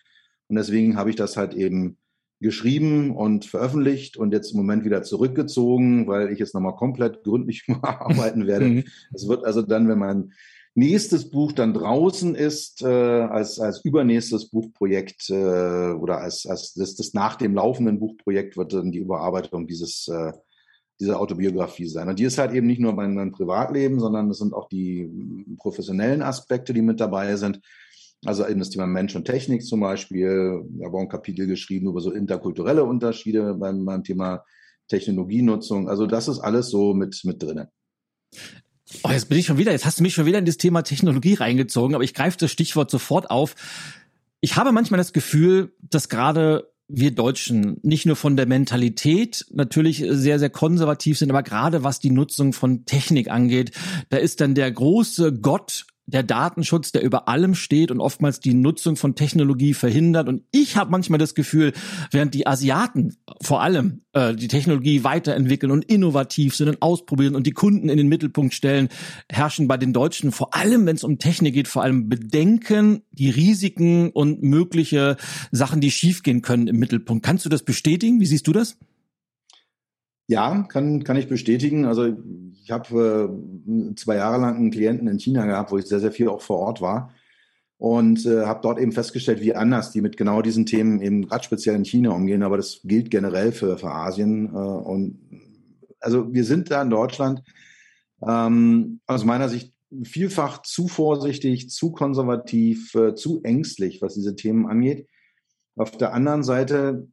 und 0.49 0.57
deswegen 0.57 0.97
habe 0.97 1.11
ich 1.11 1.17
das 1.17 1.37
halt 1.37 1.55
eben 1.55 1.99
geschrieben 2.41 3.17
und 3.17 3.47
veröffentlicht 3.47 4.17
und 4.17 4.33
jetzt 4.33 4.51
im 4.53 4.59
Moment 4.59 4.85
wieder 4.85 5.03
zurückgezogen, 5.03 6.07
weil 6.07 6.31
ich 6.31 6.39
jetzt 6.39 6.55
nochmal 6.55 6.77
komplett 6.77 7.23
gründlich 7.23 7.65
arbeiten 7.83 8.47
werde. 8.47 8.67
Mhm. 8.67 8.85
Es 9.15 9.29
wird 9.29 9.45
also 9.45 9.63
dann, 9.63 9.89
wenn 9.89 9.99
man 9.99 10.33
nächstes 10.75 11.31
Buch 11.31 11.53
dann 11.53 11.73
draußen 11.73 12.35
ist, 12.35 12.83
äh, 12.83 12.87
als, 12.87 13.61
als 13.61 13.85
übernächstes 13.85 14.51
Buchprojekt 14.51 15.31
äh, 15.31 15.93
oder 15.93 16.19
als, 16.19 16.47
als 16.47 16.75
das, 16.75 16.97
das 16.97 17.15
nach 17.15 17.37
dem 17.37 17.55
laufenden 17.55 17.99
Buchprojekt 18.01 18.57
wird 18.57 18.73
dann 18.73 18.93
die 18.93 18.99
Überarbeitung 18.99 19.67
dieses, 19.67 20.09
äh, 20.09 20.33
dieser 21.01 21.21
Autobiografie 21.21 21.87
sein. 21.87 22.09
Und 22.09 22.19
die 22.19 22.25
ist 22.25 22.39
halt 22.39 22.53
eben 22.53 22.67
nicht 22.67 22.81
nur 22.81 22.93
mein, 22.93 23.15
mein 23.15 23.33
Privatleben, 23.33 24.01
sondern 24.01 24.31
es 24.31 24.39
sind 24.39 24.53
auch 24.53 24.69
die 24.69 25.09
professionellen 25.59 26.23
Aspekte, 26.23 26.73
die 26.73 26.83
mit 26.83 27.01
dabei 27.01 27.37
sind. 27.37 27.61
Also 28.25 28.47
eben 28.47 28.61
das 28.61 28.71
Thema 28.71 28.87
Mensch 28.87 29.15
und 29.15 29.27
Technik 29.27 29.65
zum 29.65 29.81
Beispiel. 29.81 30.65
Ich 30.79 30.85
habe 30.85 30.97
auch 30.97 31.03
ein 31.03 31.09
Kapitel 31.09 31.47
geschrieben 31.47 31.89
über 31.89 32.01
so 32.01 32.11
interkulturelle 32.11 32.85
Unterschiede 32.85 33.55
beim, 33.55 33.85
beim 33.85 34.03
Thema 34.03 34.45
Technologienutzung. 34.89 35.89
Also 35.89 36.07
das 36.07 36.29
ist 36.29 36.41
alles 36.41 36.71
so 36.71 36.95
mit, 36.95 37.21
mit 37.25 37.43
drinnen. 37.43 37.69
Oh, 39.03 39.11
jetzt 39.11 39.29
bin 39.29 39.39
ich 39.39 39.47
schon 39.47 39.59
wieder, 39.59 39.73
jetzt 39.73 39.85
hast 39.85 39.99
du 39.99 40.03
mich 40.03 40.15
schon 40.15 40.27
wieder 40.27 40.39
in 40.39 40.45
das 40.45 40.59
Thema 40.59 40.83
Technologie 40.83 41.35
reingezogen, 41.35 41.95
aber 41.95 42.05
ich 42.05 42.15
greife 42.15 42.37
das 42.39 42.51
Stichwort 42.51 42.91
sofort 42.91 43.31
auf. 43.31 43.55
Ich 44.41 44.57
habe 44.57 44.73
manchmal 44.73 44.99
das 44.99 45.13
Gefühl, 45.13 45.73
dass 45.81 46.09
gerade 46.09 46.71
wir 46.87 47.13
Deutschen 47.13 47.79
nicht 47.83 48.05
nur 48.05 48.17
von 48.17 48.37
der 48.37 48.47
Mentalität 48.47 49.47
natürlich 49.51 50.05
sehr, 50.07 50.39
sehr 50.39 50.51
konservativ 50.51 51.19
sind, 51.19 51.31
aber 51.31 51.43
gerade 51.43 51.83
was 51.83 51.99
die 51.99 52.11
Nutzung 52.11 52.53
von 52.53 52.85
Technik 52.85 53.31
angeht, 53.31 53.73
da 54.11 54.19
ist 54.19 54.41
dann 54.43 54.55
der 54.55 54.71
große 54.71 55.33
Gott 55.33 55.87
der 56.07 56.23
Datenschutz, 56.23 56.93
der 56.93 57.03
über 57.03 57.29
allem 57.29 57.55
steht 57.55 57.91
und 57.91 58.01
oftmals 58.01 58.41
die 58.41 58.55
Nutzung 58.55 58.97
von 58.97 59.15
Technologie 59.15 59.73
verhindert. 59.73 60.29
Und 60.29 60.43
ich 60.51 60.77
habe 60.77 60.91
manchmal 60.91 61.19
das 61.19 61.35
Gefühl, 61.35 61.73
während 62.11 62.35
die 62.35 62.47
Asiaten 62.47 63.17
vor 63.41 63.63
allem 63.63 64.03
äh, 64.13 64.35
die 64.35 64.49
Technologie 64.49 65.03
weiterentwickeln 65.03 65.73
und 65.73 65.85
innovativ 65.85 66.55
sind 66.55 66.69
und 66.69 66.83
ausprobieren 66.83 67.35
und 67.35 67.47
die 67.47 67.53
Kunden 67.53 67.89
in 67.89 67.97
den 67.97 68.09
Mittelpunkt 68.09 68.53
stellen, 68.53 68.89
herrschen 69.31 69.67
bei 69.67 69.79
den 69.79 69.93
Deutschen 69.93 70.31
vor 70.31 70.55
allem, 70.55 70.85
wenn 70.87 70.97
es 70.97 71.05
um 71.05 71.19
Technik 71.19 71.55
geht, 71.55 71.69
vor 71.69 71.83
allem 71.83 72.09
Bedenken, 72.09 73.03
die 73.11 73.31
Risiken 73.31 74.11
und 74.11 74.43
mögliche 74.43 75.17
Sachen, 75.53 75.81
die 75.81 75.91
schiefgehen 75.91 76.43
können 76.43 76.67
im 76.67 76.77
Mittelpunkt. 76.77 77.25
Kannst 77.25 77.45
du 77.47 77.49
das 77.49 77.63
bestätigen? 77.63 78.21
Wie 78.21 78.27
siehst 78.27 78.47
du 78.47 78.53
das? 78.53 78.77
Ja, 80.27 80.63
kann, 80.69 81.05
kann 81.05 81.17
ich 81.17 81.29
bestätigen. 81.29 81.85
Also 81.85 82.17
ich 82.65 82.71
habe 82.71 83.31
äh, 83.69 83.95
zwei 83.95 84.17
Jahre 84.17 84.41
lang 84.41 84.57
einen 84.57 84.71
Klienten 84.71 85.07
in 85.07 85.19
China 85.19 85.45
gehabt, 85.45 85.71
wo 85.71 85.77
ich 85.77 85.85
sehr, 85.85 86.01
sehr 86.01 86.13
viel 86.13 86.29
auch 86.29 86.41
vor 86.41 86.61
Ort 86.61 86.81
war 86.81 87.13
und 87.77 88.25
äh, 88.25 88.47
habe 88.47 88.61
dort 88.63 88.79
eben 88.79 88.93
festgestellt, 88.93 89.43
wie 89.43 89.55
anders 89.55 89.91
die 89.91 90.01
mit 90.01 90.17
genau 90.17 90.41
diesen 90.41 90.65
Themen 90.65 91.03
eben 91.03 91.29
gerade 91.29 91.45
speziell 91.45 91.77
in 91.77 91.85
China 91.85 92.13
umgehen, 92.13 92.43
aber 92.43 92.57
das 92.57 92.81
gilt 92.83 93.11
generell 93.11 93.53
für, 93.53 93.77
für 93.77 93.91
Asien. 93.91 94.47
Äh, 94.47 94.57
und 94.57 95.19
also 96.01 96.33
wir 96.33 96.45
sind 96.45 96.71
da 96.71 96.81
in 96.81 96.89
Deutschland 96.89 97.43
ähm, 98.27 99.01
aus 99.07 99.27
meiner 99.27 99.51
Sicht 99.51 99.75
vielfach 100.03 100.63
zu 100.63 100.89
vorsichtig, 100.89 101.69
zu 101.69 101.93
konservativ, 101.93 102.95
äh, 102.95 103.15
zu 103.15 103.43
ängstlich, 103.43 104.01
was 104.01 104.15
diese 104.15 104.37
Themen 104.37 104.67
angeht. 104.67 105.07
Auf 105.77 105.91
der 105.91 106.15
anderen 106.15 106.43
Seite 106.43 107.09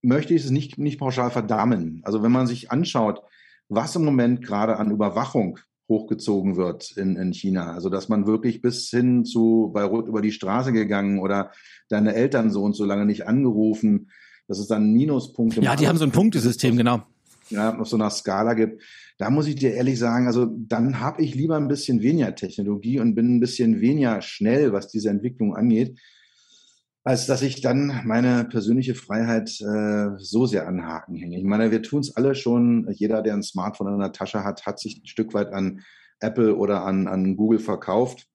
möchte 0.00 0.32
ich 0.32 0.44
es 0.44 0.50
nicht, 0.50 0.78
nicht 0.78 1.00
pauschal 1.00 1.32
verdammen. 1.32 2.02
Also 2.04 2.22
wenn 2.22 2.32
man 2.32 2.46
sich 2.46 2.70
anschaut, 2.70 3.22
was 3.74 3.96
im 3.96 4.04
Moment 4.04 4.44
gerade 4.44 4.76
an 4.76 4.90
Überwachung 4.90 5.58
hochgezogen 5.88 6.56
wird 6.56 6.92
in, 6.96 7.16
in 7.16 7.32
China. 7.32 7.72
Also 7.72 7.88
dass 7.88 8.08
man 8.08 8.26
wirklich 8.26 8.62
bis 8.62 8.88
hin 8.88 9.24
zu 9.24 9.70
Beirut 9.74 10.08
über 10.08 10.22
die 10.22 10.32
Straße 10.32 10.72
gegangen 10.72 11.18
oder 11.18 11.52
deine 11.88 12.14
Eltern 12.14 12.50
so 12.50 12.62
und 12.62 12.74
so 12.74 12.84
lange 12.84 13.04
nicht 13.04 13.26
angerufen, 13.26 14.10
dass 14.48 14.58
es 14.58 14.68
dann 14.68 14.92
Minuspunkte 14.92 15.60
Ja, 15.60 15.76
die 15.76 15.88
haben 15.88 15.98
so 15.98 16.04
ein 16.04 16.12
Punktesystem, 16.12 16.76
genau. 16.76 17.02
Ja, 17.50 17.78
auf 17.78 17.88
so 17.88 17.96
einer 17.96 18.10
Skala 18.10 18.54
gibt. 18.54 18.82
Da 19.18 19.28
muss 19.28 19.46
ich 19.46 19.56
dir 19.56 19.74
ehrlich 19.74 19.98
sagen, 19.98 20.26
also 20.26 20.46
dann 20.46 21.00
habe 21.00 21.22
ich 21.22 21.34
lieber 21.34 21.56
ein 21.56 21.68
bisschen 21.68 22.00
weniger 22.00 22.34
Technologie 22.34 22.98
und 22.98 23.14
bin 23.14 23.36
ein 23.36 23.40
bisschen 23.40 23.80
weniger 23.80 24.22
schnell, 24.22 24.72
was 24.72 24.88
diese 24.88 25.10
Entwicklung 25.10 25.54
angeht, 25.54 25.98
als 27.04 27.26
dass 27.26 27.42
ich 27.42 27.60
dann 27.60 28.02
meine 28.04 28.44
persönliche 28.44 28.94
Freiheit 28.94 29.60
äh, 29.60 30.10
so 30.18 30.46
sehr 30.46 30.68
an 30.68 30.86
Haken 30.86 31.16
hänge. 31.16 31.38
Ich 31.38 31.44
meine, 31.44 31.70
wir 31.70 31.82
tun 31.82 32.00
es 32.00 32.16
alle 32.16 32.34
schon. 32.34 32.88
Jeder, 32.92 33.22
der 33.22 33.34
ein 33.34 33.42
Smartphone 33.42 33.94
in 33.94 33.98
der 33.98 34.12
Tasche 34.12 34.44
hat, 34.44 34.66
hat 34.66 34.78
sich 34.78 35.02
ein 35.02 35.06
Stück 35.06 35.34
weit 35.34 35.52
an 35.52 35.80
Apple 36.20 36.56
oder 36.56 36.84
an, 36.84 37.08
an 37.08 37.36
Google 37.36 37.58
verkauft 37.58 38.28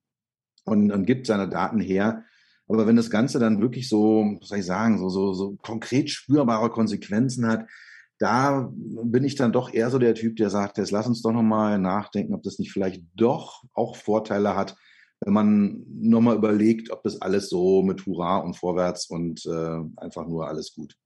und, 0.64 0.92
und 0.92 1.06
gibt 1.06 1.26
seine 1.26 1.48
Daten 1.48 1.80
her. 1.80 2.24
Aber 2.68 2.86
wenn 2.86 2.96
das 2.96 3.08
Ganze 3.08 3.38
dann 3.38 3.62
wirklich 3.62 3.88
so, 3.88 4.36
was 4.38 4.48
soll 4.48 4.58
ich 4.58 4.66
sagen, 4.66 4.98
so, 4.98 5.08
so, 5.08 5.32
so 5.32 5.56
konkret 5.62 6.10
spürbare 6.10 6.68
Konsequenzen 6.68 7.46
hat, 7.46 7.64
da 8.18 8.70
bin 8.74 9.24
ich 9.24 9.36
dann 9.36 9.52
doch 9.52 9.72
eher 9.72 9.90
so 9.90 9.98
der 9.98 10.14
Typ, 10.14 10.36
der 10.36 10.50
sagt, 10.50 10.76
jetzt 10.76 10.90
lass 10.90 11.06
uns 11.06 11.22
doch 11.22 11.32
nochmal 11.32 11.78
nachdenken, 11.78 12.34
ob 12.34 12.42
das 12.42 12.58
nicht 12.58 12.72
vielleicht 12.72 13.04
doch 13.14 13.64
auch 13.72 13.96
Vorteile 13.96 14.54
hat, 14.54 14.76
wenn 15.20 15.32
man 15.32 15.84
nochmal 15.88 16.36
überlegt, 16.36 16.90
ob 16.90 17.02
das 17.02 17.20
alles 17.20 17.48
so 17.48 17.82
mit 17.82 18.06
Hurra 18.06 18.38
und 18.38 18.54
vorwärts 18.56 19.10
und 19.10 19.44
äh, 19.46 19.80
einfach 19.96 20.26
nur 20.26 20.46
alles 20.48 20.74
gut. 20.74 20.96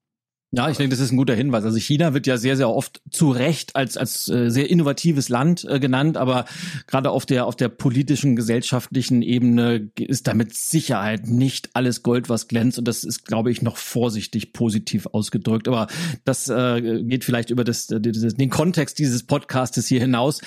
Ja, 0.55 0.69
ich 0.69 0.77
denke, 0.77 0.91
das 0.91 1.01
ist 1.01 1.13
ein 1.13 1.17
guter 1.17 1.35
Hinweis. 1.35 1.65
Also 1.65 1.79
China 1.79 2.13
wird 2.13 2.27
ja 2.27 2.37
sehr, 2.37 2.59
sehr 2.59 2.69
oft 2.69 3.01
zu 3.11 3.31
Recht 3.31 3.75
als 3.75 3.97
als 3.97 4.29
äh, 4.29 4.51
sehr 4.51 4.69
innovatives 4.69 5.31
Land 5.31 5.65
äh, 5.65 5.81
genannt, 5.81 6.19
aber 6.19 6.45
gerade 6.87 7.09
auf 7.09 7.25
der 7.25 7.47
auf 7.47 7.57
der 7.57 7.71
politischen, 7.71 8.37
gesellschaftlichen 8.37 9.23
Ebene 9.23 9.91
ist 9.99 10.27
da 10.27 10.35
mit 10.35 10.55
Sicherheit 10.55 11.27
nicht 11.27 11.71
alles 11.73 12.03
Gold, 12.03 12.29
was 12.29 12.49
glänzt. 12.49 12.79
Und 12.79 12.87
das 12.87 13.03
ist, 13.03 13.25
glaube 13.25 13.51
ich, 13.51 13.63
noch 13.63 13.79
vorsichtig 13.79 14.53
positiv 14.53 15.07
ausgedrückt. 15.07 15.69
Aber 15.69 15.87
das 16.27 16.51
äh, 16.51 17.03
geht 17.03 17.25
vielleicht 17.25 17.49
über 17.49 17.65
das, 17.65 17.87
das 17.87 18.03
den 18.03 18.51
Kontext 18.51 18.99
dieses 18.99 19.23
Podcastes 19.23 19.87
hier 19.87 20.01
hinaus. 20.01 20.43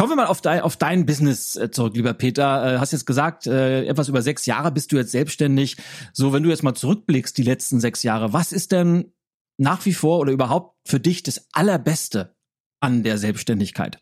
Kommen 0.00 0.12
wir 0.12 0.16
mal 0.16 0.28
auf 0.28 0.40
dein, 0.40 0.62
auf 0.62 0.78
dein 0.78 1.04
Business 1.04 1.56
äh, 1.56 1.70
zurück, 1.70 1.94
lieber 1.94 2.14
Peter. 2.14 2.76
Äh, 2.76 2.78
hast 2.78 2.92
jetzt 2.92 3.04
gesagt, 3.04 3.46
äh, 3.46 3.84
etwas 3.84 4.08
über 4.08 4.22
sechs 4.22 4.46
Jahre 4.46 4.72
bist 4.72 4.90
du 4.92 4.96
jetzt 4.96 5.10
selbstständig. 5.10 5.76
So, 6.14 6.32
wenn 6.32 6.42
du 6.42 6.48
jetzt 6.48 6.62
mal 6.62 6.74
zurückblickst, 6.74 7.36
die 7.36 7.42
letzten 7.42 7.80
sechs 7.80 8.02
Jahre, 8.02 8.32
was 8.32 8.52
ist 8.52 8.72
denn 8.72 9.12
nach 9.58 9.84
wie 9.84 9.92
vor 9.92 10.20
oder 10.20 10.32
überhaupt 10.32 10.74
für 10.88 11.00
dich 11.00 11.22
das 11.22 11.48
Allerbeste 11.52 12.34
an 12.80 13.02
der 13.02 13.18
Selbstständigkeit? 13.18 14.00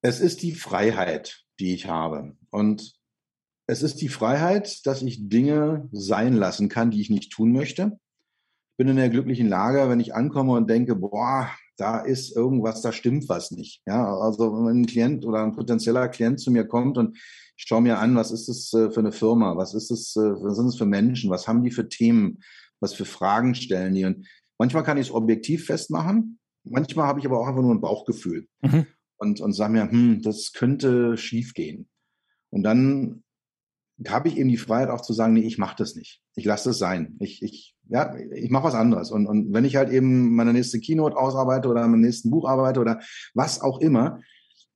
Es 0.00 0.18
ist 0.18 0.40
die 0.40 0.54
Freiheit, 0.54 1.44
die 1.60 1.74
ich 1.74 1.86
habe. 1.86 2.38
Und 2.48 2.94
es 3.66 3.82
ist 3.82 3.96
die 3.96 4.08
Freiheit, 4.08 4.86
dass 4.86 5.02
ich 5.02 5.28
Dinge 5.28 5.90
sein 5.92 6.32
lassen 6.32 6.70
kann, 6.70 6.90
die 6.90 7.02
ich 7.02 7.10
nicht 7.10 7.32
tun 7.32 7.52
möchte. 7.52 8.00
Ich 8.72 8.76
bin 8.78 8.88
in 8.88 8.96
der 8.96 9.10
glücklichen 9.10 9.50
Lage, 9.50 9.90
wenn 9.90 10.00
ich 10.00 10.14
ankomme 10.14 10.52
und 10.52 10.70
denke, 10.70 10.96
boah, 10.96 11.50
da 11.76 11.98
ist 11.98 12.36
irgendwas, 12.36 12.82
da 12.82 12.92
stimmt 12.92 13.28
was 13.28 13.50
nicht. 13.50 13.82
Ja, 13.86 14.16
also 14.16 14.52
wenn 14.52 14.82
ein 14.82 14.86
Klient 14.86 15.24
oder 15.24 15.42
ein 15.42 15.54
potenzieller 15.54 16.08
Klient 16.08 16.40
zu 16.40 16.50
mir 16.50 16.66
kommt 16.66 16.98
und 16.98 17.16
ich 17.56 17.64
schaue 17.66 17.82
mir 17.82 17.98
an, 17.98 18.16
was 18.16 18.30
ist 18.30 18.48
das 18.48 18.72
äh, 18.72 18.90
für 18.90 19.00
eine 19.00 19.12
Firma, 19.12 19.56
was 19.56 19.74
ist 19.74 19.90
das, 19.90 20.16
äh, 20.16 20.42
was 20.42 20.56
sind 20.56 20.66
es 20.66 20.76
für 20.76 20.86
Menschen, 20.86 21.30
was 21.30 21.46
haben 21.46 21.62
die 21.62 21.70
für 21.70 21.88
Themen, 21.88 22.42
was 22.80 22.94
für 22.94 23.04
Fragen 23.04 23.54
stellen 23.54 23.94
die. 23.94 24.04
Und 24.04 24.26
manchmal 24.58 24.82
kann 24.82 24.98
ich 24.98 25.08
es 25.08 25.14
objektiv 25.14 25.66
festmachen, 25.66 26.38
manchmal 26.64 27.06
habe 27.06 27.20
ich 27.20 27.26
aber 27.26 27.40
auch 27.40 27.46
einfach 27.46 27.62
nur 27.62 27.74
ein 27.74 27.80
Bauchgefühl 27.80 28.48
mhm. 28.62 28.86
und, 29.16 29.40
und 29.40 29.52
sage 29.52 29.72
mir, 29.72 29.90
hm, 29.90 30.22
das 30.22 30.52
könnte 30.52 31.16
schiefgehen. 31.16 31.88
Und 32.50 32.62
dann 32.62 33.22
habe 34.08 34.28
ich 34.28 34.36
eben 34.36 34.48
die 34.48 34.56
Freiheit 34.56 34.90
auch 34.90 35.00
zu 35.00 35.12
sagen, 35.12 35.34
nee, 35.34 35.46
ich 35.46 35.58
mache 35.58 35.76
das 35.78 35.94
nicht. 35.94 36.20
Ich 36.34 36.44
lasse 36.44 36.70
das 36.70 36.78
sein. 36.78 37.16
Ich, 37.20 37.42
ich, 37.42 37.73
ja, 37.88 38.14
ich 38.16 38.50
mache 38.50 38.64
was 38.64 38.74
anderes. 38.74 39.10
Und, 39.10 39.26
und 39.26 39.52
wenn 39.52 39.64
ich 39.64 39.76
halt 39.76 39.90
eben 39.90 40.34
meine 40.34 40.52
nächste 40.52 40.80
Keynote 40.80 41.16
ausarbeite 41.16 41.68
oder 41.68 41.86
mein 41.86 42.00
nächsten 42.00 42.30
Buch 42.30 42.48
arbeite 42.48 42.80
oder 42.80 43.00
was 43.34 43.60
auch 43.60 43.80
immer, 43.80 44.20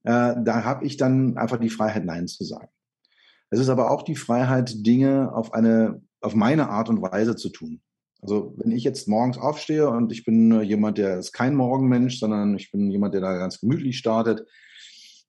äh, 0.03 0.35
da 0.43 0.63
habe 0.63 0.85
ich 0.85 0.97
dann 0.97 1.37
einfach 1.37 1.57
die 1.57 1.69
Freiheit, 1.69 2.05
Nein 2.05 2.27
zu 2.27 2.43
sagen. 2.43 2.69
Es 3.49 3.59
ist 3.59 3.69
aber 3.69 3.91
auch 3.91 4.03
die 4.03 4.15
Freiheit, 4.15 4.85
Dinge 4.85 5.33
auf 5.33 5.53
eine, 5.53 6.01
auf 6.21 6.35
meine 6.35 6.69
Art 6.69 6.89
und 6.89 7.01
Weise 7.01 7.35
zu 7.35 7.49
tun. 7.49 7.81
Also 8.21 8.53
wenn 8.57 8.71
ich 8.71 8.83
jetzt 8.83 9.07
morgens 9.07 9.37
aufstehe 9.37 9.89
und 9.89 10.11
ich 10.11 10.25
bin 10.25 10.61
jemand, 10.61 10.97
der 10.97 11.19
ist 11.19 11.31
kein 11.31 11.55
Morgenmensch, 11.55 12.19
sondern 12.19 12.55
ich 12.57 12.71
bin 12.71 12.91
jemand, 12.91 13.13
der 13.13 13.21
da 13.21 13.37
ganz 13.37 13.59
gemütlich 13.59 13.97
startet, 13.97 14.45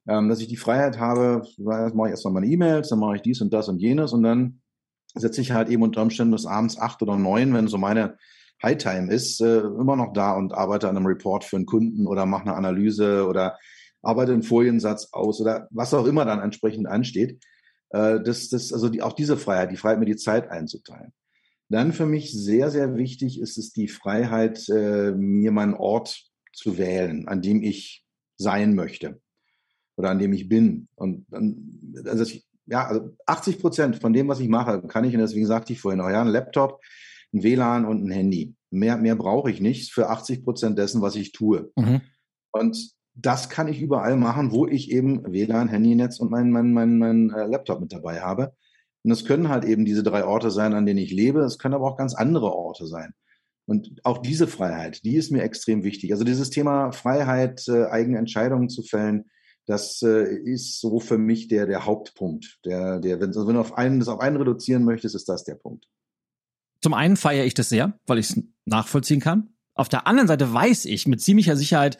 ähm, 0.09 0.29
dass 0.29 0.41
ich 0.41 0.49
die 0.49 0.57
Freiheit 0.57 0.99
habe, 0.99 1.43
mache 1.57 2.09
ich 2.09 2.11
erstmal 2.11 2.35
meine 2.35 2.47
E-Mails, 2.47 2.89
dann 2.89 2.99
mache 2.99 3.17
ich 3.17 3.23
dies 3.23 3.41
und 3.41 3.53
das 3.53 3.69
und 3.69 3.81
jenes 3.81 4.13
und 4.13 4.23
dann 4.23 4.61
setze 5.15 5.41
ich 5.41 5.53
halt 5.53 5.69
eben 5.69 5.83
unter 5.83 6.03
Umständen 6.03 6.33
bis 6.33 6.47
abends 6.47 6.79
acht 6.79 7.03
oder 7.03 7.17
neun, 7.17 7.53
wenn 7.55 7.69
so 7.69 7.79
meine 7.79 8.17
High-Time 8.63 9.13
ist, 9.13 9.41
äh, 9.41 9.61
immer 9.61 9.97
noch 9.97 10.13
da 10.13 10.33
und 10.35 10.53
arbeite 10.53 10.89
an 10.89 10.97
einem 10.97 11.07
Report 11.07 11.45
für 11.45 11.57
einen 11.57 11.67
Kunden 11.67 12.07
oder 12.07 12.27
mache 12.27 12.43
eine 12.43 12.55
Analyse 12.55 13.27
oder 13.27 13.59
arbeite 14.03 14.33
einen 14.33 14.43
Foliensatz 14.43 15.09
aus 15.13 15.41
oder 15.41 15.69
was 15.71 15.95
auch 15.95 16.07
immer 16.07 16.25
dann 16.25 16.41
entsprechend 16.41 16.87
ansteht. 16.87 17.43
Äh, 17.91 18.21
das, 18.23 18.49
das, 18.49 18.73
also 18.73 18.89
die, 18.89 19.03
auch 19.03 19.13
diese 19.13 19.37
Freiheit, 19.37 19.71
die 19.71 19.77
Freiheit, 19.77 19.99
mir 19.99 20.07
die 20.07 20.17
Zeit 20.17 20.51
einzuteilen. 20.51 21.13
Dann 21.69 21.93
für 21.93 22.07
mich 22.07 22.33
sehr, 22.33 22.71
sehr 22.71 22.97
wichtig 22.97 23.41
ist 23.41 23.57
es 23.57 23.73
die 23.73 23.89
Freiheit, 23.89 24.69
äh, 24.69 25.13
mir 25.13 25.53
meinen 25.53 25.75
Ort 25.75 26.25
zu 26.53 26.79
wählen, 26.79 27.29
an 27.29 27.43
dem 27.43 27.63
ich 27.63 28.05
sein 28.37 28.75
möchte 28.75 29.21
oder 29.97 30.11
an 30.11 30.19
dem 30.19 30.33
ich 30.33 30.49
bin. 30.49 30.89
Und 30.97 31.27
dann, 31.31 31.95
also 32.05 32.25
ich, 32.25 32.45
ja, 32.71 32.87
also 32.87 33.11
80 33.27 33.59
Prozent 33.59 33.97
von 33.97 34.13
dem, 34.13 34.29
was 34.29 34.41
ich 34.41 34.49
mache, 34.49 34.81
kann 34.83 35.05
ich, 35.05 35.13
und 35.15 35.21
deswegen 35.21 35.47
sagte 35.47 35.73
ich 35.73 35.81
vorhin 35.81 36.01
auch, 36.01 36.09
ja, 36.09 36.23
ein 36.23 36.29
Laptop, 36.29 36.81
ein 37.35 37.43
WLAN 37.43 37.85
und 37.85 38.05
ein 38.05 38.11
Handy. 38.11 38.55
Mehr, 38.71 38.97
mehr 38.97 39.17
brauche 39.17 39.51
ich 39.51 39.61
nicht 39.61 39.93
für 39.93 40.09
80 40.09 40.45
Prozent 40.45 40.79
dessen, 40.79 41.03
was 41.03 41.17
ich 41.17 41.33
tue. 41.33 41.73
Mhm. 41.77 42.01
Und 42.53 42.93
das 43.15 43.49
kann 43.49 43.67
ich 43.67 43.83
überall 43.83 44.17
machen, 44.17 44.53
wo 44.53 44.67
ich 44.67 44.91
eben 44.93 45.25
WLAN, 45.31 45.69
Handynetz 45.69 46.21
und 46.21 46.31
mein, 46.31 46.51
mein, 46.53 46.73
mein, 46.73 46.99
mein 46.99 47.31
äh, 47.31 47.45
Laptop 47.47 47.81
mit 47.81 47.93
dabei 47.93 48.21
habe. 48.21 48.53
Und 49.03 49.11
es 49.11 49.25
können 49.25 49.49
halt 49.49 49.65
eben 49.65 49.85
diese 49.85 50.05
drei 50.05 50.25
Orte 50.25 50.51
sein, 50.51 50.73
an 50.73 50.87
denen 50.87 50.99
ich 50.99 51.11
lebe. 51.11 51.41
Es 51.41 51.59
können 51.59 51.75
aber 51.75 51.87
auch 51.87 51.97
ganz 51.97 52.15
andere 52.15 52.53
Orte 52.53 52.87
sein. 52.87 53.15
Und 53.67 54.01
auch 54.05 54.19
diese 54.19 54.47
Freiheit, 54.47 55.05
die 55.05 55.17
ist 55.17 55.33
mir 55.33 55.43
extrem 55.43 55.83
wichtig. 55.83 56.13
Also 56.13 56.25
dieses 56.25 56.51
Thema 56.51 56.93
Freiheit, 56.93 57.67
äh, 57.69 57.87
eigene 57.87 58.19
Entscheidungen 58.19 58.69
zu 58.69 58.83
fällen, 58.83 59.31
das 59.71 60.03
äh, 60.03 60.35
ist 60.35 60.81
so 60.81 60.99
für 60.99 61.17
mich 61.17 61.47
der, 61.47 61.67
der 61.67 61.87
Hauptpunkt. 61.87 62.59
Der, 62.65 62.99
der, 62.99 63.21
wenn, 63.21 63.29
also 63.29 63.47
wenn 63.47 63.55
du 63.55 63.61
auf 63.61 63.79
einen, 63.79 64.01
das 64.01 64.09
auf 64.09 64.21
einen 64.21 64.37
reduzieren 64.37 64.85
möchtest, 64.85 65.15
ist 65.15 65.29
das 65.29 65.45
der 65.45 65.55
Punkt. 65.55 65.87
Zum 66.83 66.93
einen 66.93 67.17
feiere 67.17 67.45
ich 67.45 67.55
das 67.55 67.69
sehr, 67.69 67.99
weil 68.07 68.19
ich 68.19 68.31
es 68.31 68.43
nachvollziehen 68.65 69.21
kann. 69.21 69.55
Auf 69.75 69.89
der 69.89 70.07
anderen 70.07 70.27
Seite 70.27 70.53
weiß 70.53 70.87
ich 70.87 71.07
mit 71.07 71.21
ziemlicher 71.21 71.57
Sicherheit, 71.57 71.99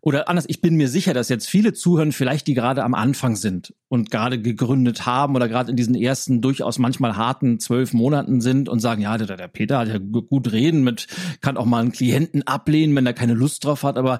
oder 0.00 0.28
anders, 0.28 0.44
ich 0.48 0.60
bin 0.60 0.74
mir 0.74 0.88
sicher, 0.88 1.14
dass 1.14 1.30
jetzt 1.30 1.48
viele 1.48 1.72
zuhören, 1.72 2.12
vielleicht 2.12 2.46
die 2.46 2.52
gerade 2.52 2.84
am 2.84 2.92
Anfang 2.92 3.36
sind 3.36 3.72
und 3.88 4.10
gerade 4.10 4.38
gegründet 4.38 5.06
haben 5.06 5.34
oder 5.34 5.48
gerade 5.48 5.70
in 5.70 5.78
diesen 5.78 5.94
ersten 5.94 6.42
durchaus 6.42 6.78
manchmal 6.78 7.16
harten 7.16 7.58
zwölf 7.58 7.94
Monaten 7.94 8.42
sind 8.42 8.68
und 8.68 8.80
sagen, 8.80 9.00
ja, 9.00 9.16
der, 9.16 9.38
der 9.38 9.48
Peter 9.48 9.78
hat 9.78 9.88
ja 9.88 9.96
gut 9.96 10.52
reden 10.52 10.84
mit, 10.84 11.06
kann 11.40 11.56
auch 11.56 11.64
mal 11.64 11.80
einen 11.80 11.92
Klienten 11.92 12.42
ablehnen, 12.42 12.94
wenn 12.94 13.06
er 13.06 13.14
keine 13.14 13.32
Lust 13.32 13.64
drauf 13.64 13.82
hat, 13.82 13.96
aber 13.96 14.18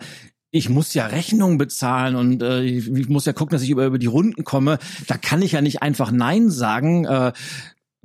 ich 0.54 0.68
muss 0.68 0.94
ja 0.94 1.06
Rechnungen 1.06 1.58
bezahlen 1.58 2.14
und 2.14 2.40
äh, 2.40 2.62
ich 2.62 3.08
muss 3.08 3.24
ja 3.24 3.32
gucken, 3.32 3.56
dass 3.56 3.62
ich 3.62 3.70
über, 3.70 3.86
über 3.86 3.98
die 3.98 4.06
Runden 4.06 4.44
komme. 4.44 4.78
Da 5.08 5.16
kann 5.16 5.42
ich 5.42 5.50
ja 5.52 5.60
nicht 5.60 5.82
einfach 5.82 6.12
Nein 6.12 6.48
sagen. 6.48 7.04
Äh, 7.04 7.32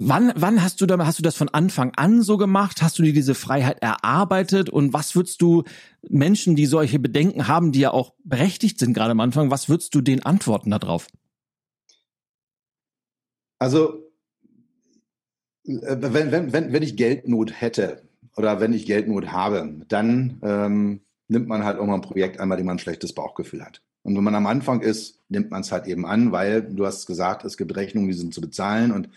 Wann, 0.01 0.31
wann 0.33 0.63
hast 0.63 0.79
du 0.79 0.85
da, 0.85 0.97
hast 1.05 1.19
du 1.19 1.23
das 1.23 1.35
von 1.35 1.49
Anfang 1.49 1.91
an 1.97 2.21
so 2.21 2.37
gemacht? 2.37 2.81
Hast 2.81 2.97
du 2.97 3.03
dir 3.03 3.11
diese 3.11 3.35
Freiheit 3.35 3.81
erarbeitet? 3.81 4.69
Und 4.69 4.93
was 4.93 5.13
würdest 5.13 5.41
du 5.41 5.65
Menschen, 6.07 6.55
die 6.55 6.67
solche 6.67 6.99
Bedenken 6.99 7.49
haben, 7.49 7.73
die 7.73 7.81
ja 7.81 7.91
auch 7.91 8.13
berechtigt 8.23 8.79
sind 8.79 8.93
gerade 8.93 9.11
am 9.11 9.19
Anfang, 9.19 9.51
was 9.51 9.67
würdest 9.67 9.93
du 9.93 9.99
denen 9.99 10.23
antworten 10.23 10.71
darauf? 10.71 11.07
Also, 13.57 14.09
äh, 15.65 15.97
wenn, 15.99 16.31
wenn, 16.31 16.53
wenn, 16.53 16.71
wenn 16.71 16.83
ich 16.83 16.95
Geldnot 16.95 17.59
hätte 17.59 18.03
oder 18.37 18.61
wenn 18.61 18.71
ich 18.71 18.85
Geldnot 18.85 19.33
habe, 19.33 19.81
dann 19.89 20.39
ähm, 20.43 21.01
nimmt 21.30 21.47
man 21.47 21.63
halt 21.63 21.80
mal 21.80 21.93
ein 21.93 22.01
Projekt 22.01 22.39
einmal, 22.39 22.57
dem 22.57 22.65
man 22.65 22.75
ein 22.75 22.80
schlechtes 22.80 23.13
Bauchgefühl 23.13 23.63
hat. 23.63 23.82
Und 24.03 24.15
wenn 24.15 24.23
man 24.23 24.36
am 24.36 24.47
Anfang 24.47 24.82
ist, 24.82 25.19
nimmt 25.30 25.51
man 25.51 25.61
es 25.61 25.71
halt 25.71 25.88
eben 25.88 26.05
an, 26.05 26.32
weil 26.32 26.61
du 26.61 26.86
hast 26.86 27.05
gesagt, 27.05 27.45
es 27.45 27.57
gibt 27.57 27.75
Rechnungen, 27.75 28.09
die 28.09 28.15
sind 28.15 28.34
zu 28.34 28.41
bezahlen 28.41 28.91
und 28.91 29.09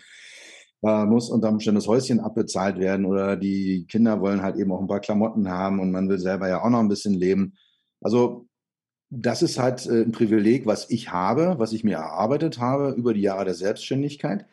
äh, 0.82 1.04
muss 1.04 1.30
unter 1.30 1.48
Umständen 1.48 1.76
das 1.76 1.88
Häuschen 1.88 2.20
abbezahlt 2.20 2.78
werden 2.78 3.06
oder 3.06 3.36
die 3.36 3.86
Kinder 3.88 4.20
wollen 4.20 4.42
halt 4.42 4.56
eben 4.56 4.72
auch 4.72 4.80
ein 4.80 4.88
paar 4.88 5.00
Klamotten 5.00 5.48
haben 5.48 5.80
und 5.80 5.92
man 5.92 6.08
will 6.08 6.18
selber 6.18 6.48
ja 6.48 6.62
auch 6.62 6.70
noch 6.70 6.80
ein 6.80 6.88
bisschen 6.88 7.14
leben. 7.14 7.54
Also 8.00 8.46
das 9.08 9.42
ist 9.42 9.58
halt 9.58 9.86
äh, 9.86 10.02
ein 10.02 10.12
Privileg, 10.12 10.66
was 10.66 10.90
ich 10.90 11.12
habe, 11.12 11.54
was 11.58 11.72
ich 11.72 11.84
mir 11.84 11.96
erarbeitet 11.96 12.58
habe 12.58 12.90
über 12.90 13.14
die 13.14 13.22
Jahre 13.22 13.44
der 13.44 13.54
Selbstständigkeit. 13.54 14.46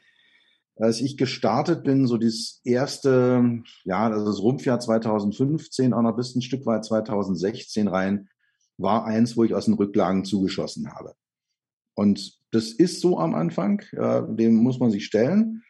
Als 0.80 1.01
ich 1.01 1.17
gestartet 1.17 1.84
bin, 1.84 2.07
so 2.07 2.17
das 2.17 2.61
erste, 2.63 3.61
ja, 3.84 4.09
das 4.09 4.39
Rumpfjahr 4.39 4.80
2015, 4.80 5.93
auch 5.93 6.01
noch 6.01 6.15
bis 6.15 6.36
ein 6.36 6.41
Stück 6.41 6.65
weit 6.65 6.86
2016 6.86 7.89
rein, 7.89 8.30
war 8.77 9.05
eins, 9.05 9.36
wo 9.36 9.43
ich 9.43 9.53
aus 9.53 9.65
den 9.65 9.73
Rücklagen 9.73 10.23
zugeschossen 10.23 10.93
habe. 10.93 11.15
Und 11.95 12.39
das 12.51 12.71
ist 12.71 13.01
so 13.01 13.19
am 13.19 13.36
Anfang, 13.36 13.82
äh, 13.91 14.21
dem 14.30 14.55
muss 14.55 14.80
man 14.80 14.89
sich 14.89 15.05
stellen. 15.05 15.63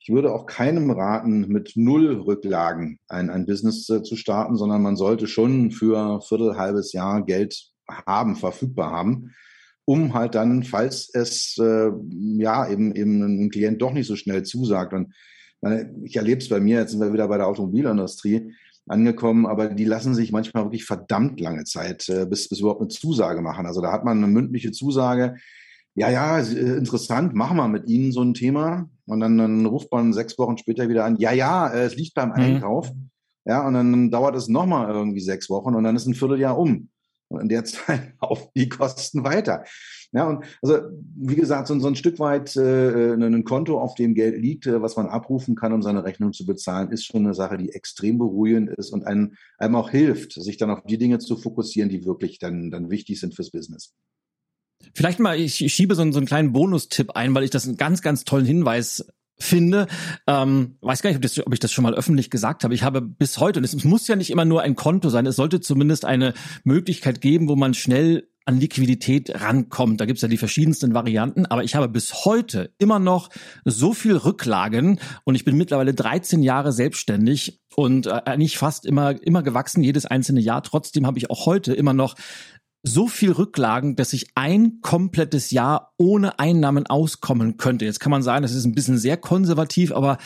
Ich 0.00 0.08
würde 0.08 0.32
auch 0.32 0.46
keinem 0.46 0.90
raten, 0.90 1.46
mit 1.46 1.74
null 1.76 2.20
Rücklagen 2.20 2.98
ein, 3.06 3.30
ein 3.30 3.46
Business 3.46 3.88
äh, 3.88 4.02
zu 4.02 4.16
starten, 4.16 4.56
sondern 4.56 4.82
man 4.82 4.96
sollte 4.96 5.28
schon 5.28 5.70
für 5.70 6.20
Viertel, 6.22 6.56
halbes 6.56 6.92
Jahr 6.92 7.24
Geld 7.24 7.70
haben, 7.86 8.34
verfügbar 8.34 8.90
haben, 8.90 9.32
um 9.90 10.14
halt 10.14 10.36
dann, 10.36 10.62
falls 10.62 11.10
es 11.12 11.58
äh, 11.58 11.90
ja 12.38 12.68
eben 12.68 12.94
eben 12.94 13.22
ein 13.22 13.50
Klient 13.50 13.82
doch 13.82 13.92
nicht 13.92 14.06
so 14.06 14.14
schnell 14.14 14.44
zusagt 14.44 14.92
und 14.92 15.12
ich 16.04 16.16
erlebe 16.16 16.40
es 16.40 16.48
bei 16.48 16.58
mir, 16.58 16.78
jetzt 16.78 16.92
sind 16.92 17.00
wir 17.00 17.12
wieder 17.12 17.28
bei 17.28 17.36
der 17.36 17.46
Automobilindustrie 17.46 18.54
angekommen, 18.86 19.44
aber 19.44 19.68
die 19.68 19.84
lassen 19.84 20.14
sich 20.14 20.32
manchmal 20.32 20.64
wirklich 20.64 20.86
verdammt 20.86 21.38
lange 21.38 21.64
Zeit, 21.64 22.08
äh, 22.08 22.24
bis, 22.24 22.48
bis 22.48 22.60
überhaupt 22.60 22.80
eine 22.80 22.88
Zusage 22.88 23.42
machen. 23.42 23.66
Also 23.66 23.82
da 23.82 23.92
hat 23.92 24.04
man 24.04 24.16
eine 24.16 24.26
mündliche 24.26 24.72
Zusage, 24.72 25.36
ja, 25.94 26.10
ja, 26.10 26.38
äh, 26.38 26.76
interessant, 26.78 27.34
machen 27.34 27.58
wir 27.58 27.68
mit 27.68 27.88
Ihnen 27.88 28.10
so 28.10 28.22
ein 28.22 28.32
Thema. 28.32 28.88
Und 29.06 29.20
dann, 29.20 29.36
dann 29.36 29.66
ruft 29.66 29.92
man 29.92 30.12
sechs 30.12 30.38
Wochen 30.38 30.56
später 30.56 30.88
wieder 30.88 31.04
an, 31.04 31.18
ja, 31.18 31.32
ja, 31.32 31.68
äh, 31.68 31.84
es 31.84 31.96
liegt 31.96 32.14
beim 32.14 32.30
mhm. 32.30 32.36
Einkauf. 32.36 32.92
Mhm. 32.92 33.10
Ja, 33.44 33.66
und 33.66 33.74
dann 33.74 34.10
dauert 34.10 34.36
es 34.36 34.48
nochmal 34.48 34.90
irgendwie 34.90 35.20
sechs 35.20 35.50
Wochen 35.50 35.74
und 35.74 35.84
dann 35.84 35.96
ist 35.96 36.06
ein 36.06 36.14
Vierteljahr 36.14 36.58
um. 36.58 36.88
Und 37.30 37.42
in 37.42 37.48
der 37.48 37.64
Zeit 37.64 38.14
laufen 38.20 38.48
die 38.54 38.68
Kosten 38.68 39.24
weiter. 39.24 39.64
Ja, 40.12 40.28
und 40.28 40.44
also 40.60 40.80
wie 41.16 41.36
gesagt, 41.36 41.68
so, 41.68 41.74
ein 41.74 41.96
Stück 41.96 42.18
weit 42.18 42.56
äh, 42.56 43.12
ein 43.14 43.44
Konto, 43.44 43.80
auf 43.80 43.94
dem 43.94 44.14
Geld 44.14 44.40
liegt, 44.40 44.66
äh, 44.66 44.82
was 44.82 44.96
man 44.96 45.06
abrufen 45.06 45.54
kann, 45.54 45.72
um 45.72 45.82
seine 45.82 46.04
Rechnung 46.04 46.32
zu 46.32 46.44
bezahlen, 46.44 46.90
ist 46.90 47.04
schon 47.04 47.24
eine 47.24 47.34
Sache, 47.34 47.56
die 47.56 47.70
extrem 47.70 48.18
beruhigend 48.18 48.70
ist 48.70 48.90
und 48.90 49.06
einem, 49.06 49.34
einem 49.58 49.76
auch 49.76 49.90
hilft, 49.90 50.32
sich 50.32 50.56
dann 50.56 50.70
auf 50.70 50.82
die 50.84 50.98
Dinge 50.98 51.20
zu 51.20 51.36
fokussieren, 51.36 51.88
die 51.88 52.04
wirklich 52.04 52.38
dann, 52.38 52.70
dann 52.70 52.90
wichtig 52.90 53.20
sind 53.20 53.34
fürs 53.34 53.50
Business. 53.50 53.94
Vielleicht 54.94 55.20
mal, 55.20 55.38
ich 55.38 55.54
schiebe 55.54 55.94
so 55.94 56.02
einen, 56.02 56.12
so 56.12 56.18
einen 56.18 56.26
kleinen 56.26 56.52
Bonustipp 56.52 57.12
ein, 57.12 57.34
weil 57.34 57.44
ich 57.44 57.50
das 57.50 57.66
einen 57.66 57.76
ganz, 57.76 58.02
ganz 58.02 58.24
tollen 58.24 58.46
Hinweis 58.46 59.06
finde. 59.40 59.86
Ähm, 60.26 60.76
weiß 60.80 61.02
gar 61.02 61.10
nicht, 61.10 61.16
ob, 61.16 61.22
das, 61.22 61.44
ob 61.44 61.52
ich 61.52 61.60
das 61.60 61.72
schon 61.72 61.82
mal 61.82 61.94
öffentlich 61.94 62.30
gesagt 62.30 62.64
habe. 62.64 62.74
Ich 62.74 62.82
habe 62.82 63.00
bis 63.00 63.38
heute, 63.38 63.58
und 63.58 63.64
es 63.64 63.84
muss 63.84 64.06
ja 64.06 64.16
nicht 64.16 64.30
immer 64.30 64.44
nur 64.44 64.62
ein 64.62 64.76
Konto 64.76 65.08
sein, 65.08 65.26
es 65.26 65.36
sollte 65.36 65.60
zumindest 65.60 66.04
eine 66.04 66.34
Möglichkeit 66.64 67.20
geben, 67.20 67.48
wo 67.48 67.56
man 67.56 67.74
schnell 67.74 68.28
an 68.46 68.58
Liquidität 68.58 69.40
rankommt. 69.42 70.00
Da 70.00 70.06
gibt's 70.06 70.22
ja 70.22 70.28
die 70.28 70.36
verschiedensten 70.36 70.94
Varianten, 70.94 71.46
aber 71.46 71.62
ich 71.62 71.74
habe 71.74 71.88
bis 71.88 72.24
heute 72.24 72.72
immer 72.78 72.98
noch 72.98 73.28
so 73.64 73.92
viel 73.92 74.16
Rücklagen 74.16 74.98
und 75.24 75.34
ich 75.34 75.44
bin 75.44 75.56
mittlerweile 75.56 75.94
13 75.94 76.42
Jahre 76.42 76.72
selbstständig 76.72 77.60
und 77.76 78.06
äh, 78.06 78.22
eigentlich 78.24 78.58
fast 78.58 78.86
immer 78.86 79.22
immer 79.22 79.42
gewachsen 79.42 79.84
jedes 79.84 80.06
einzelne 80.06 80.40
Jahr. 80.40 80.62
Trotzdem 80.62 81.06
habe 81.06 81.18
ich 81.18 81.30
auch 81.30 81.46
heute 81.46 81.74
immer 81.74 81.92
noch 81.92 82.16
so 82.82 83.08
viel 83.08 83.32
Rücklagen, 83.32 83.96
dass 83.96 84.12
ich 84.12 84.28
ein 84.34 84.80
komplettes 84.80 85.50
Jahr 85.50 85.92
ohne 85.98 86.38
Einnahmen 86.38 86.86
auskommen 86.86 87.56
könnte. 87.56 87.84
Jetzt 87.84 88.00
kann 88.00 88.10
man 88.10 88.22
sagen, 88.22 88.42
das 88.42 88.54
ist 88.54 88.64
ein 88.64 88.74
bisschen 88.74 88.98
sehr 88.98 89.16
konservativ, 89.16 89.92
aber 89.92 90.18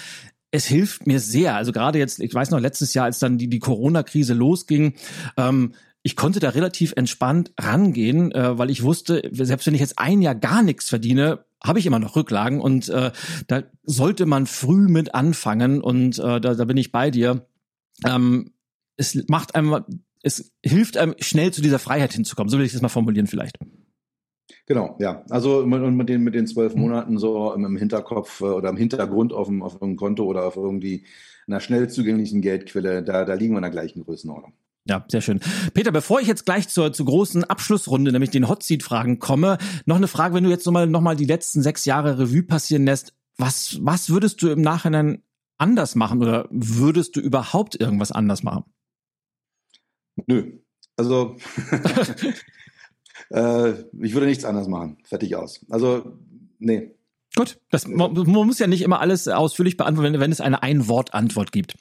es 0.51 0.67
hilft 0.67 1.07
mir 1.07 1.19
sehr. 1.19 1.57
Also 1.57 1.73
gerade 1.73 1.99
jetzt, 1.99 2.21
ich 2.21 2.33
weiß 2.33 2.51
noch, 2.51 2.61
letztes 2.61 2.95
Jahr, 2.95 3.07
als 3.07 3.19
dann 3.19 3.39
die, 3.39 3.49
die 3.49 3.59
Corona-Krise 3.59 4.35
losging, 4.35 4.95
ähm, 5.37 5.75
ich 6.07 6.17
konnte 6.17 6.39
da 6.39 6.51
relativ 6.51 6.93
entspannt 6.97 7.53
rangehen, 7.59 8.31
äh, 8.31 8.57
weil 8.57 8.71
ich 8.71 8.83
wusste, 8.83 9.23
selbst 9.33 9.67
wenn 9.67 9.75
ich 9.75 9.81
jetzt 9.81 9.99
ein 9.99 10.23
Jahr 10.23 10.35
gar 10.35 10.63
nichts 10.63 10.89
verdiene, 10.89 11.45
habe 11.65 11.79
ich 11.79 11.87
immer 11.87 11.99
noch 11.99 12.15
Rücklagen 12.15 12.61
und 12.61 12.89
äh, 12.91 13.11
da 13.47 13.63
sollte 13.83 14.27
man 14.27 14.47
früh 14.47 14.87
mit 14.87 15.15
anfangen 15.15 15.81
und 15.81 16.19
äh, 16.19 16.41
da, 16.41 16.55
da 16.55 16.65
bin 16.67 16.77
ich 16.77 16.93
bei 16.93 17.11
dir. 17.11 17.47
Ähm, 18.05 18.53
es 18.97 19.19
macht 19.29 19.55
einem 19.55 19.83
es 20.25 20.53
hilft 20.65 20.97
einem 20.97 21.15
schnell 21.21 21.53
zu 21.53 21.61
dieser 21.61 21.79
Freiheit 21.79 22.15
hinzukommen. 22.15 22.49
So 22.49 22.59
will 22.59 22.65
ich 22.65 22.73
das 22.73 22.83
mal 22.83 22.89
formulieren 22.89 23.27
vielleicht. 23.27 23.59
Genau, 24.67 24.97
ja. 24.99 25.23
Also 25.29 25.67
mit, 25.67 25.83
mit 25.83 26.09
den 26.09 26.23
mit 26.23 26.35
den 26.35 26.47
zwölf 26.47 26.75
mhm. 26.75 26.81
Monaten 26.81 27.19
so 27.19 27.53
im, 27.53 27.77
Hinterkopf 27.77 28.41
äh, 28.41 28.45
oder 28.45 28.71
im 28.71 28.77
Hintergrund 28.77 29.33
auf 29.33 29.49
dem, 29.49 29.63
auf 29.63 29.81
einem 29.83 29.97
Konto 29.97 30.25
oder 30.25 30.47
auf 30.47 30.57
irgendwie 30.57 31.05
einer 31.47 31.61
schnell 31.61 31.91
zugänglichen 31.91 32.41
Geldquelle, 32.41 33.03
da, 33.03 33.27
da 33.27 33.35
liegen 33.35 33.53
wir 33.53 33.59
in 33.59 33.63
der 33.63 33.71
gleichen 33.71 34.03
Größenordnung. 34.03 34.55
Ja, 34.87 35.05
sehr 35.09 35.21
schön. 35.21 35.41
Peter, 35.75 35.93
bevor 35.93 36.21
ich 36.21 36.27
jetzt 36.27 36.47
gleich 36.47 36.69
zur, 36.69 36.93
zur 36.93 37.07
großen 37.07 37.45
Abschlussrunde, 37.45 38.13
nämlich 38.13 38.31
den 38.31 38.49
Hot 38.49 38.63
Seat 38.63 38.83
Fragen 38.83 39.19
komme, 39.19 39.59
noch 39.85 39.97
eine 39.97 40.09
Frage, 40.09 40.35
wenn 40.35 40.45
du 40.45 40.51
jetzt 40.51 40.65
nochmal 40.65 40.87
noch 40.87 41.01
mal 41.01 41.17
die 41.17 41.25
letzten 41.27 41.63
sechs 41.63 41.85
Jahre 41.85 42.19
Revue 42.19 42.43
passieren 42.43 42.85
lässt, 42.85 43.15
was, 43.37 43.79
was 43.83 44.11
würdest 44.11 44.41
du 44.43 44.49
im 44.49 44.63
Nachhinein 44.63 45.23
anders 45.59 45.95
machen 45.95 46.23
oder 46.23 46.49
würdest 46.51 47.17
du 47.17 47.21
überhaupt 47.21 47.79
irgendwas 47.79 48.13
anders 48.13 48.43
machen? 48.43 48.65
Nö. 50.27 50.59
Also 50.97 51.37
äh, 53.31 53.71
ich 54.01 54.15
würde 54.15 54.27
nichts 54.27 54.45
anders 54.45 54.69
machen. 54.69 54.99
Fertig 55.05 55.37
aus. 55.37 55.65
Also, 55.71 56.19
nee. 56.59 56.95
Gut, 57.37 57.59
das, 57.71 57.89
man, 57.89 58.13
man 58.13 58.47
muss 58.47 58.61
ja 58.61 58.69
nicht 58.69 58.83
immer 58.83 59.01
alles 59.01 59.27
ausführlich 59.27 59.77
beantworten, 59.77 60.13
wenn, 60.13 60.21
wenn 60.21 60.33
es 60.33 60.41
eine 60.41 60.63
Ein-Wort-Antwort 60.63 61.51
gibt. 61.51 61.75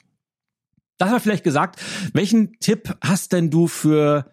Das 0.98 1.12
war 1.12 1.20
vielleicht 1.20 1.44
gesagt. 1.44 1.80
Welchen 2.12 2.58
Tipp 2.58 2.96
hast 3.00 3.32
denn 3.32 3.50
du 3.50 3.68
für 3.68 4.30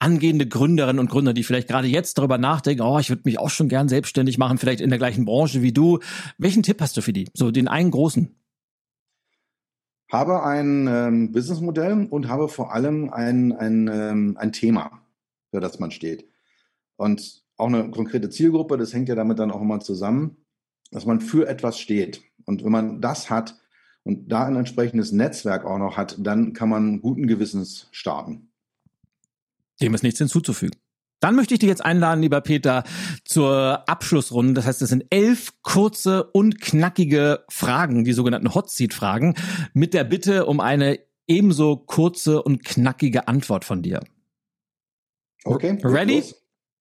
angehende 0.00 0.48
Gründerinnen 0.48 0.98
und 0.98 1.10
Gründer, 1.10 1.32
die 1.32 1.44
vielleicht 1.44 1.68
gerade 1.68 1.86
jetzt 1.86 2.18
darüber 2.18 2.38
nachdenken, 2.38 2.82
oh, 2.82 2.98
ich 2.98 3.08
würde 3.08 3.22
mich 3.24 3.38
auch 3.38 3.50
schon 3.50 3.68
gern 3.68 3.88
selbstständig 3.88 4.36
machen, 4.36 4.58
vielleicht 4.58 4.80
in 4.80 4.90
der 4.90 4.98
gleichen 4.98 5.24
Branche 5.24 5.62
wie 5.62 5.72
du. 5.72 6.00
Welchen 6.38 6.64
Tipp 6.64 6.80
hast 6.80 6.96
du 6.96 7.02
für 7.02 7.12
die? 7.12 7.28
So 7.34 7.52
den 7.52 7.68
einen 7.68 7.92
großen. 7.92 8.34
Habe 10.12 10.42
ein 10.44 10.86
ähm, 10.88 11.32
Businessmodell 11.32 12.06
und 12.10 12.28
habe 12.28 12.48
vor 12.48 12.74
allem 12.74 13.10
ein, 13.10 13.52
ein, 13.52 13.88
ähm, 13.88 14.36
ein 14.38 14.52
Thema, 14.52 15.00
für 15.50 15.60
das 15.60 15.78
man 15.78 15.90
steht. 15.90 16.28
Und 16.96 17.42
auch 17.56 17.68
eine 17.68 17.90
konkrete 17.90 18.28
Zielgruppe, 18.28 18.76
das 18.76 18.92
hängt 18.92 19.08
ja 19.08 19.14
damit 19.14 19.38
dann 19.38 19.50
auch 19.50 19.62
immer 19.62 19.80
zusammen, 19.80 20.36
dass 20.90 21.06
man 21.06 21.22
für 21.22 21.48
etwas 21.48 21.78
steht. 21.78 22.22
Und 22.44 22.62
wenn 22.62 22.72
man 22.72 23.00
das 23.00 23.30
hat, 23.30 23.58
und 24.04 24.30
da 24.30 24.44
ein 24.46 24.56
entsprechendes 24.56 25.12
Netzwerk 25.12 25.64
auch 25.64 25.78
noch 25.78 25.96
hat, 25.96 26.16
dann 26.18 26.52
kann 26.52 26.68
man 26.68 27.00
guten 27.00 27.26
Gewissens 27.26 27.88
starten. 27.92 28.50
Dem 29.80 29.94
ist 29.94 30.02
nichts 30.02 30.18
hinzuzufügen. 30.18 30.76
Dann 31.22 31.36
möchte 31.36 31.54
ich 31.54 31.60
dich 31.60 31.68
jetzt 31.68 31.84
einladen, 31.84 32.20
lieber 32.20 32.40
Peter, 32.40 32.82
zur 33.24 33.88
Abschlussrunde. 33.88 34.54
Das 34.54 34.66
heißt, 34.66 34.82
es 34.82 34.88
sind 34.88 35.04
elf 35.10 35.52
kurze 35.62 36.24
und 36.24 36.60
knackige 36.60 37.44
Fragen, 37.48 38.02
die 38.02 38.12
sogenannten 38.12 38.56
Hot 38.56 38.70
Seat 38.70 38.92
Fragen, 38.92 39.36
mit 39.72 39.94
der 39.94 40.02
Bitte 40.02 40.46
um 40.46 40.58
eine 40.58 40.98
ebenso 41.28 41.76
kurze 41.76 42.42
und 42.42 42.64
knackige 42.64 43.28
Antwort 43.28 43.64
von 43.64 43.82
dir. 43.82 44.00
Okay. 45.44 45.78
Ready? 45.84 46.24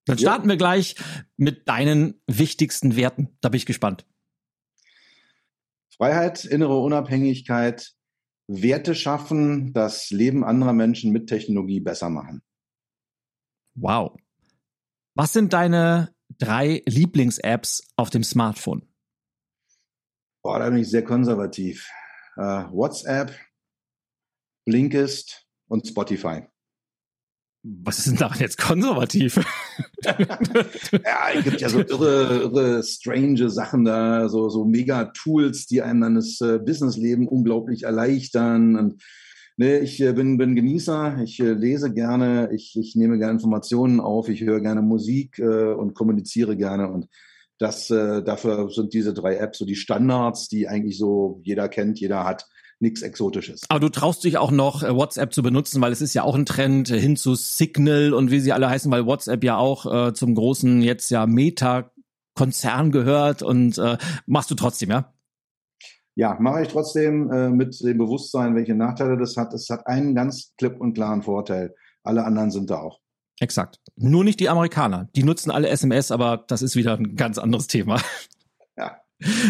Dann 0.06 0.18
starten 0.18 0.46
ja. 0.46 0.54
wir 0.54 0.58
gleich 0.58 0.96
mit 1.38 1.68
deinen 1.68 2.20
wichtigsten 2.26 2.96
Werten. 2.96 3.38
Da 3.42 3.50
bin 3.50 3.58
ich 3.58 3.68
gespannt. 3.68 4.08
Freiheit, 5.96 6.46
innere 6.46 6.80
Unabhängigkeit, 6.80 7.94
Werte 8.48 8.96
schaffen, 8.96 9.72
das 9.74 10.10
Leben 10.10 10.44
anderer 10.44 10.74
Menschen 10.74 11.12
mit 11.12 11.28
Technologie 11.28 11.80
besser 11.80 12.10
machen. 12.10 12.42
Wow. 13.76 14.18
Was 15.14 15.34
sind 15.34 15.52
deine 15.52 16.16
drei 16.40 16.82
Lieblings-Apps 16.86 17.84
auf 17.98 18.10
dem 18.10 18.24
Smartphone? 18.24 18.88
Boah, 20.42 20.60
da 20.60 20.70
bin 20.70 20.80
ich 20.80 20.90
sehr 20.90 21.04
konservativ. 21.04 21.90
Uh, 22.38 22.72
WhatsApp, 22.72 23.38
Blinkist 24.66 25.46
und 25.68 25.86
Spotify. 25.86 26.48
Was 27.64 28.00
ist 28.00 28.08
denn 28.08 28.16
daran 28.16 28.40
jetzt 28.40 28.58
konservativ? 28.58 29.36
ja, 30.04 31.30
es 31.36 31.44
gibt 31.44 31.62
ja 31.62 31.70
so 31.70 31.82
irre, 31.82 32.42
irre, 32.42 32.84
strange 32.84 33.50
Sachen 33.52 33.86
da, 33.86 34.30
so, 34.30 34.50
so 34.50 34.66
Mega-Tools, 34.66 35.68
die 35.68 35.82
einem 35.82 36.02
dann 36.02 36.16
das 36.16 36.42
äh, 36.42 36.58
Businessleben 36.58 37.28
unglaublich 37.28 37.84
erleichtern. 37.84 38.78
Und 38.78 39.04
ne, 39.62 39.80
ich 39.80 40.02
äh, 40.02 40.14
bin, 40.14 40.38
bin 40.38 40.56
Genießer, 40.56 41.20
ich 41.24 41.40
äh, 41.40 41.54
lese 41.54 41.94
gerne, 41.94 42.50
ich, 42.52 42.76
ich 42.76 42.96
nehme 42.96 43.20
gerne 43.20 43.34
Informationen 43.34 44.00
auf, 44.00 44.28
ich 44.28 44.42
höre 44.42 44.60
gerne 44.60 44.82
Musik 44.82 45.38
äh, 45.38 45.74
und 45.74 45.94
kommuniziere 45.94 46.58
gerne. 46.58 46.90
Und 46.90 47.08
das, 47.60 47.90
dafür 47.90 48.72
sind 48.72 48.92
diese 48.92 49.14
drei 49.14 49.36
Apps 49.36 49.60
so 49.60 49.66
die 49.66 49.76
Standards, 49.76 50.48
die 50.48 50.68
eigentlich 50.68 50.98
so 50.98 51.42
jeder 51.44 51.70
kennt, 51.70 52.00
jeder 52.00 52.24
hat 52.24 52.48
nichts 52.80 53.04
Exotisches. 53.04 53.62
Aber 53.70 53.80
du 53.80 53.90
traust 53.90 54.24
dich 54.24 54.40
auch 54.40 54.50
noch 54.50 54.82
WhatsApp 54.82 55.32
zu 55.32 55.44
benutzen, 55.44 55.80
weil 55.80 55.92
es 55.92 56.02
ist 56.02 56.16
ja 56.16 56.24
auch 56.24 56.34
ein 56.34 56.48
Trend 56.48 56.88
hin 56.88 57.16
zu 57.18 57.36
Signal 57.36 58.16
und 58.16 58.32
wie 58.32 58.40
sie 58.40 58.52
alle 58.52 58.68
heißen, 58.68 58.92
weil 58.92 59.06
WhatsApp 59.06 59.44
ja 59.44 59.58
auch 59.58 60.08
äh, 60.08 60.14
zum 60.16 60.34
großen 60.34 60.82
jetzt 60.82 61.12
ja 61.12 61.28
Meta-Konzern 61.28 62.92
gehört 62.92 63.44
und 63.44 63.78
äh, 63.78 64.00
machst 64.26 64.50
du 64.50 64.56
trotzdem, 64.56 64.90
ja? 64.90 65.11
Ja, 66.16 66.38
mache 66.40 66.64
ich 66.64 66.68
trotzdem 66.68 67.32
äh, 67.32 67.50
mit 67.50 67.80
dem 67.82 67.98
Bewusstsein, 67.98 68.56
welche 68.56 68.76
Nachteile 68.76 69.18
das 69.18 69.38
hat. 69.38 69.54
Es 69.54 69.70
hat 69.70 69.88
einen 69.88 70.14
ganz 70.14 70.54
klipp 70.58 70.80
und 70.80 70.94
klaren 70.94 71.22
Vorteil. 71.22 71.74
Alle 72.04 72.26
anderen 72.26 72.52
sind 72.52 72.70
da 72.70 72.80
auch. 72.80 73.00
Exakt. 73.40 73.80
Nur 73.96 74.24
nicht 74.24 74.40
die 74.40 74.50
Amerikaner. 74.50 75.10
Die 75.16 75.24
nutzen 75.24 75.52
alle 75.52 75.70
SMS, 75.70 76.12
aber 76.12 76.44
das 76.48 76.62
ist 76.62 76.76
wieder 76.76 76.98
ein 76.98 77.16
ganz 77.16 77.38
anderes 77.38 77.68
Thema. 77.68 78.02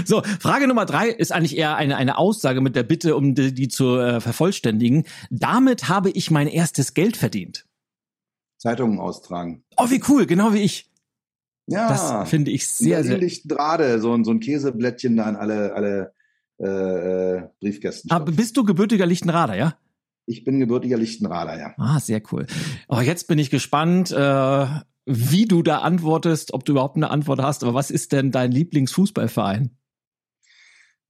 So, 0.05 0.21
Frage 0.39 0.67
Nummer 0.67 0.85
drei 0.85 1.09
ist 1.09 1.31
eigentlich 1.31 1.57
eher 1.57 1.75
eine, 1.75 1.95
eine 1.95 2.17
Aussage 2.17 2.61
mit 2.61 2.75
der 2.75 2.83
Bitte, 2.83 3.15
um 3.15 3.35
die, 3.35 3.53
die 3.53 3.67
zu 3.67 3.97
äh, 3.97 4.19
vervollständigen. 4.19 5.05
Damit 5.29 5.87
habe 5.87 6.09
ich 6.09 6.31
mein 6.31 6.47
erstes 6.47 6.93
Geld 6.93 7.17
verdient. 7.17 7.65
Zeitungen 8.57 8.99
austragen. 8.99 9.63
Oh, 9.77 9.89
wie 9.89 10.03
cool, 10.09 10.25
genau 10.25 10.53
wie 10.53 10.59
ich. 10.59 10.91
Ja. 11.67 11.87
Das 11.87 12.29
finde 12.29 12.51
ich 12.51 12.67
sehr, 12.67 13.03
sehr. 13.03 13.19
gerade 13.45 14.01
so, 14.01 14.13
ein 14.13 14.23
so 14.23 14.31
ein 14.31 14.39
Käseblättchen 14.39 15.15
da 15.15 15.23
an 15.23 15.35
alle, 15.35 15.73
alle 15.73 16.13
äh, 16.61 17.37
äh 17.37 17.49
Briefkästen. 17.59 18.11
Aber 18.11 18.31
bist 18.31 18.57
du 18.57 18.63
gebürtiger 18.63 19.05
Lichtenrader, 19.05 19.55
ja? 19.55 19.75
Ich 20.25 20.43
bin 20.43 20.59
gebürtiger 20.59 20.97
Lichtenrader, 20.97 21.59
ja. 21.59 21.73
Ah, 21.77 21.99
sehr 21.99 22.21
cool. 22.31 22.45
Oh, 22.87 23.01
jetzt 23.01 23.27
bin 23.27 23.39
ich 23.39 23.49
gespannt. 23.49 24.11
Äh, 24.11 24.65
wie 25.05 25.45
du 25.45 25.63
da 25.63 25.79
antwortest, 25.79 26.53
ob 26.53 26.63
du 26.63 26.73
überhaupt 26.73 26.95
eine 26.95 27.09
Antwort 27.09 27.41
hast. 27.41 27.63
Aber 27.63 27.73
was 27.73 27.91
ist 27.91 28.11
denn 28.11 28.31
dein 28.31 28.51
Lieblingsfußballverein? 28.51 29.71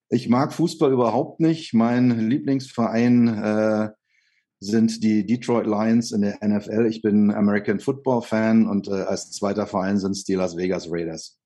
Ich 0.09 0.29
mag 0.29 0.53
Fußball 0.53 0.91
überhaupt 0.91 1.39
nicht. 1.39 1.73
Mein 1.73 2.29
Lieblingsverein 2.29 3.27
äh, 3.27 3.89
sind 4.59 5.03
die 5.03 5.25
Detroit 5.25 5.65
Lions 5.65 6.11
in 6.11 6.21
der 6.21 6.39
NFL. 6.45 6.85
Ich 6.85 7.01
bin 7.01 7.31
American 7.31 7.79
Football 7.79 8.21
Fan 8.21 8.67
und 8.67 8.87
äh, 8.87 8.91
als 8.91 9.31
zweiter 9.31 9.67
Verein 9.67 9.97
sind 9.97 10.11
es 10.11 10.23
die 10.23 10.35
Las 10.35 10.57
Vegas 10.57 10.87
Raiders. 10.89 11.40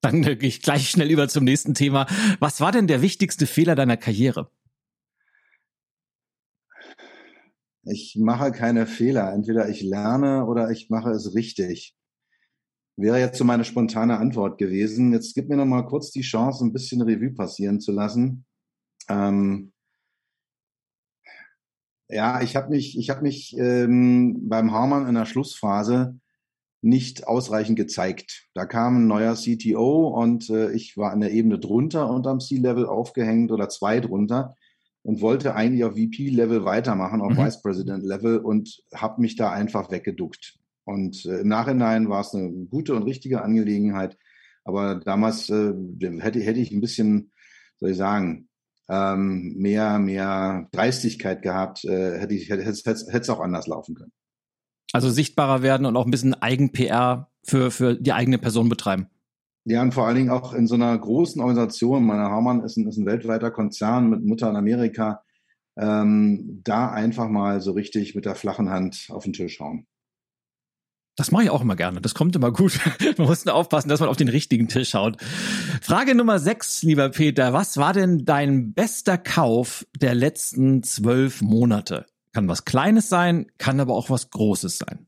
Dann 0.00 0.22
gehe 0.22 0.36
ich 0.36 0.62
gleich 0.62 0.88
schnell 0.88 1.10
über 1.10 1.28
zum 1.28 1.44
nächsten 1.44 1.74
Thema. 1.74 2.06
Was 2.38 2.60
war 2.60 2.72
denn 2.72 2.86
der 2.86 3.02
wichtigste 3.02 3.46
Fehler 3.46 3.74
deiner 3.74 3.96
Karriere? 3.96 4.50
Ich 7.82 8.16
mache 8.18 8.52
keine 8.52 8.86
Fehler. 8.86 9.32
Entweder 9.32 9.68
ich 9.68 9.82
lerne 9.82 10.46
oder 10.46 10.70
ich 10.70 10.90
mache 10.90 11.10
es 11.10 11.34
richtig. 11.34 11.96
Wäre 12.96 13.18
jetzt 13.18 13.38
so 13.38 13.44
meine 13.44 13.64
spontane 13.64 14.18
Antwort 14.18 14.58
gewesen. 14.58 15.12
Jetzt 15.12 15.34
gib 15.34 15.48
mir 15.48 15.56
noch 15.56 15.64
mal 15.64 15.86
kurz 15.86 16.10
die 16.10 16.20
Chance, 16.20 16.64
ein 16.64 16.72
bisschen 16.72 17.00
Revue 17.02 17.32
passieren 17.32 17.80
zu 17.80 17.92
lassen. 17.92 18.44
Ähm 19.08 19.72
ja, 22.08 22.42
ich 22.42 22.56
habe 22.56 22.70
mich, 22.70 22.98
ich 22.98 23.08
habe 23.08 23.22
mich 23.22 23.56
ähm, 23.56 24.48
beim 24.48 24.72
Harman 24.72 25.06
in 25.06 25.14
der 25.14 25.26
Schlussphase 25.26 26.19
nicht 26.82 27.26
ausreichend 27.26 27.76
gezeigt. 27.76 28.46
Da 28.54 28.64
kam 28.64 28.96
ein 28.96 29.06
neuer 29.06 29.34
CTO 29.34 30.08
und 30.08 30.48
äh, 30.50 30.72
ich 30.72 30.96
war 30.96 31.12
an 31.12 31.20
der 31.20 31.32
Ebene 31.32 31.58
drunter 31.58 32.08
unterm 32.08 32.40
C-Level 32.40 32.86
aufgehängt 32.86 33.52
oder 33.52 33.68
zwei 33.68 34.00
drunter 34.00 34.54
und 35.02 35.20
wollte 35.20 35.54
eigentlich 35.54 35.84
auf 35.84 35.92
VP-Level 35.92 36.64
weitermachen, 36.64 37.20
auf 37.20 37.32
mhm. 37.32 37.38
Vice 37.38 37.62
President-Level 37.62 38.38
und 38.38 38.82
habe 38.94 39.20
mich 39.20 39.36
da 39.36 39.50
einfach 39.50 39.90
weggeduckt. 39.90 40.58
Und 40.84 41.24
äh, 41.26 41.40
im 41.40 41.48
Nachhinein 41.48 42.08
war 42.08 42.22
es 42.22 42.34
eine 42.34 42.50
gute 42.50 42.94
und 42.94 43.02
richtige 43.02 43.42
Angelegenheit. 43.42 44.16
Aber 44.64 44.96
damals 44.96 45.48
äh, 45.50 45.72
hätte, 46.18 46.40
hätte 46.40 46.60
ich 46.60 46.70
ein 46.72 46.80
bisschen, 46.80 47.32
soll 47.78 47.90
ich 47.90 47.96
sagen, 47.96 48.48
ähm, 48.88 49.54
mehr, 49.56 49.98
mehr 49.98 50.68
Dreistigkeit 50.72 51.42
gehabt, 51.42 51.84
äh, 51.84 52.18
hätte 52.18 52.34
ich, 52.34 52.50
hätte, 52.50 52.62
es 52.62 53.30
auch 53.30 53.40
anders 53.40 53.66
laufen 53.66 53.94
können. 53.94 54.12
Also 54.92 55.10
sichtbarer 55.10 55.62
werden 55.62 55.86
und 55.86 55.96
auch 55.96 56.04
ein 56.04 56.10
bisschen 56.10 56.34
Eigen-PR 56.34 57.30
für, 57.44 57.70
für 57.70 57.94
die 57.94 58.12
eigene 58.12 58.38
Person 58.38 58.68
betreiben. 58.68 59.08
Ja, 59.64 59.82
und 59.82 59.92
vor 59.92 60.06
allen 60.06 60.16
Dingen 60.16 60.30
auch 60.30 60.54
in 60.54 60.66
so 60.66 60.74
einer 60.74 60.96
großen 60.96 61.40
Organisation, 61.40 62.04
meine 62.04 62.22
Harman 62.22 62.64
ist 62.64 62.76
ein, 62.76 62.88
ist 62.88 62.96
ein 62.96 63.06
weltweiter 63.06 63.50
Konzern 63.50 64.08
mit 64.08 64.24
Mutter 64.24 64.48
in 64.48 64.56
Amerika, 64.56 65.22
ähm, 65.78 66.60
da 66.64 66.90
einfach 66.90 67.28
mal 67.28 67.60
so 67.60 67.72
richtig 67.72 68.14
mit 68.14 68.24
der 68.24 68.34
flachen 68.34 68.70
Hand 68.70 69.08
auf 69.10 69.24
den 69.24 69.32
Tisch 69.32 69.60
hauen. 69.60 69.86
Das 71.16 71.32
mache 71.32 71.44
ich 71.44 71.50
auch 71.50 71.60
immer 71.60 71.76
gerne. 71.76 72.00
Das 72.00 72.14
kommt 72.14 72.34
immer 72.34 72.50
gut. 72.50 72.80
man 73.18 73.26
muss 73.26 73.44
nur 73.44 73.54
aufpassen, 73.54 73.90
dass 73.90 74.00
man 74.00 74.08
auf 74.08 74.16
den 74.16 74.28
richtigen 74.28 74.68
Tisch 74.68 74.94
haut. 74.94 75.18
Frage 75.82 76.14
Nummer 76.14 76.38
sechs, 76.38 76.82
lieber 76.82 77.10
Peter. 77.10 77.52
Was 77.52 77.76
war 77.76 77.92
denn 77.92 78.24
dein 78.24 78.72
bester 78.72 79.18
Kauf 79.18 79.86
der 80.00 80.14
letzten 80.14 80.82
zwölf 80.82 81.42
Monate? 81.42 82.06
Kann 82.32 82.48
was 82.48 82.64
Kleines 82.64 83.08
sein, 83.08 83.50
kann 83.58 83.80
aber 83.80 83.94
auch 83.94 84.10
was 84.10 84.30
Großes 84.30 84.78
sein 84.78 85.06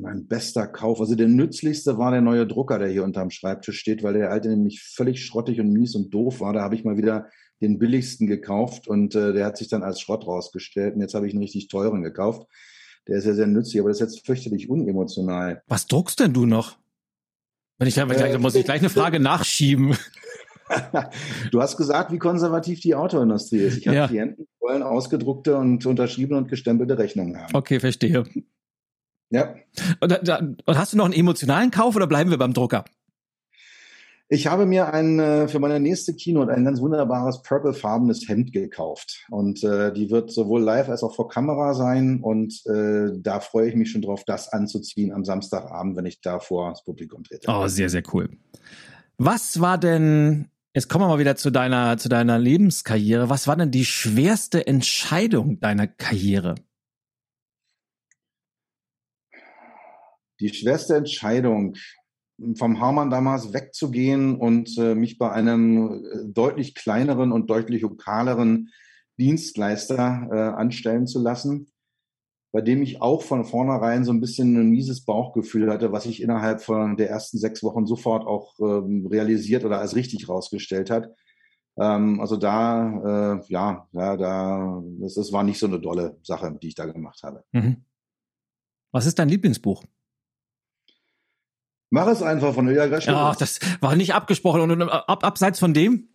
mein 0.00 0.26
bester 0.26 0.66
Kauf. 0.66 1.00
Also 1.00 1.14
der 1.14 1.28
nützlichste 1.28 1.98
war 1.98 2.10
der 2.10 2.20
neue 2.20 2.46
Drucker, 2.46 2.78
der 2.78 2.88
hier 2.88 3.04
unterm 3.04 3.30
Schreibtisch 3.30 3.78
steht, 3.78 4.02
weil 4.02 4.14
der 4.14 4.30
alte 4.30 4.48
nämlich 4.48 4.82
völlig 4.82 5.24
schrottig 5.24 5.60
und 5.60 5.72
mies 5.72 5.94
und 5.94 6.12
doof 6.12 6.40
war. 6.40 6.52
Da 6.52 6.62
habe 6.62 6.74
ich 6.74 6.84
mal 6.84 6.96
wieder 6.96 7.28
den 7.60 7.78
billigsten 7.78 8.26
gekauft 8.26 8.86
und 8.86 9.14
äh, 9.14 9.32
der 9.32 9.44
hat 9.44 9.56
sich 9.56 9.68
dann 9.68 9.82
als 9.82 10.00
Schrott 10.00 10.26
rausgestellt. 10.26 10.94
Und 10.94 11.00
jetzt 11.00 11.14
habe 11.14 11.26
ich 11.26 11.32
einen 11.32 11.42
richtig 11.42 11.68
teuren 11.68 12.02
gekauft. 12.02 12.46
Der 13.06 13.18
ist 13.18 13.24
ja 13.24 13.34
sehr 13.34 13.46
nützlich, 13.46 13.80
aber 13.80 13.88
das 13.88 14.00
ist 14.00 14.12
jetzt 14.12 14.26
fürchterlich 14.26 14.68
unemotional. 14.68 15.62
Was 15.66 15.86
druckst 15.86 16.20
denn 16.20 16.32
du 16.32 16.46
noch? 16.46 16.78
Wenn 17.78 17.88
ich, 17.88 17.96
äh, 17.96 18.06
da 18.06 18.38
muss 18.38 18.54
ich 18.54 18.64
gleich 18.64 18.80
eine 18.80 18.90
Frage 18.90 19.20
nachschieben. 19.20 19.96
du 21.50 21.60
hast 21.60 21.76
gesagt, 21.76 22.12
wie 22.12 22.18
konservativ 22.18 22.80
die 22.80 22.94
Autoindustrie 22.94 23.58
ist. 23.58 23.78
Ich 23.78 23.88
habe 23.88 23.96
ja. 23.96 24.08
Klienten, 24.08 24.46
die 24.46 24.60
wollen 24.60 24.82
ausgedruckte 24.82 25.56
und 25.56 25.84
unterschriebene 25.86 26.38
und 26.38 26.48
gestempelte 26.48 26.98
Rechnungen 26.98 27.40
haben. 27.40 27.54
Okay, 27.54 27.80
verstehe. 27.80 28.24
Ja. 29.30 29.54
Und, 30.00 30.28
und 30.66 30.78
hast 30.78 30.92
du 30.92 30.96
noch 30.96 31.04
einen 31.04 31.14
emotionalen 31.14 31.70
Kauf 31.70 31.96
oder 31.96 32.06
bleiben 32.06 32.30
wir 32.30 32.38
beim 32.38 32.54
Drucker? 32.54 32.84
Ich 34.30 34.46
habe 34.46 34.66
mir 34.66 34.92
ein, 34.92 35.18
äh, 35.18 35.48
für 35.48 35.58
meine 35.58 35.80
nächste 35.80 36.14
Keynote 36.14 36.52
ein 36.52 36.66
ganz 36.66 36.82
wunderbares 36.82 37.42
purplefarbenes 37.42 38.28
Hemd 38.28 38.52
gekauft. 38.52 39.24
Und 39.30 39.64
äh, 39.64 39.90
die 39.90 40.10
wird 40.10 40.30
sowohl 40.30 40.62
live 40.62 40.90
als 40.90 41.02
auch 41.02 41.14
vor 41.14 41.28
Kamera 41.28 41.72
sein. 41.72 42.20
Und 42.20 42.60
äh, 42.66 43.10
da 43.18 43.40
freue 43.40 43.70
ich 43.70 43.74
mich 43.74 43.90
schon 43.90 44.02
drauf, 44.02 44.24
das 44.26 44.52
anzuziehen 44.52 45.12
am 45.12 45.24
Samstagabend, 45.24 45.96
wenn 45.96 46.04
ich 46.04 46.20
da 46.20 46.40
vor 46.40 46.68
das 46.70 46.84
Publikum 46.84 47.24
trete. 47.24 47.48
Oh, 47.50 47.68
sehr, 47.68 47.88
sehr 47.88 48.02
cool. 48.12 48.28
Was 49.16 49.60
war 49.62 49.78
denn, 49.78 50.48
jetzt 50.74 50.88
kommen 50.88 51.04
wir 51.04 51.08
mal 51.08 51.18
wieder 51.18 51.36
zu 51.36 51.50
deiner, 51.50 51.98
zu 51.98 52.08
deiner 52.08 52.38
Lebenskarriere. 52.38 53.28
Was 53.28 53.46
war 53.46 53.56
denn 53.56 53.70
die 53.70 53.84
schwerste 53.84 54.66
Entscheidung 54.66 55.60
deiner 55.60 55.86
Karriere? 55.86 56.54
Die 60.40 60.54
schwerste 60.54 60.94
Entscheidung, 60.94 61.74
vom 62.54 62.80
Hamann 62.80 63.10
damals 63.10 63.52
wegzugehen 63.52 64.36
und 64.36 64.78
äh, 64.78 64.94
mich 64.94 65.18
bei 65.18 65.30
einem 65.32 66.04
äh, 66.04 66.32
deutlich 66.32 66.74
kleineren 66.74 67.32
und 67.32 67.50
deutlich 67.50 67.82
lokaleren 67.82 68.70
Dienstleister 69.18 70.28
äh, 70.30 70.36
anstellen 70.36 71.08
zu 71.08 71.20
lassen, 71.20 71.72
bei 72.50 72.60
dem 72.62 72.82
ich 72.82 73.02
auch 73.02 73.22
von 73.22 73.44
vornherein 73.44 74.04
so 74.04 74.12
ein 74.12 74.20
bisschen 74.20 74.56
ein 74.56 74.70
mieses 74.70 75.04
Bauchgefühl 75.04 75.70
hatte, 75.70 75.92
was 75.92 76.04
sich 76.04 76.22
innerhalb 76.22 76.62
von 76.62 76.96
der 76.96 77.10
ersten 77.10 77.38
sechs 77.38 77.62
Wochen 77.62 77.86
sofort 77.86 78.26
auch 78.26 78.54
ähm, 78.60 79.06
realisiert 79.06 79.64
oder 79.64 79.80
als 79.80 79.94
richtig 79.94 80.28
rausgestellt 80.28 80.90
hat. 80.90 81.10
Ähm, 81.78 82.20
also 82.20 82.36
da, 82.36 83.36
äh, 83.36 83.52
ja, 83.52 83.86
ja, 83.92 84.16
da, 84.16 84.82
das, 85.00 85.14
das 85.14 85.32
war 85.32 85.44
nicht 85.44 85.58
so 85.58 85.66
eine 85.66 85.78
dolle 85.78 86.18
Sache, 86.22 86.56
die 86.60 86.68
ich 86.68 86.74
da 86.74 86.86
gemacht 86.86 87.22
habe. 87.22 87.44
Mhm. 87.52 87.84
Was 88.92 89.04
ist 89.04 89.18
dein 89.18 89.28
Lieblingsbuch? 89.28 89.84
Mach 91.90 92.06
es 92.06 92.22
einfach 92.22 92.54
von 92.54 92.68
Ilja 92.68 92.86
Greschke. 92.86 93.14
Ach, 93.14 93.36
das 93.36 93.60
war 93.80 93.94
nicht 93.94 94.14
abgesprochen. 94.14 94.62
Und 94.62 94.82
ab, 94.82 95.24
abseits 95.24 95.58
von 95.58 95.74
dem, 95.74 96.08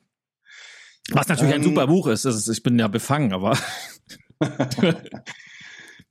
was 1.11 1.27
natürlich 1.27 1.53
ähm, 1.53 1.61
ein 1.61 1.63
super 1.63 1.87
Buch 1.87 2.07
ist, 2.07 2.25
ist, 2.25 2.47
ich 2.47 2.63
bin 2.63 2.79
ja 2.79 2.87
befangen, 2.87 3.33
aber. 3.33 3.57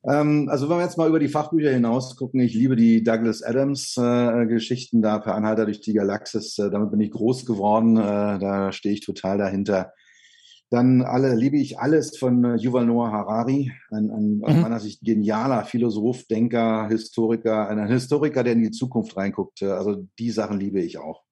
ähm, 0.05 0.49
also 0.51 0.69
wenn 0.69 0.79
wir 0.79 0.85
jetzt 0.85 0.99
mal 0.99 1.09
über 1.09 1.21
die 1.21 1.29
Fachbücher 1.29 1.71
hinaus 1.71 2.17
gucken, 2.17 2.41
ich 2.41 2.55
liebe 2.55 2.77
die 2.77 3.03
Douglas 3.03 3.43
Adams 3.43 3.97
äh, 3.97 4.47
Geschichten 4.47 5.03
da 5.03 5.19
per 5.19 5.35
Anhalter 5.35 5.65
durch 5.65 5.81
die 5.81 5.93
Galaxis. 5.93 6.59
Äh, 6.59 6.71
damit 6.71 6.91
bin 6.91 7.01
ich 7.01 7.11
groß 7.11 7.47
geworden. 7.47 7.97
Äh, 7.97 8.39
da 8.39 8.73
stehe 8.73 8.95
ich 8.95 9.01
total 9.01 9.39
dahinter. 9.39 9.93
Dann 10.71 11.03
alle 11.03 11.35
liebe 11.35 11.59
ich 11.59 11.79
alles 11.79 12.17
von 12.17 12.45
äh, 12.45 12.57
Yuval 12.57 12.87
Noah 12.87 13.13
Harari, 13.13 13.71
ein, 13.91 14.11
ein 14.11 14.37
mhm. 14.37 14.45
aus 14.45 14.57
meiner 14.57 14.81
Sicht 14.81 15.03
genialer 15.03 15.65
Philosoph, 15.65 16.25
Denker, 16.25 16.89
Historiker, 16.89 17.69
ein 17.69 17.87
Historiker, 17.89 18.43
der 18.43 18.55
in 18.55 18.63
die 18.63 18.71
Zukunft 18.71 19.17
reinguckt. 19.17 19.61
Äh, 19.61 19.67
also 19.67 20.09
die 20.19 20.31
Sachen 20.31 20.59
liebe 20.59 20.81
ich 20.81 20.97
auch. 20.97 21.23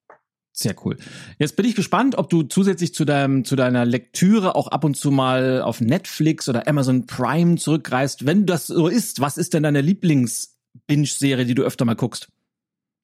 Sehr 0.52 0.74
cool. 0.84 0.96
Jetzt 1.38 1.56
bin 1.56 1.64
ich 1.64 1.74
gespannt, 1.74 2.18
ob 2.18 2.28
du 2.28 2.42
zusätzlich 2.42 2.92
zu 2.92 3.04
deinem 3.04 3.44
zu 3.44 3.56
deiner 3.56 3.84
Lektüre 3.84 4.56
auch 4.56 4.68
ab 4.68 4.84
und 4.84 4.96
zu 4.96 5.10
mal 5.10 5.62
auf 5.62 5.80
Netflix 5.80 6.48
oder 6.48 6.66
Amazon 6.66 7.06
Prime 7.06 7.56
zurückreist. 7.56 8.26
Wenn 8.26 8.46
das 8.46 8.66
so 8.66 8.88
ist, 8.88 9.20
was 9.20 9.38
ist 9.38 9.54
denn 9.54 9.62
deine 9.62 9.80
Lieblings-Binge-Serie, 9.80 11.46
die 11.46 11.54
du 11.54 11.62
öfter 11.62 11.84
mal 11.84 11.94
guckst? 11.94 12.28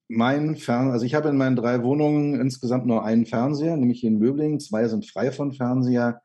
Mein 0.08 0.56
Fernseher, 0.56 0.92
also 0.92 1.06
ich 1.06 1.14
habe 1.14 1.28
in 1.28 1.36
meinen 1.36 1.56
drei 1.56 1.82
Wohnungen 1.82 2.40
insgesamt 2.40 2.86
nur 2.86 3.04
einen 3.04 3.26
Fernseher, 3.26 3.76
nämlich 3.76 4.00
hier 4.00 4.10
in 4.10 4.18
Möblingen. 4.18 4.60
Zwei 4.60 4.86
sind 4.88 5.06
frei 5.06 5.32
von 5.32 5.52
Fernseher. 5.52 6.20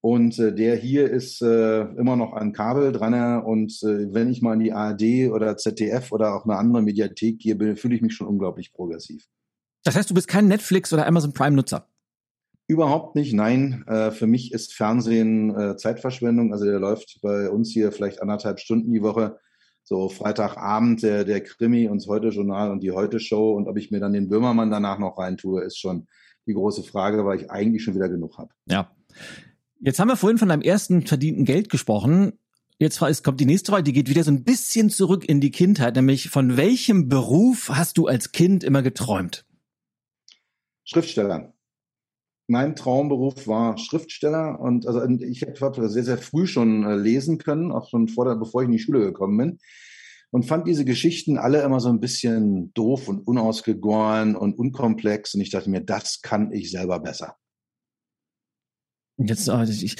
Und 0.00 0.38
äh, 0.38 0.54
der 0.54 0.76
hier 0.76 1.10
ist 1.10 1.40
äh, 1.40 1.80
immer 1.80 2.16
noch 2.16 2.32
an 2.34 2.52
Kabel 2.52 2.92
dran. 2.92 3.42
Und 3.42 3.72
äh, 3.82 4.12
wenn 4.12 4.30
ich 4.30 4.42
mal 4.42 4.54
in 4.54 4.60
die 4.60 4.72
ARD 4.72 5.30
oder 5.32 5.56
ZDF 5.56 6.12
oder 6.12 6.34
auch 6.34 6.44
eine 6.44 6.56
andere 6.56 6.82
Mediathek 6.82 7.38
gehe, 7.38 7.76
fühle 7.76 7.94
ich 7.94 8.02
mich 8.02 8.14
schon 8.14 8.26
unglaublich 8.26 8.72
progressiv. 8.72 9.26
Das 9.84 9.96
heißt, 9.96 10.10
du 10.10 10.14
bist 10.14 10.28
kein 10.28 10.48
Netflix 10.48 10.92
oder 10.92 11.06
Amazon 11.06 11.32
Prime-Nutzer? 11.32 11.88
Überhaupt 12.66 13.14
nicht, 13.14 13.34
nein. 13.34 13.84
Äh, 13.86 14.10
für 14.10 14.26
mich 14.26 14.52
ist 14.52 14.72
Fernsehen 14.72 15.54
äh, 15.54 15.76
Zeitverschwendung. 15.76 16.52
Also 16.52 16.64
der 16.64 16.80
läuft 16.80 17.20
bei 17.20 17.50
uns 17.50 17.70
hier 17.70 17.92
vielleicht 17.92 18.22
anderthalb 18.22 18.58
Stunden 18.58 18.90
die 18.90 19.02
Woche. 19.02 19.38
So 19.82 20.08
Freitagabend 20.08 21.02
der, 21.02 21.24
der 21.24 21.42
Krimi 21.42 21.88
und 21.88 22.00
das 22.00 22.08
Heute-Journal 22.08 22.70
und 22.70 22.82
die 22.82 22.92
Heute-Show. 22.92 23.52
Und 23.52 23.68
ob 23.68 23.76
ich 23.76 23.90
mir 23.90 24.00
dann 24.00 24.14
den 24.14 24.30
Böhmermann 24.30 24.70
danach 24.70 24.98
noch 24.98 25.18
reintue, 25.18 25.62
ist 25.62 25.78
schon 25.78 26.06
die 26.46 26.54
große 26.54 26.82
Frage, 26.84 27.26
weil 27.26 27.40
ich 27.40 27.50
eigentlich 27.50 27.84
schon 27.84 27.94
wieder 27.94 28.08
genug 28.08 28.38
habe. 28.38 28.48
Ja. 28.66 28.90
Jetzt 29.80 29.98
haben 29.98 30.08
wir 30.08 30.16
vorhin 30.16 30.38
von 30.38 30.48
deinem 30.48 30.62
ersten 30.62 31.06
verdienten 31.06 31.44
Geld 31.44 31.68
gesprochen. 31.68 32.32
Jetzt 32.78 32.98
kommt 33.22 33.40
die 33.40 33.46
nächste 33.46 33.72
Frage, 33.72 33.84
die 33.84 33.92
geht 33.92 34.08
wieder 34.08 34.24
so 34.24 34.30
ein 34.30 34.44
bisschen 34.44 34.88
zurück 34.88 35.28
in 35.28 35.42
die 35.42 35.50
Kindheit, 35.50 35.96
nämlich 35.96 36.30
von 36.30 36.56
welchem 36.56 37.08
Beruf 37.08 37.68
hast 37.68 37.98
du 37.98 38.06
als 38.06 38.32
Kind 38.32 38.64
immer 38.64 38.82
geträumt? 38.82 39.44
Schriftsteller. 40.84 41.54
Mein 42.46 42.76
Traumberuf 42.76 43.46
war 43.46 43.78
Schriftsteller 43.78 44.60
und 44.60 44.86
also 44.86 45.02
ich 45.04 45.42
habe 45.42 45.88
sehr, 45.88 46.04
sehr 46.04 46.18
früh 46.18 46.46
schon 46.46 46.84
äh, 46.84 46.94
lesen 46.96 47.38
können, 47.38 47.72
auch 47.72 47.88
schon 47.88 48.08
vor 48.08 48.26
der, 48.26 48.36
bevor 48.36 48.62
ich 48.62 48.66
in 48.66 48.72
die 48.72 48.78
Schule 48.78 49.00
gekommen 49.00 49.38
bin 49.38 49.58
und 50.34 50.42
fand 50.44 50.66
diese 50.66 50.84
Geschichten 50.84 51.38
alle 51.38 51.62
immer 51.62 51.78
so 51.78 51.88
ein 51.88 52.00
bisschen 52.00 52.74
doof 52.74 53.06
und 53.06 53.24
unausgegoren 53.24 54.34
und 54.34 54.58
unkomplex 54.58 55.32
und 55.34 55.40
ich 55.40 55.50
dachte 55.50 55.70
mir, 55.70 55.80
das 55.80 56.22
kann 56.22 56.50
ich 56.50 56.72
selber 56.72 56.98
besser. 56.98 57.36
Jetzt, 59.16 59.46
äh, 59.46 59.62
ich, 59.62 59.94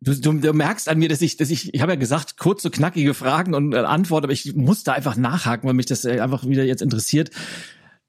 du, 0.00 0.14
du, 0.14 0.52
merkst 0.52 0.88
an 0.88 0.98
mir, 0.98 1.08
dass 1.08 1.22
ich, 1.22 1.38
dass 1.38 1.50
ich, 1.50 1.74
ich 1.74 1.82
habe 1.82 1.90
ja 1.90 1.98
gesagt, 1.98 2.36
kurze, 2.36 2.70
knackige 2.70 3.14
Fragen 3.14 3.52
und 3.52 3.74
äh, 3.74 3.78
Antwort, 3.78 4.22
aber 4.22 4.32
ich 4.32 4.54
muss 4.54 4.84
da 4.84 4.92
einfach 4.92 5.16
nachhaken, 5.16 5.66
weil 5.66 5.74
mich 5.74 5.86
das 5.86 6.04
äh, 6.04 6.20
einfach 6.20 6.46
wieder 6.46 6.62
jetzt 6.62 6.80
interessiert. 6.80 7.32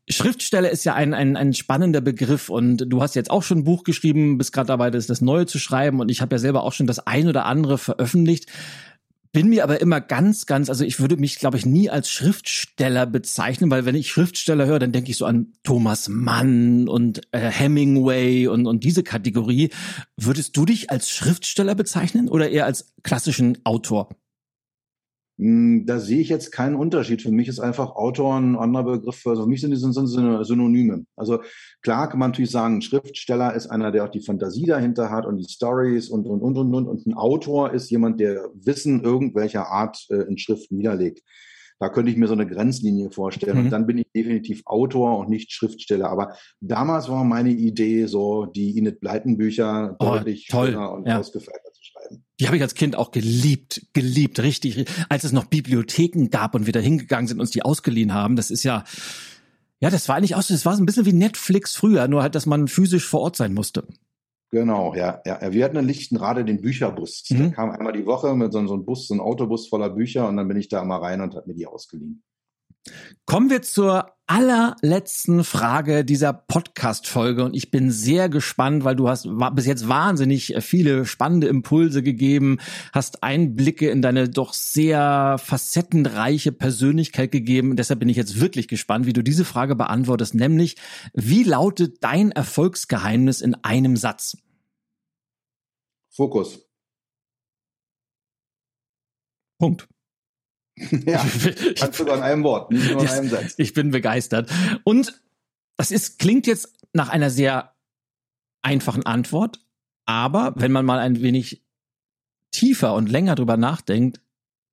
Schriftsteller 0.07 0.69
ist 0.69 0.83
ja 0.85 0.93
ein, 0.93 1.13
ein, 1.13 1.35
ein 1.35 1.53
spannender 1.53 2.01
Begriff 2.01 2.49
und 2.49 2.85
du 2.87 3.01
hast 3.01 3.15
jetzt 3.15 3.31
auch 3.31 3.43
schon 3.43 3.59
ein 3.59 3.63
Buch 3.63 3.83
geschrieben, 3.83 4.37
bist 4.37 4.53
gerade 4.53 4.67
dabei, 4.67 4.91
das, 4.91 5.07
das 5.07 5.21
Neue 5.21 5.47
zu 5.47 5.57
schreiben 5.57 5.99
und 5.99 6.09
ich 6.09 6.21
habe 6.21 6.35
ja 6.35 6.39
selber 6.39 6.63
auch 6.63 6.73
schon 6.73 6.87
das 6.87 6.99
ein 6.99 7.27
oder 7.27 7.45
andere 7.45 7.77
veröffentlicht 7.77 8.51
bin 9.35 9.49
mir 9.49 9.65
aber 9.65 9.81
immer 9.81 9.99
ganz, 9.99 10.45
ganz, 10.45 10.69
also 10.69 10.85
ich 10.85 11.01
würde 11.01 11.17
mich, 11.17 11.39
glaube 11.39 11.57
ich, 11.57 11.65
nie 11.65 11.89
als 11.89 12.09
Schriftsteller 12.09 13.05
bezeichnen, 13.05 13.69
weil 13.69 13.83
wenn 13.83 13.93
ich 13.93 14.09
Schriftsteller 14.09 14.65
höre, 14.65 14.79
dann 14.79 14.93
denke 14.93 15.11
ich 15.11 15.17
so 15.17 15.25
an 15.25 15.51
Thomas 15.61 16.07
Mann 16.07 16.87
und 16.87 17.21
äh, 17.33 17.39
Hemingway 17.39 18.47
und, 18.47 18.65
und 18.65 18.85
diese 18.85 19.03
Kategorie. 19.03 19.71
Würdest 20.15 20.55
du 20.55 20.63
dich 20.63 20.89
als 20.89 21.09
Schriftsteller 21.09 21.75
bezeichnen 21.75 22.29
oder 22.29 22.49
eher 22.49 22.65
als 22.65 22.93
klassischen 23.03 23.57
Autor? 23.65 24.07
Hm, 25.37 25.85
da 25.85 25.99
sehe 25.99 26.21
ich 26.21 26.29
jetzt 26.29 26.51
keinen 26.51 26.75
Unterschied. 26.75 27.21
Für 27.21 27.31
mich 27.31 27.47
ist 27.47 27.59
einfach 27.59 27.95
Autor 27.95 28.37
ein 28.37 28.55
anderer 28.55 28.83
Begriff. 28.83 29.25
Also 29.27 29.43
für 29.43 29.49
mich 29.49 29.61
sind 29.61 29.71
die 29.71 29.77
sind 29.77 29.93
Synonyme. 29.93 31.05
Also 31.15 31.39
klar 31.81 32.09
kann 32.09 32.19
man 32.19 32.31
natürlich 32.31 32.51
sagen, 32.51 32.77
ein 32.77 32.81
Schriftsteller 32.81 33.53
ist 33.53 33.67
einer, 33.67 33.91
der 33.91 34.05
auch 34.05 34.09
die 34.09 34.21
Fantasie 34.21 34.65
dahinter 34.65 35.09
hat 35.09 35.25
und 35.25 35.37
die 35.37 35.49
Stories 35.49 36.09
und, 36.09 36.25
und, 36.25 36.41
und, 36.41 36.57
und, 36.57 36.73
und. 36.73 36.87
Und 36.87 37.05
ein 37.05 37.13
Autor 37.13 37.73
ist 37.73 37.89
jemand, 37.89 38.19
der 38.19 38.49
Wissen 38.53 39.03
irgendwelcher 39.03 39.67
Art 39.67 40.05
äh, 40.09 40.21
in 40.21 40.37
Schrift 40.37 40.71
niederlegt. 40.71 41.21
Da 41.79 41.89
könnte 41.89 42.09
ich 42.09 42.17
mir 42.17 42.27
so 42.27 42.33
eine 42.33 42.47
Grenzlinie 42.47 43.11
vorstellen. 43.11 43.57
Mhm. 43.57 43.65
Und 43.65 43.69
dann 43.71 43.85
bin 43.85 43.97
ich 43.97 44.07
definitiv 44.15 44.61
Autor 44.65 45.17
und 45.19 45.29
nicht 45.29 45.51
Schriftsteller. 45.51 46.09
Aber 46.09 46.35
damals 46.61 47.09
war 47.09 47.25
meine 47.25 47.51
Idee 47.51 48.05
so, 48.05 48.45
die 48.45 48.77
Inet 48.77 49.01
Bleiten 49.01 49.37
Bücher 49.37 49.97
oh, 49.99 50.05
deutlich 50.05 50.47
toll. 50.47 50.73
und 50.75 51.05
ja. 51.05 51.21
schreiben. 51.21 51.64
Die 52.39 52.47
habe 52.47 52.57
ich 52.57 52.63
als 52.63 52.75
Kind 52.75 52.95
auch 52.95 53.11
geliebt, 53.11 53.87
geliebt, 53.93 54.39
richtig. 54.39 54.85
Als 55.09 55.23
es 55.23 55.31
noch 55.31 55.45
Bibliotheken 55.45 56.27
gab 56.29 56.53
und 56.53 56.65
wir 56.65 56.73
da 56.73 56.79
hingegangen 56.79 57.27
sind, 57.27 57.39
uns 57.39 57.51
die 57.51 57.61
ausgeliehen 57.61 58.13
haben, 58.13 58.35
das 58.35 58.51
ist 58.51 58.63
ja, 58.63 58.83
ja, 59.79 59.89
das 59.89 60.09
war 60.09 60.15
eigentlich 60.15 60.35
auch 60.35 60.41
so, 60.41 60.53
das 60.53 60.65
war 60.65 60.75
so 60.75 60.83
ein 60.83 60.85
bisschen 60.85 61.05
wie 61.05 61.13
Netflix 61.13 61.75
früher, 61.75 62.07
nur 62.07 62.21
halt, 62.21 62.35
dass 62.35 62.45
man 62.45 62.67
physisch 62.67 63.05
vor 63.05 63.21
Ort 63.21 63.35
sein 63.37 63.53
musste. 63.53 63.87
Genau, 64.51 64.95
ja, 64.95 65.21
ja. 65.25 65.51
Wir 65.51 65.65
hatten 65.65 65.77
in 65.77 65.85
Lichtenrade 65.85 66.45
den 66.45 66.61
Bücherbus. 66.61 67.25
Mhm. 67.29 67.37
Der 67.37 67.51
kam 67.51 67.71
einmal 67.71 67.93
die 67.93 68.05
Woche 68.05 68.35
mit 68.35 68.53
so, 68.53 68.65
so 68.67 68.73
einem 68.73 68.85
Bus, 68.85 69.07
so 69.07 69.13
einem 69.13 69.21
Autobus 69.21 69.67
voller 69.67 69.89
Bücher 69.89 70.27
und 70.27 70.37
dann 70.37 70.47
bin 70.47 70.57
ich 70.57 70.69
da 70.69 70.83
mal 70.83 70.99
rein 70.99 71.21
und 71.21 71.35
habe 71.35 71.47
mir 71.47 71.55
die 71.55 71.67
ausgeliehen. 71.67 72.23
Kommen 73.25 73.49
wir 73.49 73.61
zur 73.63 74.11
allerletzten 74.27 75.43
Frage 75.43 76.03
dieser 76.03 76.33
Podcast-Folge 76.33 77.43
und 77.43 77.55
ich 77.55 77.69
bin 77.69 77.91
sehr 77.91 78.27
gespannt, 78.27 78.83
weil 78.83 78.95
du 78.95 79.07
hast 79.07 79.27
bis 79.53 79.65
jetzt 79.65 79.87
wahnsinnig 79.87 80.55
viele 80.61 81.05
spannende 81.05 81.47
Impulse 81.47 82.01
gegeben, 82.01 82.59
hast 82.91 83.23
Einblicke 83.23 83.89
in 83.89 84.01
deine 84.01 84.29
doch 84.29 84.53
sehr 84.53 85.37
facettenreiche 85.37 86.51
Persönlichkeit 86.51 87.31
gegeben. 87.31 87.71
Und 87.71 87.77
deshalb 87.77 87.99
bin 87.99 88.09
ich 88.09 88.17
jetzt 88.17 88.39
wirklich 88.39 88.67
gespannt, 88.67 89.05
wie 89.05 89.13
du 89.13 89.23
diese 89.23 89.45
Frage 89.45 89.75
beantwortest, 89.75 90.33
nämlich 90.33 90.75
wie 91.13 91.43
lautet 91.43 92.03
dein 92.03 92.31
Erfolgsgeheimnis 92.31 93.41
in 93.41 93.55
einem 93.63 93.95
Satz? 93.95 94.37
Fokus. 96.09 96.67
Punkt. 99.59 99.87
ja, 101.05 101.25
kannst 101.77 101.97
sogar 101.97 102.17
in 102.17 102.23
einem 102.23 102.43
Wort, 102.43 102.71
nicht 102.71 102.91
nur 102.91 103.01
in 103.01 103.07
einem 103.07 103.29
Satz. 103.29 103.55
Ich 103.57 103.73
bin 103.73 103.91
begeistert. 103.91 104.51
Und 104.83 105.21
das 105.77 105.91
ist, 105.91 106.19
klingt 106.19 106.47
jetzt 106.47 106.73
nach 106.93 107.09
einer 107.09 107.29
sehr 107.29 107.73
einfachen 108.61 109.05
Antwort, 109.05 109.59
aber 110.05 110.53
wenn 110.55 110.71
man 110.71 110.85
mal 110.85 110.99
ein 110.99 111.21
wenig 111.21 111.63
tiefer 112.51 112.93
und 112.93 113.09
länger 113.09 113.35
drüber 113.35 113.57
nachdenkt, 113.57 114.21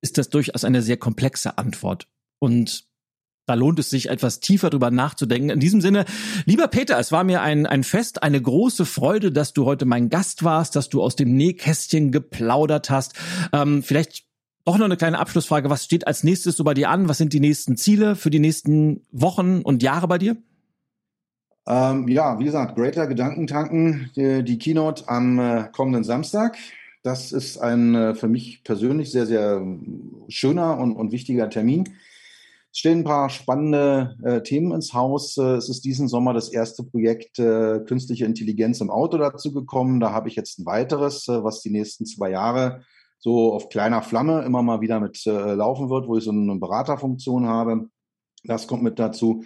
ist 0.01 0.17
das 0.17 0.29
durchaus 0.29 0.65
eine 0.65 0.81
sehr 0.81 0.97
komplexe 0.97 1.57
Antwort. 1.57 2.07
Und 2.39 2.85
da 3.45 3.55
lohnt 3.55 3.79
es 3.79 3.89
sich, 3.89 4.09
etwas 4.09 4.39
tiefer 4.39 4.69
drüber 4.69 4.89
nachzudenken. 4.89 5.49
In 5.49 5.59
diesem 5.59 5.81
Sinne, 5.81 6.05
lieber 6.45 6.67
Peter, 6.67 6.97
es 6.97 7.11
war 7.11 7.23
mir 7.23 7.41
ein, 7.41 7.65
ein 7.65 7.83
Fest, 7.83 8.23
eine 8.23 8.41
große 8.41 8.85
Freude, 8.85 9.31
dass 9.31 9.53
du 9.53 9.65
heute 9.65 9.85
mein 9.85 10.09
Gast 10.09 10.43
warst, 10.43 10.75
dass 10.75 10.89
du 10.89 11.01
aus 11.01 11.15
dem 11.15 11.35
Nähkästchen 11.35 12.11
geplaudert 12.11 12.89
hast. 12.89 13.13
Ähm, 13.51 13.83
vielleicht 13.83 14.25
auch 14.65 14.77
noch 14.77 14.85
eine 14.85 14.97
kleine 14.97 15.19
Abschlussfrage. 15.19 15.69
Was 15.69 15.83
steht 15.83 16.07
als 16.07 16.23
nächstes 16.23 16.55
so 16.55 16.63
bei 16.63 16.73
dir 16.73 16.89
an? 16.89 17.09
Was 17.09 17.17
sind 17.17 17.33
die 17.33 17.39
nächsten 17.39 17.77
Ziele 17.77 18.15
für 18.15 18.29
die 18.29 18.39
nächsten 18.39 19.05
Wochen 19.11 19.61
und 19.61 19.83
Jahre 19.83 20.07
bei 20.07 20.17
dir? 20.17 20.37
Ähm, 21.65 22.07
ja, 22.07 22.39
wie 22.39 22.45
gesagt, 22.45 22.75
Greater 22.75 23.07
Gedankentanken, 23.07 24.11
die, 24.15 24.43
die 24.43 24.57
Keynote 24.57 25.07
am 25.07 25.39
äh, 25.39 25.69
kommenden 25.71 26.03
Samstag. 26.03 26.57
Das 27.03 27.31
ist 27.31 27.57
ein 27.57 27.95
äh, 27.95 28.15
für 28.15 28.27
mich 28.27 28.63
persönlich 28.63 29.11
sehr, 29.11 29.25
sehr 29.25 29.65
schöner 30.29 30.77
und, 30.77 30.95
und 30.95 31.11
wichtiger 31.11 31.49
Termin. 31.49 31.95
Es 32.71 32.79
stehen 32.79 32.99
ein 32.99 33.03
paar 33.03 33.29
spannende 33.29 34.17
äh, 34.23 34.41
Themen 34.41 34.71
ins 34.73 34.93
Haus. 34.93 35.37
Äh, 35.37 35.55
es 35.55 35.69
ist 35.69 35.85
diesen 35.85 36.07
Sommer 36.07 36.33
das 36.33 36.49
erste 36.49 36.83
Projekt 36.83 37.39
äh, 37.39 37.79
Künstliche 37.85 38.25
Intelligenz 38.25 38.81
im 38.81 38.89
Auto 38.89 39.17
dazu 39.17 39.53
gekommen. 39.53 39.99
Da 39.99 40.11
habe 40.11 40.27
ich 40.27 40.35
jetzt 40.35 40.59
ein 40.59 40.65
weiteres, 40.65 41.27
äh, 41.27 41.43
was 41.43 41.61
die 41.61 41.69
nächsten 41.69 42.05
zwei 42.05 42.31
Jahre 42.31 42.83
so 43.23 43.53
auf 43.53 43.69
kleiner 43.69 44.01
Flamme 44.01 44.43
immer 44.43 44.61
mal 44.61 44.81
wieder 44.81 44.99
mit 44.99 45.25
äh, 45.25 45.53
laufen 45.53 45.89
wird, 45.89 46.09
wo 46.09 46.17
ich 46.17 46.25
so 46.25 46.31
eine 46.31 46.59
Beraterfunktion 46.59 47.47
habe. 47.47 47.87
Das 48.43 48.67
kommt 48.67 48.83
mit 48.83 48.99
dazu. 48.99 49.45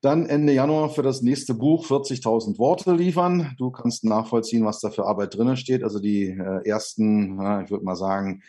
Dann 0.00 0.24
Ende 0.24 0.54
Januar 0.54 0.88
für 0.88 1.02
das 1.02 1.20
nächste 1.20 1.52
Buch 1.52 1.86
40.000 1.86 2.58
Worte 2.58 2.94
liefern. 2.94 3.54
Du 3.58 3.70
kannst 3.70 4.04
nachvollziehen, 4.04 4.64
was 4.64 4.80
da 4.80 4.88
für 4.88 5.04
Arbeit 5.04 5.36
drinnen 5.36 5.58
steht. 5.58 5.84
Also 5.84 6.00
die 6.00 6.28
äh, 6.28 6.66
ersten, 6.66 7.38
ja, 7.38 7.60
ich 7.60 7.70
würde 7.70 7.84
mal 7.84 7.94
sagen, 7.94 8.42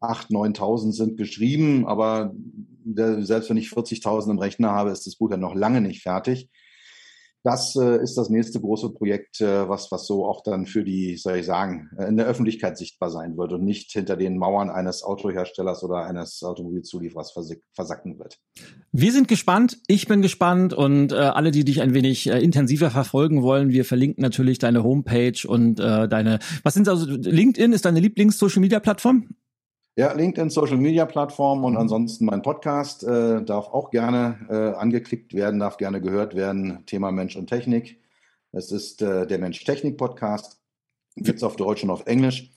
8.000, 0.00 0.56
9.000 0.56 0.92
sind 0.92 1.16
geschrieben, 1.16 1.86
aber 1.86 2.32
der, 2.34 3.22
selbst 3.22 3.48
wenn 3.48 3.58
ich 3.58 3.68
40.000 3.68 4.32
im 4.32 4.38
Rechner 4.38 4.72
habe, 4.72 4.90
ist 4.90 5.06
das 5.06 5.14
Buch 5.14 5.30
ja 5.30 5.36
noch 5.36 5.54
lange 5.54 5.80
nicht 5.80 6.02
fertig. 6.02 6.48
Das 7.42 7.74
äh, 7.74 8.02
ist 8.02 8.16
das 8.16 8.28
nächste 8.28 8.60
große 8.60 8.90
Projekt, 8.90 9.40
äh, 9.40 9.68
was, 9.68 9.90
was 9.90 10.06
so 10.06 10.26
auch 10.26 10.42
dann 10.42 10.66
für 10.66 10.84
die, 10.84 11.16
soll 11.16 11.38
ich 11.38 11.46
sagen, 11.46 11.88
äh, 11.98 12.04
in 12.04 12.18
der 12.18 12.26
Öffentlichkeit 12.26 12.76
sichtbar 12.76 13.10
sein 13.10 13.38
wird 13.38 13.52
und 13.52 13.64
nicht 13.64 13.92
hinter 13.92 14.16
den 14.16 14.36
Mauern 14.36 14.68
eines 14.68 15.02
Autoherstellers 15.02 15.82
oder 15.82 16.04
eines 16.04 16.42
Automobilzulieferers 16.42 17.32
versacken 17.72 18.18
wird. 18.18 18.38
Wir 18.92 19.12
sind 19.12 19.26
gespannt, 19.26 19.78
ich 19.86 20.06
bin 20.06 20.20
gespannt 20.20 20.74
und 20.74 21.12
äh, 21.12 21.16
alle, 21.16 21.50
die 21.50 21.64
dich 21.64 21.80
ein 21.80 21.94
wenig 21.94 22.28
äh, 22.28 22.38
intensiver 22.40 22.90
verfolgen 22.90 23.42
wollen, 23.42 23.70
wir 23.70 23.86
verlinken 23.86 24.20
natürlich 24.22 24.58
deine 24.58 24.84
Homepage 24.84 25.40
und 25.46 25.80
äh, 25.80 26.08
deine, 26.08 26.40
was 26.62 26.74
sind 26.74 26.88
also, 26.88 27.06
LinkedIn 27.06 27.72
ist 27.72 27.86
deine 27.86 28.00
Lieblings-Social-Media-Plattform? 28.00 29.28
Ja, 29.96 30.12
LinkedIn, 30.12 30.50
Social 30.50 30.76
Media 30.76 31.04
Plattform 31.04 31.64
und 31.64 31.72
mhm. 31.72 31.80
ansonsten 31.80 32.24
mein 32.24 32.42
Podcast 32.42 33.02
äh, 33.04 33.42
darf 33.42 33.68
auch 33.68 33.90
gerne 33.90 34.38
äh, 34.48 34.78
angeklickt 34.78 35.34
werden, 35.34 35.60
darf 35.60 35.76
gerne 35.76 36.00
gehört 36.00 36.34
werden. 36.34 36.84
Thema 36.86 37.10
Mensch 37.10 37.36
und 37.36 37.48
Technik. 37.48 38.00
Es 38.52 38.72
ist 38.72 39.02
äh, 39.02 39.26
der 39.26 39.38
Mensch-Technik-Podcast. 39.38 40.60
Gibt 41.16 41.38
es 41.38 41.42
auf 41.42 41.56
Deutsch 41.56 41.82
und 41.82 41.90
auf 41.90 42.06
Englisch. 42.06 42.50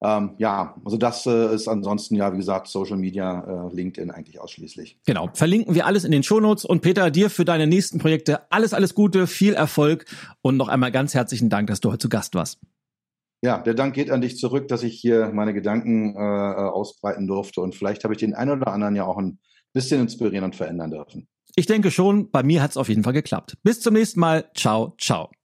Ähm, 0.00 0.34
ja, 0.38 0.76
also 0.84 0.96
das 0.96 1.26
äh, 1.26 1.52
ist 1.52 1.66
ansonsten 1.66 2.14
ja, 2.14 2.32
wie 2.32 2.36
gesagt, 2.36 2.68
Social 2.68 2.96
Media, 2.96 3.68
äh, 3.68 3.74
LinkedIn 3.74 4.12
eigentlich 4.12 4.38
ausschließlich. 4.38 5.00
Genau, 5.04 5.28
verlinken 5.34 5.74
wir 5.74 5.86
alles 5.86 6.04
in 6.04 6.12
den 6.12 6.22
Shownotes. 6.22 6.64
Und 6.64 6.82
Peter, 6.82 7.10
dir 7.10 7.30
für 7.30 7.44
deine 7.44 7.66
nächsten 7.66 7.98
Projekte 7.98 8.50
alles, 8.52 8.72
alles 8.72 8.94
Gute, 8.94 9.26
viel 9.26 9.54
Erfolg 9.54 10.04
und 10.40 10.56
noch 10.56 10.68
einmal 10.68 10.92
ganz 10.92 11.14
herzlichen 11.14 11.50
Dank, 11.50 11.66
dass 11.66 11.80
du 11.80 11.88
heute 11.88 11.98
zu 11.98 12.08
Gast 12.08 12.36
warst. 12.36 12.60
Ja, 13.42 13.58
der 13.58 13.74
Dank 13.74 13.94
geht 13.94 14.10
an 14.10 14.20
dich 14.20 14.36
zurück, 14.36 14.68
dass 14.68 14.82
ich 14.82 14.98
hier 15.00 15.30
meine 15.32 15.54
Gedanken 15.54 16.16
äh, 16.16 16.18
ausbreiten 16.18 17.26
durfte 17.26 17.60
und 17.60 17.74
vielleicht 17.74 18.04
habe 18.04 18.14
ich 18.14 18.20
den 18.20 18.34
einen 18.34 18.50
oder 18.50 18.72
anderen 18.72 18.96
ja 18.96 19.04
auch 19.04 19.16
ein 19.16 19.38
bisschen 19.72 20.00
inspirieren 20.00 20.44
und 20.44 20.56
verändern 20.56 20.90
dürfen. 20.90 21.28
Ich 21.54 21.66
denke 21.66 21.90
schon, 21.90 22.30
bei 22.30 22.42
mir 22.42 22.62
hat 22.62 22.72
es 22.72 22.76
auf 22.76 22.88
jeden 22.88 23.02
Fall 23.02 23.12
geklappt. 23.12 23.58
Bis 23.62 23.80
zum 23.80 23.94
nächsten 23.94 24.20
Mal. 24.20 24.50
Ciao, 24.54 24.94
ciao. 24.98 25.30